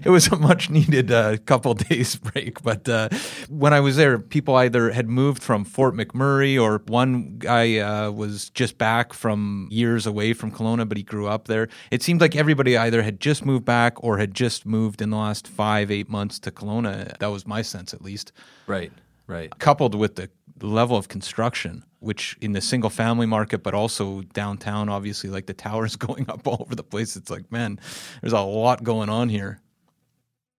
It 0.04 0.10
was 0.10 0.26
a 0.26 0.36
much 0.36 0.68
needed 0.68 1.10
uh, 1.10 1.38
couple 1.46 1.72
days 1.88 2.16
break, 2.16 2.62
but 2.62 2.86
uh, 2.86 3.08
when 3.48 3.72
I 3.72 3.80
was 3.80 3.96
there, 3.96 4.18
people 4.18 4.54
either 4.56 4.90
had 4.90 5.08
moved 5.08 5.42
from 5.42 5.64
Fort 5.64 5.94
McMurray, 5.94 6.60
or 6.60 6.82
one 6.88 7.36
guy 7.38 7.78
uh, 7.78 8.10
was 8.10 8.50
just 8.50 8.76
back 8.76 9.14
from 9.14 9.66
years 9.70 10.06
away 10.06 10.34
from 10.34 10.52
Kelowna, 10.52 10.86
but 10.86 10.98
he 10.98 11.04
grew 11.04 11.26
up 11.26 11.48
there. 11.48 11.68
It 11.90 12.02
seemed 12.02 12.20
like 12.20 12.36
everybody 12.36 12.76
either 12.76 13.02
had 13.02 13.18
just 13.18 13.46
moved 13.46 13.64
back 13.64 14.04
or 14.04 14.18
had 14.18 14.34
just 14.34 14.66
moved 14.66 15.00
in 15.00 15.08
the 15.08 15.16
last 15.16 15.48
five, 15.48 15.90
eight 15.90 16.10
months 16.10 16.38
to 16.40 16.50
Kelowna. 16.50 17.16
That 17.16 17.28
was 17.28 17.46
my 17.46 17.62
sense, 17.62 17.94
at 17.94 18.02
least. 18.02 18.32
Right. 18.66 18.92
Right. 19.26 19.56
Coupled 19.60 19.94
with 19.94 20.16
the 20.16 20.28
level 20.62 20.96
of 20.96 21.08
construction, 21.08 21.84
which 22.00 22.36
in 22.40 22.52
the 22.52 22.60
single 22.60 22.90
family 22.90 23.26
market, 23.26 23.62
but 23.62 23.74
also 23.74 24.22
downtown, 24.32 24.88
obviously, 24.88 25.30
like 25.30 25.46
the 25.46 25.54
towers 25.54 25.96
going 26.06 26.28
up 26.30 26.46
all 26.46 26.58
over 26.60 26.74
the 26.74 26.82
place. 26.82 27.16
It's 27.16 27.30
like, 27.30 27.50
man, 27.50 27.78
there's 28.20 28.32
a 28.32 28.40
lot 28.40 28.82
going 28.82 29.08
on 29.08 29.28
here. 29.28 29.60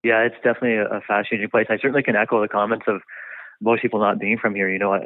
Yeah, 0.04 0.24
it's 0.24 0.36
definitely 0.44 0.78
a 0.78 1.02
fascinating 1.08 1.50
place. 1.50 1.68
I 1.70 1.78
certainly 1.78 2.02
can 2.02 2.16
echo 2.16 2.42
the 2.42 2.48
comments 2.48 2.86
of 2.88 3.02
most 3.62 3.84
people 3.84 4.00
not 4.00 4.20
being 4.20 4.40
from 4.40 4.56
here. 4.56 4.68
You 4.68 4.80
know, 4.80 5.00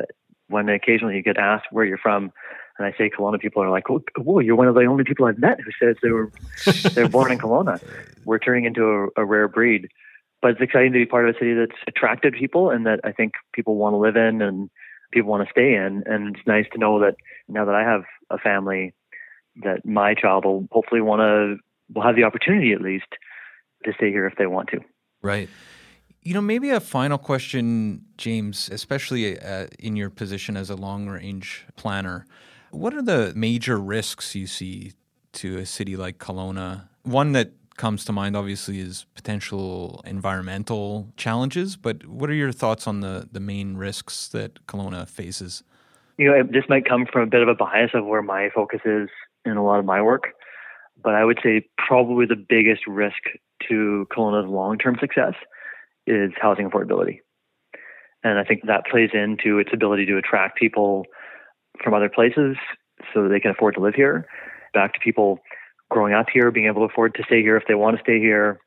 when 0.48 0.70
occasionally 0.70 1.18
you 1.18 1.22
get 1.22 1.38
asked 1.38 1.66
where 1.72 1.84
you're 1.84 1.98
from, 1.98 2.32
and 2.78 2.88
I 2.88 2.98
say 2.98 3.10
Kelowna, 3.10 3.40
people 3.42 3.62
are 3.62 3.70
like, 3.70 3.90
"Oh, 3.90 4.02
whoa, 4.18 4.40
you're 4.40 4.56
one 4.56 4.70
of 4.70 4.76
the 4.76 4.86
only 4.86 5.04
people 5.04 5.26
I've 5.26 5.38
met 5.38 5.60
who 5.60 5.72
says 5.82 5.98
they 6.02 6.12
were 6.12 6.32
they're 6.94 7.10
born 7.10 7.34
in 7.34 7.40
Kelowna." 7.40 7.84
We're 8.24 8.40
turning 8.40 8.64
into 8.64 8.86
a, 9.18 9.22
a 9.22 9.26
rare 9.26 9.50
breed 9.50 9.90
but 10.46 10.52
it's 10.52 10.62
exciting 10.62 10.94
to 10.94 11.00
be 11.00 11.08
part 11.08 11.28
of 11.28 11.36
a 11.36 11.40
city 11.40 11.56
that's 11.56 11.82
attracted 11.88 12.36
people 12.36 12.70
and 12.70 12.86
that 12.86 13.00
I 13.04 13.12
think 13.12 13.34
people 13.52 13.78
want 13.78 13.94
to 13.94 13.98
live 13.98 14.16
in 14.16 14.44
and 14.44 14.70
people 15.16 15.32
want 15.32 15.48
to 15.48 15.52
stay 15.52 15.74
in. 15.74 16.04
And 16.06 16.36
it's 16.36 16.46
nice 16.46 16.66
to 16.74 16.78
know 16.78 17.00
that 17.00 17.16
now 17.48 17.66
that 17.66 17.74
I 17.74 17.82
have 17.82 18.04
a 18.30 18.38
family, 18.38 18.94
that 19.64 19.86
my 19.86 20.14
child 20.14 20.46
will 20.46 20.68
hopefully 20.72 21.02
want 21.02 21.22
to 21.22 21.58
will 21.94 22.04
have 22.04 22.16
the 22.16 22.24
opportunity 22.24 22.74
at 22.74 22.82
least 22.82 23.06
to 23.84 23.94
stay 23.94 24.10
here 24.10 24.28
if 24.28 24.36
they 24.38 24.48
want 24.48 24.70
to. 24.70 24.80
Right. 25.22 25.50
You 26.22 26.34
know, 26.34 26.42
maybe 26.42 26.72
a 26.72 26.80
final 26.80 27.20
question, 27.20 28.06
James, 28.18 28.70
especially 28.72 29.40
uh, 29.40 29.68
in 29.78 29.96
your 29.96 30.10
position 30.10 30.58
as 30.58 30.72
a 30.72 30.76
long 30.76 31.08
range 31.08 31.66
planner. 31.76 32.26
What 32.72 32.96
are 32.96 33.04
the 33.04 33.32
major 33.36 33.78
risks 33.78 34.34
you 34.34 34.48
see 34.48 34.94
to 35.34 35.58
a 35.58 35.66
city 35.66 35.96
like 35.96 36.18
Kelowna? 36.18 36.90
One 37.04 37.34
that 37.34 37.52
comes 37.78 38.06
to 38.06 38.12
mind 38.12 38.36
obviously 38.36 38.80
is 38.80 39.06
potential 39.16 40.02
environmental 40.06 41.12
challenges, 41.18 41.76
but 41.76 42.06
what 42.08 42.30
are 42.30 42.34
your 42.34 42.52
thoughts 42.52 42.88
on 42.88 43.02
the, 43.02 43.28
the 43.32 43.40
main 43.40 43.76
risks 43.76 44.28
that 44.30 44.66
Kelowna 44.68 45.08
faces? 45.08 45.64
You 46.18 46.32
know, 46.32 46.44
this 46.44 46.64
might 46.70 46.88
come 46.88 47.06
from 47.12 47.24
a 47.24 47.28
bit 47.28 47.42
of 47.42 47.50
a 47.50 47.56
bias 47.56 47.92
of 47.94 48.06
where 48.06 48.22
my 48.22 48.50
focus 48.56 48.82
is 48.86 49.10
in 49.46 49.58
a 49.58 49.64
lot 49.64 49.80
of 49.80 49.86
my 49.86 50.02
work, 50.02 50.30
but 51.04 51.14
I 51.14 51.26
would 51.26 51.40
say 51.44 51.68
probably 51.78 52.26
the 52.26 52.36
biggest 52.36 52.88
risk 52.88 53.22
to 53.68 54.08
Kelowna's 54.16 54.50
long 54.50 54.78
term 54.78 54.98
success 55.00 55.34
is 56.08 56.32
housing 56.40 56.70
affordability. 56.70 57.20
And 58.24 58.40
I 58.40 58.44
think 58.44 58.62
that 58.66 58.88
plays 58.90 59.10
into 59.14 59.60
its 59.60 59.70
ability 59.74 60.06
to 60.08 60.18
attract 60.18 60.58
people 60.58 61.06
from 61.84 61.94
other 61.94 62.10
places 62.10 62.56
so 63.14 63.28
they 63.28 63.40
can 63.40 63.52
afford 63.52 63.76
to 63.76 63.82
live 63.82 63.96
here, 63.96 64.26
back 64.74 64.94
to 64.94 65.00
people 65.00 65.40
growing 65.90 66.14
up 66.14 66.28
here, 66.32 66.52
being 66.52 66.68
able 66.68 66.88
to 66.88 66.92
afford 66.92 67.16
to 67.16 67.24
stay 67.24 67.42
here 67.42 67.58
if 67.58 67.64
they 67.68 67.76
want 67.76 67.98
to 67.98 68.04
stay 68.04 68.20
here, 68.20 68.60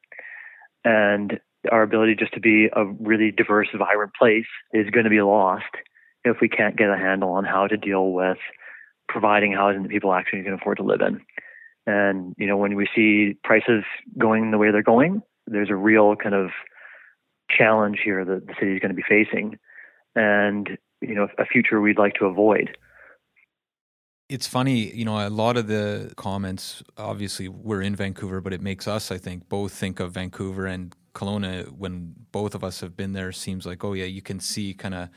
and 0.85 1.41
our 1.71 1.83
ability 1.83 2.15
just 2.15 2.33
to 2.35 2.41
be 2.41 2.69
a 2.73 2.85
really 2.85 3.31
diverse, 3.31 3.69
vibrant 3.77 4.13
place 4.15 4.47
is 4.73 4.91
going 4.91 5.05
to 5.05 5.11
be 5.11 5.21
lost 5.21 5.65
if 6.25 6.37
we 6.41 6.49
can't 6.49 6.77
get 6.77 6.91
a 6.91 6.97
handle 6.97 7.31
on 7.31 7.45
how 7.45 7.67
to 7.67 7.77
deal 7.77 8.13
with 8.13 8.39
providing 9.09 9.53
housing 9.53 9.83
that 9.83 9.91
people 9.91 10.13
actually 10.13 10.43
can 10.43 10.53
afford 10.53 10.77
to 10.77 10.83
live 10.83 11.01
in. 11.01 11.21
And 11.87 12.35
you 12.37 12.47
know, 12.47 12.57
when 12.57 12.75
we 12.75 12.87
see 12.95 13.39
prices 13.43 13.85
going 14.19 14.51
the 14.51 14.59
way 14.59 14.71
they're 14.71 14.83
going, 14.83 15.23
there's 15.47 15.71
a 15.71 15.77
real 15.77 16.17
kind 16.17 16.35
of 16.35 16.51
challenge 17.51 18.01
here 18.05 18.25
that 18.25 18.47
the 18.47 18.55
city 18.59 18.75
is 18.75 18.81
going 18.81 18.95
to 18.95 18.95
be 18.95 19.03
facing, 19.09 19.59
and 20.15 20.79
you 21.01 21.15
know, 21.15 21.29
a 21.39 21.47
future 21.47 21.81
we'd 21.81 21.99
like 21.99 22.15
to 22.15 22.27
avoid. 22.27 22.77
It's 24.29 24.47
funny, 24.47 24.95
you 24.95 25.07
know, 25.07 25.27
a 25.27 25.31
lot 25.31 25.57
of 25.57 25.69
the 25.69 26.13
comments, 26.17 26.83
obviously, 26.99 27.49
we're 27.49 27.81
in 27.81 27.97
Vancouver, 27.97 28.43
but 28.43 28.53
it 28.53 28.61
makes 28.61 28.87
us, 28.87 29.11
I 29.11 29.17
think, 29.17 29.49
both 29.49 29.73
think 29.73 30.01
of 30.01 30.13
Vancouver 30.13 30.67
and 30.67 30.95
Kelowna 31.15 31.69
when 31.71 32.15
both 32.31 32.55
of 32.55 32.63
us 32.63 32.83
have 32.83 32.95
been 32.95 33.15
there. 33.15 33.33
Seems 33.33 33.65
like, 33.65 33.83
oh, 33.85 33.95
yeah, 33.95 34.05
you 34.05 34.21
can 34.21 34.39
see 34.39 34.75
kind 34.75 34.95
of 34.95 35.09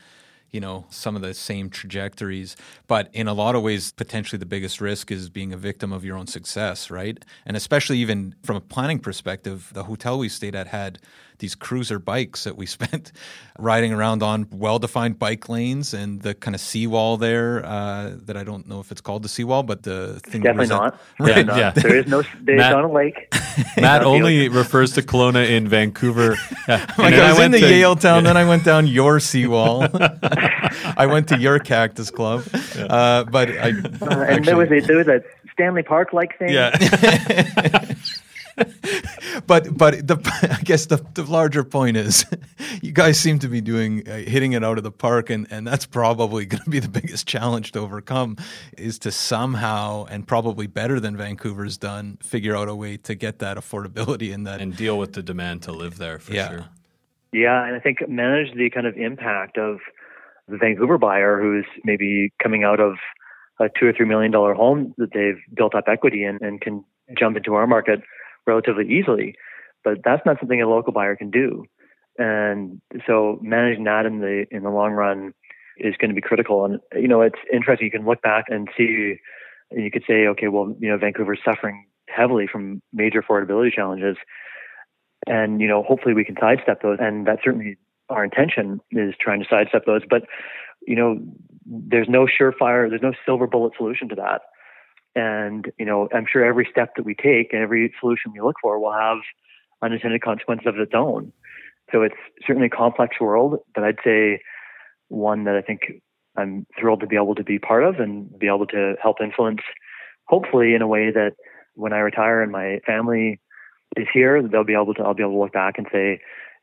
you 0.50 0.60
know 0.60 0.86
some 0.90 1.16
of 1.16 1.22
the 1.22 1.32
same 1.32 1.70
trajectories 1.70 2.56
but 2.86 3.08
in 3.14 3.26
a 3.26 3.32
lot 3.32 3.54
of 3.54 3.62
ways 3.62 3.92
potentially 3.92 4.38
the 4.38 4.44
biggest 4.44 4.82
risk 4.82 5.10
is 5.10 5.30
being 5.30 5.50
a 5.50 5.56
victim 5.56 5.92
of 5.94 6.04
your 6.04 6.14
own 6.14 6.26
success 6.26 6.90
right 6.90 7.24
and 7.46 7.56
especially 7.56 7.96
even 7.98 8.34
from 8.42 8.56
a 8.56 8.60
planning 8.60 8.98
perspective 8.98 9.70
the 9.72 9.84
hotel 9.84 10.18
we 10.18 10.28
stayed 10.28 10.54
at 10.54 10.66
had 10.66 10.98
these 11.42 11.56
cruiser 11.56 11.98
bikes 11.98 12.44
that 12.44 12.56
we 12.56 12.64
spent 12.78 13.12
riding 13.58 13.92
around 13.92 14.22
on 14.22 14.46
well-defined 14.50 15.18
bike 15.18 15.48
lanes 15.48 15.92
and 15.92 16.22
the 16.22 16.34
kind 16.34 16.54
of 16.54 16.60
seawall 16.60 17.18
there 17.18 17.66
uh, 17.66 18.12
that 18.24 18.36
I 18.36 18.44
don't 18.44 18.66
know 18.66 18.80
if 18.80 18.90
it's 18.90 19.02
called 19.02 19.24
the 19.24 19.28
seawall, 19.28 19.62
but 19.62 19.82
the 19.82 20.20
thing 20.20 20.40
definitely 20.40 20.68
not. 20.68 20.98
Right, 21.18 21.46
yeah, 21.46 21.56
yeah. 21.56 21.70
There 21.70 21.96
is 21.96 22.06
no. 22.06 22.22
There's 22.40 22.58
Matt, 22.58 22.72
not 22.72 22.84
a 22.84 22.88
lake. 22.88 23.32
Matt 23.76 24.02
only 24.02 24.48
refers 24.48 24.92
to 24.92 25.02
Kelowna 25.02 25.48
in 25.48 25.68
Vancouver. 25.68 26.36
Yeah. 26.66 26.86
like 26.96 27.14
I 27.14 27.30
was 27.30 27.38
I 27.38 27.44
in 27.44 27.50
the 27.50 27.60
to, 27.60 27.66
Yaletown, 27.66 28.02
yeah. 28.02 28.20
then 28.22 28.36
I 28.36 28.44
went 28.44 28.64
down 28.64 28.86
your 28.86 29.20
seawall. 29.20 29.86
I 30.96 31.06
went 31.06 31.28
to 31.28 31.38
your 31.38 31.58
cactus 31.58 32.10
club, 32.10 32.44
yeah. 32.76 32.84
uh, 32.86 33.24
but 33.24 33.50
I 33.50 33.70
uh, 33.70 33.70
and 33.70 34.12
actually, 34.12 34.44
there 34.44 34.56
was 34.56 34.70
a 34.70 34.80
there 34.80 34.96
was 34.96 35.08
a 35.08 35.22
Stanley 35.52 35.82
Park 35.82 36.12
like 36.12 36.38
thing. 36.38 36.50
Yeah. 36.50 36.70
But 39.46 39.76
but 39.76 40.06
the 40.06 40.16
I 40.60 40.62
guess 40.62 40.86
the, 40.86 41.04
the 41.14 41.24
larger 41.24 41.64
point 41.64 41.96
is, 41.96 42.24
you 42.82 42.92
guys 42.92 43.18
seem 43.18 43.38
to 43.40 43.48
be 43.48 43.60
doing 43.60 44.06
uh, 44.08 44.18
hitting 44.18 44.52
it 44.52 44.64
out 44.64 44.78
of 44.78 44.84
the 44.84 44.90
park, 44.90 45.30
and 45.30 45.46
and 45.50 45.66
that's 45.66 45.86
probably 45.86 46.46
going 46.46 46.62
to 46.64 46.70
be 46.70 46.78
the 46.80 46.88
biggest 46.88 47.26
challenge 47.26 47.72
to 47.72 47.80
overcome, 47.80 48.36
is 48.76 48.98
to 49.00 49.10
somehow 49.12 50.04
and 50.06 50.26
probably 50.26 50.66
better 50.66 51.00
than 51.00 51.16
Vancouver's 51.16 51.76
done, 51.78 52.18
figure 52.22 52.56
out 52.56 52.68
a 52.68 52.74
way 52.74 52.96
to 52.98 53.14
get 53.14 53.38
that 53.40 53.56
affordability 53.56 54.32
and 54.34 54.46
that 54.46 54.60
and 54.60 54.76
deal 54.76 54.98
with 54.98 55.12
the 55.14 55.22
demand 55.22 55.62
to 55.62 55.72
live 55.72 55.98
there 55.98 56.18
for 56.18 56.32
Yeah. 56.32 56.48
sure. 56.48 56.64
Yeah, 57.32 57.64
and 57.66 57.74
I 57.74 57.80
think 57.80 58.06
manage 58.08 58.54
the 58.54 58.68
kind 58.68 58.86
of 58.86 58.96
impact 58.96 59.56
of 59.56 59.78
the 60.48 60.58
Vancouver 60.58 60.98
buyer 60.98 61.40
who's 61.40 61.64
maybe 61.84 62.30
coming 62.42 62.62
out 62.62 62.78
of 62.78 62.96
a 63.58 63.68
two 63.78 63.86
or 63.86 63.92
three 63.92 64.04
million 64.06 64.30
dollar 64.30 64.52
home 64.54 64.94
that 64.98 65.12
they've 65.14 65.40
built 65.54 65.74
up 65.74 65.84
equity 65.86 66.24
in 66.24 66.38
and 66.42 66.60
can 66.60 66.84
jump 67.18 67.36
into 67.36 67.54
our 67.54 67.66
market 67.66 68.02
relatively 68.46 68.88
easily. 68.88 69.34
But 69.84 69.98
that's 70.04 70.22
not 70.24 70.38
something 70.38 70.60
a 70.62 70.68
local 70.68 70.92
buyer 70.92 71.16
can 71.16 71.30
do. 71.30 71.64
And 72.18 72.80
so 73.06 73.38
managing 73.42 73.84
that 73.84 74.06
in 74.06 74.20
the 74.20 74.46
in 74.50 74.62
the 74.62 74.70
long 74.70 74.92
run 74.92 75.32
is 75.78 75.96
going 75.96 76.10
to 76.10 76.14
be 76.14 76.20
critical. 76.20 76.64
And 76.64 76.80
you 76.94 77.08
know, 77.08 77.22
it's 77.22 77.38
interesting. 77.52 77.86
You 77.86 77.90
can 77.90 78.06
look 78.06 78.22
back 78.22 78.44
and 78.48 78.68
see, 78.76 79.16
you 79.72 79.90
could 79.90 80.04
say, 80.06 80.26
okay, 80.28 80.48
well, 80.48 80.74
you 80.78 80.88
know, 80.88 80.98
Vancouver's 80.98 81.40
suffering 81.44 81.86
heavily 82.08 82.46
from 82.46 82.82
major 82.92 83.22
affordability 83.22 83.72
challenges 83.72 84.16
and 85.26 85.60
you 85.60 85.68
know 85.68 85.82
hopefully 85.82 86.14
we 86.14 86.24
can 86.24 86.36
sidestep 86.40 86.82
those 86.82 86.98
and 87.00 87.26
that's 87.26 87.42
certainly 87.44 87.76
our 88.08 88.24
intention 88.24 88.80
is 88.90 89.14
trying 89.20 89.40
to 89.40 89.46
sidestep 89.48 89.84
those 89.86 90.02
but 90.08 90.22
you 90.86 90.96
know 90.96 91.18
there's 91.66 92.08
no 92.08 92.26
surefire 92.26 92.88
there's 92.88 93.02
no 93.02 93.12
silver 93.24 93.46
bullet 93.46 93.72
solution 93.76 94.08
to 94.08 94.14
that 94.14 94.42
and 95.14 95.70
you 95.78 95.84
know 95.84 96.08
i'm 96.14 96.26
sure 96.30 96.44
every 96.44 96.66
step 96.70 96.94
that 96.96 97.04
we 97.04 97.14
take 97.14 97.52
and 97.52 97.62
every 97.62 97.92
solution 98.00 98.32
we 98.32 98.40
look 98.40 98.56
for 98.62 98.78
will 98.78 98.92
have 98.92 99.18
unintended 99.82 100.22
consequences 100.22 100.66
of 100.66 100.78
its 100.78 100.92
own. 100.94 101.32
So 101.90 102.02
it's 102.02 102.14
certainly 102.46 102.68
a 102.68 102.76
complex 102.76 103.20
world 103.20 103.58
but 103.74 103.84
i'd 103.84 103.98
say 104.04 104.40
one 105.08 105.44
that 105.44 105.56
i 105.56 105.62
think 105.62 105.80
i'm 106.36 106.66
thrilled 106.78 107.00
to 107.00 107.06
be 107.06 107.16
able 107.16 107.34
to 107.34 107.44
be 107.44 107.58
part 107.58 107.84
of 107.84 107.96
and 107.96 108.38
be 108.38 108.46
able 108.46 108.66
to 108.68 108.94
help 109.02 109.20
influence 109.20 109.60
hopefully 110.26 110.74
in 110.74 110.82
a 110.82 110.86
way 110.86 111.10
that 111.10 111.32
when 111.74 111.92
i 111.92 111.98
retire 111.98 112.42
and 112.42 112.52
my 112.52 112.80
family 112.86 113.40
is 113.96 114.06
here, 114.12 114.42
they'll 114.46 114.64
be 114.64 114.74
able 114.74 114.94
to 114.94 115.02
I'll 115.02 115.14
be 115.14 115.22
able 115.22 115.32
to 115.32 115.38
look 115.38 115.52
back 115.52 115.74
and 115.78 115.86
say 115.92 116.20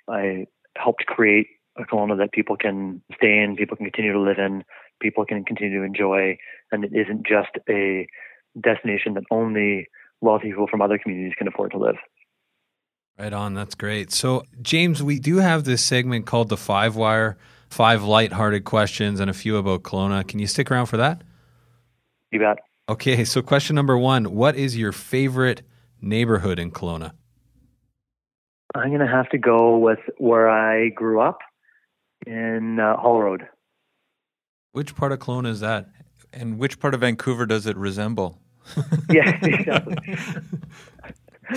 I 0.07 0.45
helped 0.77 1.05
create 1.05 1.47
a 1.77 1.83
Kelowna 1.83 2.17
that 2.17 2.31
people 2.31 2.57
can 2.57 3.01
stay 3.15 3.39
in, 3.39 3.55
people 3.55 3.77
can 3.77 3.85
continue 3.85 4.13
to 4.13 4.19
live 4.19 4.37
in, 4.37 4.63
people 5.01 5.25
can 5.25 5.43
continue 5.45 5.79
to 5.79 5.85
enjoy, 5.85 6.37
and 6.71 6.83
it 6.83 6.91
isn't 6.93 7.25
just 7.25 7.51
a 7.69 8.07
destination 8.61 9.13
that 9.15 9.23
only 9.31 9.87
wealthy 10.21 10.49
people 10.49 10.67
from 10.67 10.81
other 10.81 10.97
communities 10.97 11.33
can 11.37 11.47
afford 11.47 11.71
to 11.71 11.77
live. 11.77 11.95
Right 13.17 13.33
on. 13.33 13.53
That's 13.53 13.75
great. 13.75 14.11
So, 14.11 14.43
James, 14.61 15.03
we 15.03 15.19
do 15.19 15.37
have 15.37 15.65
this 15.65 15.83
segment 15.83 16.25
called 16.25 16.49
the 16.49 16.57
Five 16.57 16.95
Wire, 16.95 17.37
five 17.69 18.03
lighthearted 18.03 18.63
questions 18.63 19.19
and 19.19 19.29
a 19.29 19.33
few 19.33 19.57
about 19.57 19.83
Kelowna. 19.83 20.25
Can 20.27 20.39
you 20.39 20.47
stick 20.47 20.71
around 20.71 20.85
for 20.85 20.97
that? 20.97 21.21
You 22.31 22.39
bet. 22.39 22.59
Okay. 22.87 23.25
So, 23.25 23.41
question 23.41 23.75
number 23.75 23.97
one 23.97 24.33
What 24.33 24.55
is 24.55 24.77
your 24.77 24.93
favorite 24.93 25.63
neighborhood 26.01 26.59
in 26.59 26.71
Kelowna? 26.71 27.11
I'm 28.75 28.89
going 28.89 29.01
to 29.01 29.07
have 29.07 29.29
to 29.29 29.37
go 29.37 29.77
with 29.77 29.99
where 30.17 30.47
I 30.47 30.89
grew 30.89 31.19
up 31.19 31.39
in 32.25 32.79
uh, 32.79 32.95
Hall 32.97 33.21
Road. 33.21 33.47
Which 34.71 34.95
part 34.95 35.11
of 35.11 35.19
Kelowna 35.19 35.47
is 35.47 35.59
that? 35.59 35.89
and 36.33 36.57
which 36.57 36.79
part 36.79 36.93
of 36.93 37.01
Vancouver 37.01 37.45
does 37.45 37.65
it 37.65 37.77
resemble? 37.77 38.39
yeah, 39.09 39.37
exactly. 39.41 39.95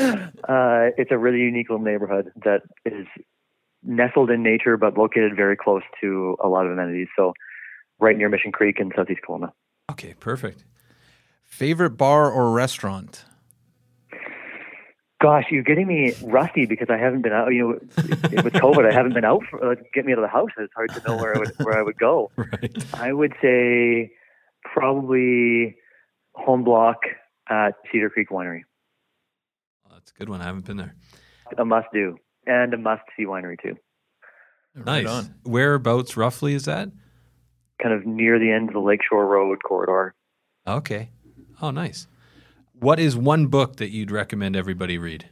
uh, 0.48 0.90
it's 0.96 1.10
a 1.10 1.18
really 1.18 1.38
unique 1.38 1.68
little 1.68 1.84
neighborhood 1.84 2.32
that 2.44 2.62
is 2.84 3.06
nestled 3.82 4.30
in 4.30 4.42
nature, 4.42 4.76
but 4.76 4.96
located 4.96 5.36
very 5.36 5.56
close 5.56 5.82
to 6.00 6.36
a 6.42 6.48
lot 6.48 6.66
of 6.66 6.72
amenities. 6.72 7.08
So, 7.16 7.34
right 7.98 8.16
near 8.16 8.28
Mission 8.28 8.52
Creek 8.52 8.78
in 8.78 8.90
Southeast 8.96 9.20
Kelowna. 9.26 9.52
Okay, 9.90 10.14
perfect. 10.18 10.64
Favorite 11.44 11.96
bar 11.98 12.30
or 12.30 12.50
restaurant? 12.50 13.24
Gosh, 15.20 15.44
you're 15.50 15.62
getting 15.62 15.86
me 15.86 16.14
rusty 16.22 16.66
because 16.66 16.88
I 16.90 16.96
haven't 16.96 17.22
been 17.22 17.32
out. 17.32 17.48
You 17.52 17.62
know, 17.62 17.68
with 18.42 18.54
COVID, 18.54 18.90
I 18.90 18.92
haven't 18.92 19.14
been 19.14 19.24
out. 19.24 19.42
For, 19.48 19.72
uh, 19.72 19.74
get 19.94 20.04
me 20.04 20.12
out 20.12 20.18
of 20.18 20.22
the 20.22 20.28
house. 20.28 20.48
It's 20.58 20.72
hard 20.74 20.90
to 20.94 21.02
know 21.06 21.16
where 21.16 21.36
I 21.36 21.38
would 21.38 21.52
where 21.62 21.78
I 21.78 21.82
would 21.82 21.98
go. 21.98 22.32
Right. 22.36 22.84
I 22.94 23.12
would 23.12 23.32
say 23.40 24.10
probably 24.64 25.76
home 26.34 26.64
block 26.64 26.98
at 27.48 27.74
Cedar 27.90 28.10
Creek 28.10 28.30
Winery. 28.30 28.62
Oh, 29.86 29.90
that's 29.94 30.10
a 30.10 30.18
good 30.18 30.28
one. 30.28 30.40
I 30.40 30.44
haven't 30.44 30.64
been 30.64 30.76
there. 30.76 30.94
A 31.58 31.64
must 31.64 31.88
do 31.92 32.16
and 32.46 32.74
a 32.74 32.78
must 32.78 33.02
see 33.16 33.24
winery 33.24 33.60
too. 33.60 33.76
Nice. 34.74 35.04
Right 35.04 35.06
on. 35.06 35.34
Whereabouts 35.44 36.16
roughly 36.16 36.54
is 36.54 36.64
that? 36.64 36.90
Kind 37.82 37.94
of 37.94 38.06
near 38.06 38.38
the 38.38 38.50
end 38.50 38.68
of 38.68 38.74
the 38.74 38.80
Lakeshore 38.80 39.26
Road 39.26 39.58
corridor. 39.62 40.14
Okay. 40.66 41.10
Oh, 41.60 41.70
nice. 41.70 42.06
What 42.72 42.98
is 42.98 43.16
one 43.16 43.46
book 43.46 43.76
that 43.76 43.90
you'd 43.90 44.10
recommend 44.10 44.56
everybody 44.56 44.98
read? 44.98 45.28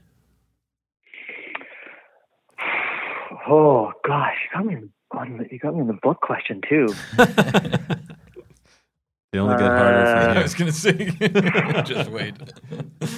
Oh 3.53 3.90
gosh, 4.07 4.36
you 4.44 4.57
got 4.57 4.66
me 4.66 4.76
on 5.11 5.38
the, 5.38 5.48
you 5.51 5.59
got 5.59 5.74
me 5.74 5.80
on 5.80 5.88
the 5.88 5.98
book 6.03 6.20
question 6.20 6.61
too. 6.68 6.94
They 9.33 9.39
only 9.39 9.57
get 9.57 9.66
harder 9.66 9.99
Uh, 9.99 10.24
from 10.28 10.37
I 10.39 10.43
was 10.43 10.55
going 10.55 10.70
to 10.70 10.76
say, 10.76 11.83
just 11.85 12.11
wait. 12.11 12.35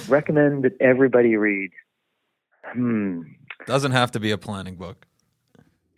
Recommend 0.07 0.63
that 0.63 0.79
everybody 0.79 1.35
read. 1.37 1.71
Hmm. 2.65 3.21
Doesn't 3.65 3.91
have 3.93 4.11
to 4.11 4.19
be 4.19 4.31
a 4.31 4.37
planning 4.37 4.75
book. 4.75 5.05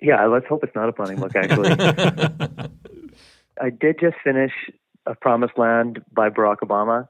Yeah, 0.01 0.25
let's 0.25 0.45
hope 0.47 0.63
it's 0.63 0.75
not 0.75 0.87
a 0.89 0.93
planning 0.93 1.19
book. 1.19 1.35
Actually, 1.35 1.71
I 3.61 3.69
did 3.69 3.97
just 3.99 4.17
finish 4.23 4.51
A 5.05 5.15
Promised 5.15 5.57
Land 5.57 6.03
by 6.13 6.29
Barack 6.29 6.57
Obama, 6.59 7.07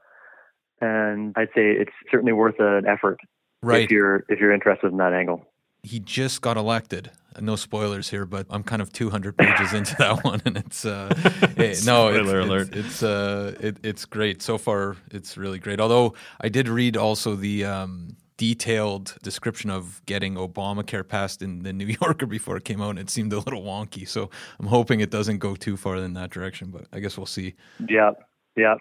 and 0.80 1.34
I'd 1.36 1.48
say 1.48 1.72
it's 1.72 1.92
certainly 2.10 2.32
worth 2.32 2.58
an 2.58 2.86
effort 2.86 3.18
Right. 3.62 3.82
if 3.84 3.90
you're 3.90 4.24
if 4.28 4.38
you're 4.38 4.52
interested 4.52 4.90
in 4.92 4.98
that 4.98 5.12
angle. 5.12 5.44
He 5.86 6.00
just 6.00 6.42
got 6.42 6.56
elected. 6.56 7.10
No 7.38 7.54
spoilers 7.54 8.08
here, 8.08 8.24
but 8.24 8.46
I'm 8.48 8.62
kind 8.62 8.80
of 8.80 8.92
200 8.92 9.36
pages 9.36 9.74
into 9.74 9.94
that 9.96 10.24
one, 10.24 10.40
and 10.46 10.56
it's 10.56 10.84
uh, 10.84 11.12
eh, 11.58 11.74
no, 11.84 12.08
it's, 12.08 12.28
Spoiler 12.28 12.40
it's, 12.40 12.48
alert. 12.48 12.68
It's 12.74 13.02
uh, 13.02 13.54
it, 13.60 13.76
it's 13.82 14.04
great 14.06 14.42
so 14.42 14.56
far. 14.58 14.96
It's 15.10 15.36
really 15.36 15.58
great. 15.58 15.78
Although 15.78 16.14
I 16.40 16.48
did 16.48 16.66
read 16.66 16.96
also 16.96 17.34
the 17.34 17.64
um, 17.64 18.16
detailed 18.38 19.16
description 19.22 19.68
of 19.68 20.00
getting 20.06 20.34
Obamacare 20.34 21.06
passed 21.06 21.42
in 21.42 21.62
the 21.62 21.72
New 21.80 21.94
Yorker 22.00 22.26
before 22.26 22.56
it 22.56 22.64
came 22.64 22.80
out, 22.80 22.90
and 22.90 22.98
it 22.98 23.10
seemed 23.10 23.32
a 23.34 23.38
little 23.38 23.62
wonky. 23.62 24.08
So 24.08 24.30
I'm 24.58 24.66
hoping 24.66 25.00
it 25.00 25.10
doesn't 25.10 25.38
go 25.38 25.54
too 25.54 25.76
far 25.76 25.96
in 25.96 26.14
that 26.14 26.30
direction, 26.30 26.70
but 26.70 26.86
I 26.92 27.00
guess 27.00 27.18
we'll 27.18 27.26
see. 27.26 27.54
Yeah, 27.86 28.12
yeah. 28.56 28.76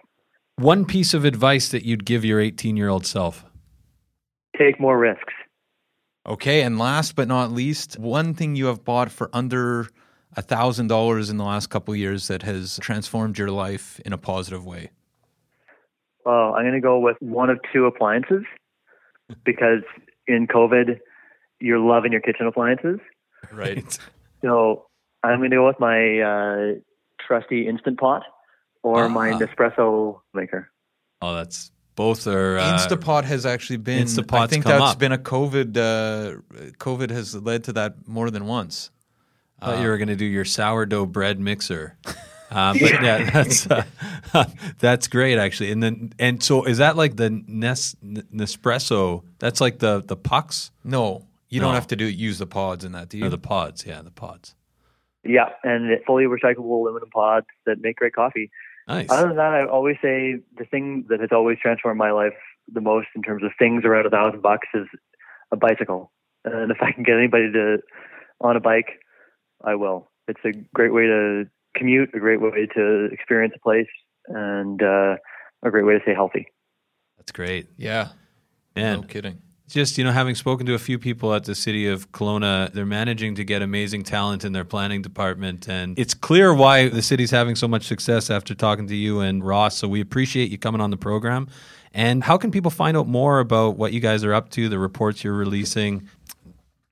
One 0.56 0.86
piece 0.86 1.14
of 1.14 1.26
advice 1.26 1.70
that 1.70 1.84
you'd 1.84 2.06
give 2.06 2.24
your 2.24 2.40
18 2.40 2.78
year 2.78 2.88
old 2.88 3.06
self. 3.06 3.46
Take 4.58 4.80
more 4.80 4.98
risks. 4.98 5.34
Okay, 6.28 6.62
and 6.62 6.80
last 6.80 7.16
but 7.16 7.28
not 7.28 7.52
least, 7.52 8.00
one 8.00 8.34
thing 8.34 8.56
you 8.56 8.66
have 8.66 8.84
bought 8.84 9.12
for 9.12 9.30
under 9.32 9.88
a 10.36 10.42
thousand 10.42 10.88
dollars 10.88 11.30
in 11.30 11.38
the 11.38 11.44
last 11.44 11.68
couple 11.68 11.94
of 11.94 12.00
years 12.00 12.28
that 12.28 12.42
has 12.42 12.80
transformed 12.82 13.38
your 13.38 13.52
life 13.52 14.00
in 14.06 14.12
a 14.12 14.18
positive 14.18 14.66
way. 14.66 14.90
Well, 16.26 16.56
I'm 16.56 16.64
going 16.64 16.74
to 16.74 16.82
go 16.82 16.98
with 17.00 17.18
one 17.20 17.50
of 17.50 17.60
two 17.72 17.86
appliances 17.86 18.44
because 19.46 19.84
in 20.28 20.48
COVID, 20.48 21.00
you're 21.60 21.80
loving 21.80 22.12
your 22.12 22.22
kitchen 22.22 22.48
appliances. 22.48 23.00
Right. 23.52 23.98
So 24.44 24.88
I'm 25.24 25.38
going 25.40 25.52
to 25.52 25.58
go 25.58 25.68
with 25.68 25.80
my 25.80 26.20
uh, 26.20 26.74
trusty 27.26 27.68
Instant 27.68 28.00
Pot 28.00 28.24
or 28.84 29.08
my 29.10 29.32
Ah. 29.32 29.40
Nespresso 29.40 30.22
maker. 30.34 30.72
Oh, 31.22 31.36
that's 31.36 31.72
both 31.96 32.28
are. 32.28 32.58
Uh, 32.58 32.78
Instapot 32.78 33.24
has 33.24 33.46
actually 33.46 33.78
been. 33.78 34.08
I 34.32 34.48
think 34.48 34.64
come 34.64 34.80
that's 34.80 34.94
up. 34.94 35.00
been 35.00 35.12
a 35.12 35.18
COVID. 35.18 35.78
Uh, 35.78 36.42
COVID 36.78 37.10
has 37.10 37.36
led 37.36 37.64
to 37.66 37.74
that 37.74 38.08
more 38.08 38.30
than 38.30 38.46
once. 38.46 38.92
I 39.62 39.68
thought 39.68 39.82
you 39.82 39.88
were 39.88 39.98
going 39.98 40.10
to 40.10 40.16
do 40.16 40.26
your 40.26 40.46
sourdough 40.46 41.08
bread 41.08 41.40
mixer. 41.40 41.98
Uh, 42.52 42.74
but 42.74 43.02
yeah, 43.02 43.30
that's 43.32 43.66
uh, 43.70 43.84
that's 44.80 45.08
great 45.08 45.40
actually. 45.40 45.72
And 45.72 45.82
then 45.82 46.14
and 46.20 46.42
so 46.44 46.64
is 46.64 46.78
that 46.78 46.96
like 46.96 47.16
the 47.16 47.32
Nes, 47.48 47.96
Nespresso? 48.04 49.24
That's 49.40 49.60
like 49.60 49.80
the 49.80 50.04
the 50.06 50.16
pucks 50.16 50.72
No, 50.84 51.26
you 51.50 51.60
No. 51.60 51.68
don't 51.68 51.74
have 51.74 51.88
to 51.88 51.96
do 51.96 52.06
use 52.06 52.38
the 52.38 52.46
pods 52.46 52.86
in 52.86 52.92
that, 52.92 53.10
do 53.10 53.18
you? 53.18 53.26
or 53.26 53.30
the 53.30 53.40
pods? 53.40 53.84
Yeah, 53.86 54.02
the 54.04 54.12
pods. 54.12 54.54
Yeah, 55.24 55.50
and 55.64 56.00
fully 56.06 56.26
recyclable 56.26 56.82
aluminum 56.82 57.10
pods 57.10 57.48
that 57.66 57.82
make 57.82 57.96
great 57.96 58.14
coffee. 58.14 58.52
Nice. 58.88 59.08
Other 59.10 59.28
than 59.28 59.38
that, 59.38 59.54
I 59.54 59.66
always 59.66 59.98
say 60.02 60.36
the 60.58 60.66
thing 60.66 61.06
that 61.10 61.20
has 61.20 61.30
always 61.32 61.58
transformed 61.60 61.98
my 61.98 62.12
life 62.12 62.34
the 62.72 62.82
most 62.82 63.08
in 63.16 63.22
terms 63.22 63.44
of 63.44 63.52
things 63.58 63.84
around 63.86 64.06
a 64.06 64.10
thousand 64.10 64.42
bucks 64.42 64.68
is 64.74 64.88
a 65.52 65.58
bicycle. 65.58 66.12
And 66.44 66.72
if 66.72 66.78
I 66.82 66.92
can 66.92 67.04
get 67.04 67.18
anybody 67.18 67.52
to 67.52 67.78
on 68.42 68.56
a 68.56 68.60
bike, 68.60 69.00
I 69.64 69.76
will. 69.76 70.12
It's 70.28 70.42
a 70.46 70.52
great 70.74 70.94
way 70.94 71.04
to 71.04 71.46
commute, 71.76 72.10
a 72.14 72.20
great 72.20 72.42
way 72.42 72.68
to 72.76 73.06
experience 73.12 73.54
a 73.56 73.60
place, 73.60 73.88
and 74.28 74.82
uh, 74.82 75.16
a 75.64 75.72
great 75.72 75.86
way 75.86 75.94
to 75.94 76.00
stay 76.02 76.14
healthy. 76.14 76.48
That's 77.18 77.32
great. 77.32 77.68
yeah. 77.78 78.10
Man, 78.76 79.02
no 79.02 79.08
kidding. 79.08 79.42
Just 79.68 79.98
you 79.98 80.04
know 80.04 80.12
having 80.12 80.36
spoken 80.36 80.66
to 80.68 80.74
a 80.74 80.80
few 80.80 81.00
people 81.00 81.34
at 81.34 81.46
the 81.46 81.56
city 81.56 81.88
of 81.88 82.12
Kelowna, 82.12 82.72
they're 82.72 82.86
managing 82.86 83.36
to 83.36 83.44
get 83.44 83.62
amazing 83.62 84.04
talent 84.04 84.46
in 84.46 84.54
their 84.54 84.66
planning 84.66 85.02
department, 85.02 85.68
and 85.68 85.98
it's 85.98 86.14
clear 86.14 86.54
why 86.54 86.90
the 86.90 87.02
city's 87.02 87.32
having 87.32 87.56
so 87.56 87.68
much 87.68 87.86
success 87.86 88.30
after 88.30 88.54
talking 88.54 88.88
to 88.88 88.96
you 88.96 89.20
and 89.20 89.44
Ross. 89.44 89.78
So 89.78 89.88
we 89.88 90.02
appreciate 90.02 90.52
you 90.52 90.58
coming 90.58 90.82
on 90.82 90.92
the 90.92 90.98
program. 90.98 91.48
And 91.94 92.26
how 92.26 92.38
can 92.38 92.52
people 92.52 92.72
find 92.72 92.98
out 92.98 93.08
more 93.08 93.40
about 93.40 93.78
what 93.78 93.94
you 93.94 94.02
guys 94.02 94.26
are 94.26 94.34
up 94.34 94.50
to, 94.50 94.68
the 94.68 94.78
reports 94.78 95.24
you're 95.24 95.34
releasing? 95.34 96.10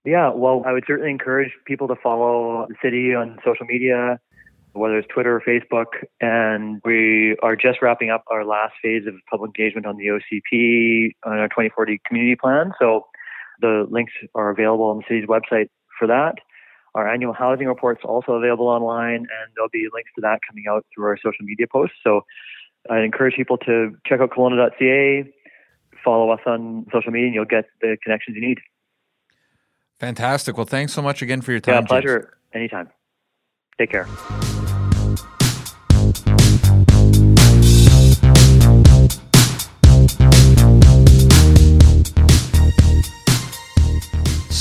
Yeah, 0.06 0.32
well, 0.34 0.64
I 0.66 0.72
would 0.72 0.86
certainly 0.88 1.12
encourage 1.12 1.52
people 1.66 1.88
to 1.90 1.96
follow 1.96 2.68
the 2.70 2.76
city 2.82 3.14
on 3.14 3.38
social 3.44 3.66
media, 3.66 4.20
whether 4.74 4.98
it's 4.98 5.08
Twitter 5.08 5.36
or 5.36 5.42
Facebook. 5.42 6.06
And 6.20 6.82
we 6.84 7.38
are 7.42 7.56
just 7.56 7.82
wrapping 7.82 8.10
up 8.10 8.24
our 8.30 8.46
last 8.46 8.74
phase 8.82 9.08
of 9.08 9.14
public 9.30 9.50
engagement 9.58 9.86
on 9.86 9.98
the 9.98 10.08
OCP 10.08 11.12
on 11.24 11.38
our 11.40 11.48
2040 11.48 12.02
community 12.06 12.36
plan. 12.36 12.74
So 12.80 13.08
the 13.62 13.88
links 13.90 14.14
are 14.36 14.50
available 14.50 14.86
on 14.86 14.98
the 14.98 15.04
city's 15.08 15.28
website 15.28 15.70
for 15.98 16.08
that. 16.08 16.36
Our 16.96 17.12
annual 17.12 17.34
housing 17.34 17.68
reports 17.68 18.02
also 18.04 18.34
available 18.34 18.68
online, 18.68 19.16
and 19.16 19.52
there'll 19.56 19.70
be 19.70 19.88
links 19.94 20.12
to 20.16 20.22
that 20.22 20.40
coming 20.48 20.66
out 20.70 20.86
through 20.94 21.06
our 21.06 21.18
social 21.18 21.44
media 21.44 21.66
posts. 21.72 21.96
So 22.04 22.22
I 22.90 23.00
encourage 23.00 23.36
people 23.36 23.58
to 23.60 23.96
check 24.06 24.20
out 24.20 24.30
Kelowna.ca, 24.30 25.32
follow 26.04 26.30
us 26.30 26.42
on 26.46 26.86
social 26.92 27.12
media, 27.12 27.28
and 27.28 27.36
you'll 27.36 27.46
get 27.46 27.66
the 27.82 27.98
connections 28.04 28.36
you 28.36 28.48
need. 28.48 28.60
Fantastic. 30.00 30.58
Well, 30.58 30.66
thanks 30.66 30.94
so 30.94 31.02
much 31.02 31.22
again 31.22 31.42
for 31.42 31.52
your 31.52 31.62
time. 31.62 31.76
Yeah, 31.76 31.82
pleasure. 31.88 32.20
James. 32.20 32.36
Anytime. 32.54 32.90
Take 33.80 33.90
care. 33.90 34.08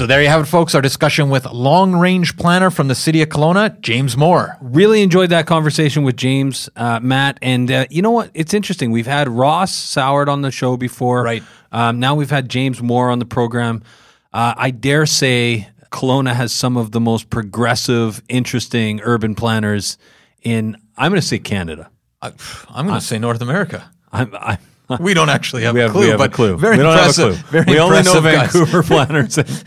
So 0.02 0.08
there 0.08 0.20
you 0.20 0.28
have 0.28 0.42
it, 0.42 0.46
folks. 0.46 0.74
Our 0.74 0.82
discussion 0.82 1.30
with 1.30 1.46
long 1.46 1.94
range 1.94 2.36
planner 2.36 2.72
from 2.72 2.88
the 2.88 2.94
city 2.96 3.22
of 3.22 3.28
Kelowna, 3.28 3.80
James 3.82 4.16
Moore. 4.16 4.56
Really 4.60 5.00
enjoyed 5.00 5.30
that 5.30 5.46
conversation 5.46 6.02
with 6.02 6.16
James, 6.16 6.68
uh, 6.74 6.98
Matt. 6.98 7.38
And 7.40 7.70
uh, 7.70 7.86
you 7.88 8.02
know 8.02 8.10
what? 8.10 8.32
It's 8.34 8.52
interesting. 8.52 8.90
We've 8.90 9.06
had 9.06 9.28
Ross 9.28 9.72
Soward 9.72 10.26
on 10.26 10.42
the 10.42 10.50
show 10.50 10.76
before. 10.76 11.22
Right. 11.22 11.44
Um, 11.70 12.00
now 12.00 12.16
we've 12.16 12.30
had 12.30 12.48
James 12.48 12.82
Moore 12.82 13.10
on 13.10 13.20
the 13.20 13.24
program. 13.24 13.84
Uh, 14.32 14.54
I 14.56 14.72
dare 14.72 15.06
say 15.06 15.68
Kelowna 15.92 16.34
has 16.34 16.50
some 16.50 16.76
of 16.76 16.90
the 16.90 16.98
most 16.98 17.30
progressive, 17.30 18.20
interesting 18.28 19.00
urban 19.04 19.36
planners 19.36 19.98
in, 20.42 20.78
I'm 20.96 21.12
going 21.12 21.20
to 21.20 21.26
say 21.28 21.38
Canada. 21.38 21.92
I, 22.20 22.32
am 22.74 22.88
going 22.88 22.98
to 22.98 23.06
say 23.06 23.20
North 23.20 23.40
America. 23.40 23.88
I'm, 24.10 24.34
I'm 24.34 24.58
we 25.00 25.14
don't 25.14 25.28
actually 25.28 25.62
have, 25.62 25.74
we 25.74 25.80
have 25.80 25.90
a 25.90 25.92
clue. 25.92 26.02
We 26.02 26.08
have 26.08 26.18
but 26.18 26.30
a 26.30 26.34
clue. 26.34 26.56
Very 26.56 26.78
we 26.78 26.84
impressive. 26.84 27.36
Very 27.36 27.64
we 27.66 27.78
impressive 27.78 28.16
only 28.16 28.32
know 28.32 28.38
guys. 28.38 28.52
Vancouver 28.52 28.82
planners 28.94 29.38
and, 29.38 29.64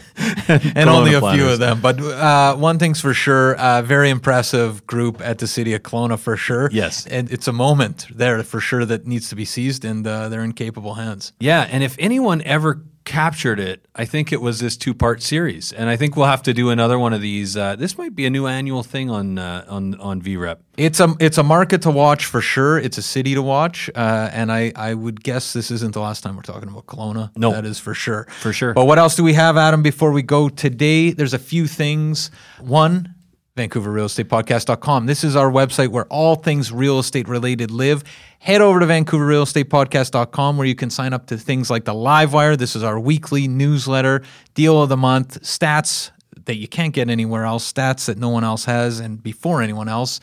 and, 0.47 0.77
and 0.77 0.89
only 0.89 1.13
a 1.13 1.19
planners. 1.19 1.41
few 1.41 1.49
of 1.51 1.59
them. 1.59 1.81
But 1.81 1.99
uh, 1.99 2.55
one 2.55 2.79
thing's 2.79 3.01
for 3.01 3.13
sure: 3.13 3.55
uh, 3.55 3.81
very 3.81 4.09
impressive 4.09 4.85
group 4.87 5.21
at 5.21 5.39
the 5.39 5.47
city 5.47 5.73
of 5.73 5.83
Kelowna 5.83 6.19
for 6.19 6.37
sure. 6.37 6.69
Yes, 6.71 7.05
and 7.07 7.31
it's 7.31 7.47
a 7.47 7.53
moment 7.53 8.07
there 8.13 8.43
for 8.43 8.59
sure 8.59 8.85
that 8.85 9.07
needs 9.07 9.29
to 9.29 9.35
be 9.35 9.45
seized, 9.45 9.85
and 9.85 10.05
uh, 10.05 10.29
they're 10.29 10.43
in 10.43 10.53
capable 10.53 10.95
hands. 10.95 11.33
Yeah, 11.39 11.67
and 11.69 11.83
if 11.83 11.95
anyone 11.99 12.41
ever 12.43 12.83
captured 13.05 13.59
it, 13.59 13.85
I 13.95 14.05
think 14.05 14.33
it 14.33 14.41
was 14.41 14.59
this 14.59 14.75
two-part 14.75 15.21
series, 15.21 15.71
and 15.71 15.89
I 15.89 15.95
think 15.95 16.15
we'll 16.15 16.25
have 16.25 16.43
to 16.43 16.53
do 16.53 16.69
another 16.69 16.99
one 16.99 17.13
of 17.13 17.21
these. 17.21 17.55
Uh, 17.55 17.75
this 17.75 17.97
might 17.97 18.15
be 18.15 18.25
a 18.25 18.29
new 18.29 18.47
annual 18.47 18.83
thing 18.83 19.09
on 19.09 19.37
uh, 19.37 19.65
on 19.69 19.95
on 20.01 20.21
VREP. 20.21 20.57
It's 20.77 20.99
a 20.99 21.15
it's 21.19 21.37
a 21.37 21.43
market 21.43 21.83
to 21.83 21.91
watch 21.91 22.25
for 22.25 22.41
sure. 22.41 22.77
It's 22.77 22.97
a 22.97 23.01
city 23.01 23.35
to 23.35 23.41
watch, 23.41 23.89
uh, 23.95 24.29
and 24.33 24.51
I 24.51 24.73
I 24.75 24.93
would 24.93 25.23
guess 25.23 25.53
this 25.53 25.71
isn't 25.71 25.93
the 25.93 26.01
last 26.01 26.21
time 26.21 26.35
we're 26.35 26.41
talking 26.41 26.67
about 26.67 26.87
Kelowna. 26.87 27.31
No, 27.37 27.51
that 27.51 27.65
is 27.65 27.79
for 27.79 27.93
sure, 27.93 28.25
for 28.41 28.51
sure. 28.51 28.73
But 28.73 28.85
what 28.85 28.99
else 28.99 29.15
do 29.15 29.23
we 29.23 29.33
have, 29.33 29.55
Adam? 29.55 29.81
Before 29.81 30.11
we 30.11 30.21
go 30.21 30.49
today, 30.49 31.11
there's 31.11 31.33
a 31.33 31.39
few 31.39 31.67
things. 31.67 32.31
One. 32.59 33.14
VancouverRealEstatePodcast.com. 33.55 35.05
This 35.05 35.23
is 35.23 35.37
our 35.37 35.49
website 35.49 35.87
where 35.87 36.03
all 36.07 36.35
things 36.35 36.73
real 36.73 36.99
estate 36.99 37.29
related 37.29 37.71
live. 37.71 38.03
Head 38.39 38.59
over 38.59 38.81
to 38.81 38.85
VancouverRealEstatePodcast.com 38.85 40.57
where 40.57 40.67
you 40.67 40.75
can 40.75 40.89
sign 40.89 41.13
up 41.13 41.27
to 41.27 41.37
things 41.37 41.69
like 41.69 41.85
the 41.85 41.93
Livewire. 41.93 42.57
This 42.57 42.75
is 42.75 42.83
our 42.83 42.99
weekly 42.99 43.47
newsletter, 43.47 44.23
deal 44.55 44.81
of 44.81 44.89
the 44.89 44.97
month, 44.97 45.41
stats 45.41 46.11
that 46.43 46.57
you 46.57 46.67
can't 46.67 46.93
get 46.93 47.09
anywhere 47.09 47.45
else, 47.45 47.71
stats 47.71 48.07
that 48.07 48.17
no 48.17 48.27
one 48.27 48.43
else 48.43 48.65
has 48.65 48.99
and 48.99 49.23
before 49.23 49.61
anyone 49.61 49.87
else. 49.87 50.19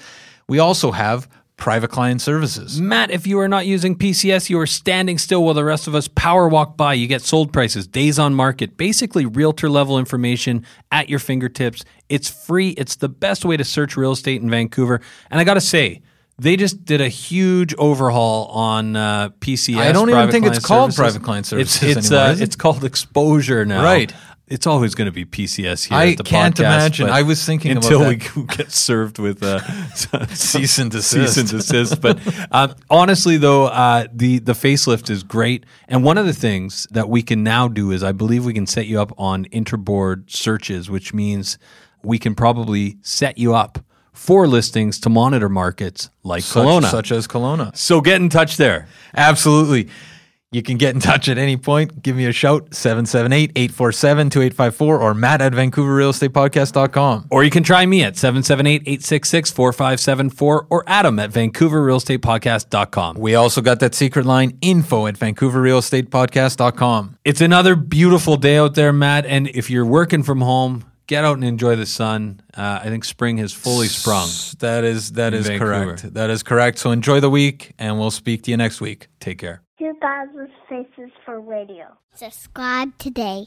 We 0.46 0.58
also 0.58 0.92
have 0.92 1.26
private 1.62 1.92
client 1.92 2.20
services. 2.20 2.80
Matt, 2.80 3.12
if 3.12 3.24
you 3.24 3.38
are 3.38 3.46
not 3.46 3.66
using 3.66 3.94
PCS, 3.94 4.50
you 4.50 4.58
are 4.58 4.66
standing 4.66 5.16
still 5.16 5.44
while 5.44 5.54
the 5.54 5.62
rest 5.62 5.86
of 5.86 5.94
us 5.94 6.08
power 6.08 6.48
walk 6.48 6.76
by. 6.76 6.92
You 6.92 7.06
get 7.06 7.22
sold 7.22 7.52
prices, 7.52 7.86
days 7.86 8.18
on 8.18 8.34
market, 8.34 8.76
basically 8.76 9.26
realtor 9.26 9.70
level 9.70 9.96
information 9.96 10.66
at 10.90 11.08
your 11.08 11.20
fingertips. 11.20 11.84
It's 12.08 12.28
free. 12.28 12.70
It's 12.70 12.96
the 12.96 13.08
best 13.08 13.44
way 13.44 13.56
to 13.56 13.62
search 13.62 13.96
real 13.96 14.10
estate 14.10 14.42
in 14.42 14.50
Vancouver. 14.50 15.00
And 15.30 15.38
I 15.38 15.44
got 15.44 15.54
to 15.54 15.60
say, 15.60 16.02
they 16.36 16.56
just 16.56 16.84
did 16.84 17.00
a 17.00 17.08
huge 17.08 17.74
overhaul 17.74 18.46
on 18.46 18.96
uh, 18.96 19.28
PCS. 19.38 19.76
I 19.76 19.92
don't 19.92 20.10
even 20.10 20.32
think 20.32 20.46
it's 20.46 20.58
called 20.58 20.92
services. 20.92 21.18
private 21.18 21.24
client 21.24 21.46
services 21.46 21.76
It's 21.76 21.96
it's, 21.98 22.10
anymore, 22.10 22.26
uh, 22.26 22.32
it? 22.32 22.40
it's 22.40 22.56
called 22.56 22.84
exposure 22.84 23.64
now. 23.64 23.84
Right. 23.84 24.12
It's 24.48 24.66
always 24.66 24.94
going 24.94 25.06
to 25.06 25.12
be 25.12 25.24
PCS 25.24 25.86
here. 25.88 25.96
I 25.96 26.10
at 26.10 26.18
the 26.18 26.24
can't 26.24 26.54
podcast, 26.56 26.60
imagine. 26.60 27.08
I 27.08 27.22
was 27.22 27.42
thinking 27.44 27.72
about 27.72 27.84
until 27.84 28.06
we 28.08 28.16
get 28.56 28.70
served 28.70 29.18
with 29.18 29.42
uh, 29.42 29.60
Cease 30.34 30.78
and 30.78 30.90
desist. 30.90 31.34
cease 31.34 31.36
and 31.38 31.48
desist. 31.48 32.00
But 32.02 32.18
um, 32.50 32.74
honestly, 32.90 33.38
though, 33.38 33.66
uh, 33.66 34.06
the 34.12 34.40
the 34.40 34.52
facelift 34.52 35.08
is 35.08 35.22
great. 35.22 35.64
And 35.88 36.04
one 36.04 36.18
of 36.18 36.26
the 36.26 36.34
things 36.34 36.86
that 36.90 37.08
we 37.08 37.22
can 37.22 37.42
now 37.42 37.66
do 37.68 37.92
is, 37.92 38.02
I 38.02 38.12
believe, 38.12 38.44
we 38.44 38.52
can 38.52 38.66
set 38.66 38.86
you 38.86 39.00
up 39.00 39.12
on 39.16 39.46
interboard 39.46 40.30
searches, 40.30 40.90
which 40.90 41.14
means 41.14 41.56
we 42.02 42.18
can 42.18 42.34
probably 42.34 42.98
set 43.00 43.38
you 43.38 43.54
up 43.54 43.78
for 44.12 44.46
listings 44.46 45.00
to 45.00 45.08
monitor 45.08 45.48
markets 45.48 46.10
like 46.22 46.42
Such, 46.42 46.62
Kelowna. 46.66 46.90
such 46.90 47.10
as 47.12 47.26
Kelowna. 47.26 47.74
so 47.74 48.02
get 48.02 48.20
in 48.20 48.28
touch 48.28 48.58
there. 48.58 48.86
Absolutely. 49.16 49.88
You 50.52 50.62
can 50.62 50.76
get 50.76 50.94
in 50.94 51.00
touch 51.00 51.30
at 51.30 51.38
any 51.38 51.56
point. 51.56 52.02
Give 52.02 52.14
me 52.14 52.26
a 52.26 52.32
shout, 52.32 52.68
778-847-2854 52.70 54.82
or 54.82 55.14
matt 55.14 55.40
at 55.40 55.52
vancouverrealestatepodcast.com. 55.52 57.28
Or 57.30 57.42
you 57.42 57.50
can 57.50 57.62
try 57.62 57.86
me 57.86 58.04
at 58.04 58.12
778-866-4574 58.14 60.66
or 60.68 60.84
Adam 60.86 61.18
at 61.18 61.30
vancouverrealestatepodcast.com. 61.30 63.16
We 63.16 63.34
also 63.34 63.62
got 63.62 63.80
that 63.80 63.94
secret 63.94 64.26
line, 64.26 64.58
info 64.60 65.06
at 65.06 65.18
vancouverrealestatepodcast.com. 65.18 67.16
It's 67.24 67.40
another 67.40 67.74
beautiful 67.74 68.36
day 68.36 68.58
out 68.58 68.74
there, 68.74 68.92
Matt. 68.92 69.24
And 69.24 69.48
if 69.48 69.70
you're 69.70 69.86
working 69.86 70.22
from 70.22 70.42
home, 70.42 70.84
get 71.06 71.24
out 71.24 71.34
and 71.34 71.44
enjoy 71.44 71.76
the 71.76 71.86
sun. 71.86 72.40
Uh, 72.56 72.80
I 72.82 72.88
think 72.88 73.04
spring 73.04 73.38
has 73.38 73.52
fully 73.52 73.86
sprung. 73.88 74.28
That 74.60 74.84
is 74.84 75.12
that 75.12 75.34
In 75.34 75.40
is 75.40 75.48
Vancouver. 75.48 75.84
correct. 75.96 76.14
That 76.14 76.30
is 76.30 76.42
correct. 76.42 76.78
So 76.78 76.90
enjoy 76.90 77.20
the 77.20 77.30
week 77.30 77.72
and 77.78 77.98
we'll 77.98 78.10
speak 78.10 78.42
to 78.44 78.50
you 78.50 78.56
next 78.56 78.80
week. 78.80 79.08
Take 79.20 79.38
care. 79.38 79.62
2000 79.78 80.48
Faces 80.68 81.10
for 81.24 81.40
Radio. 81.40 81.86
Subscribe 82.14 82.96
today. 82.98 83.46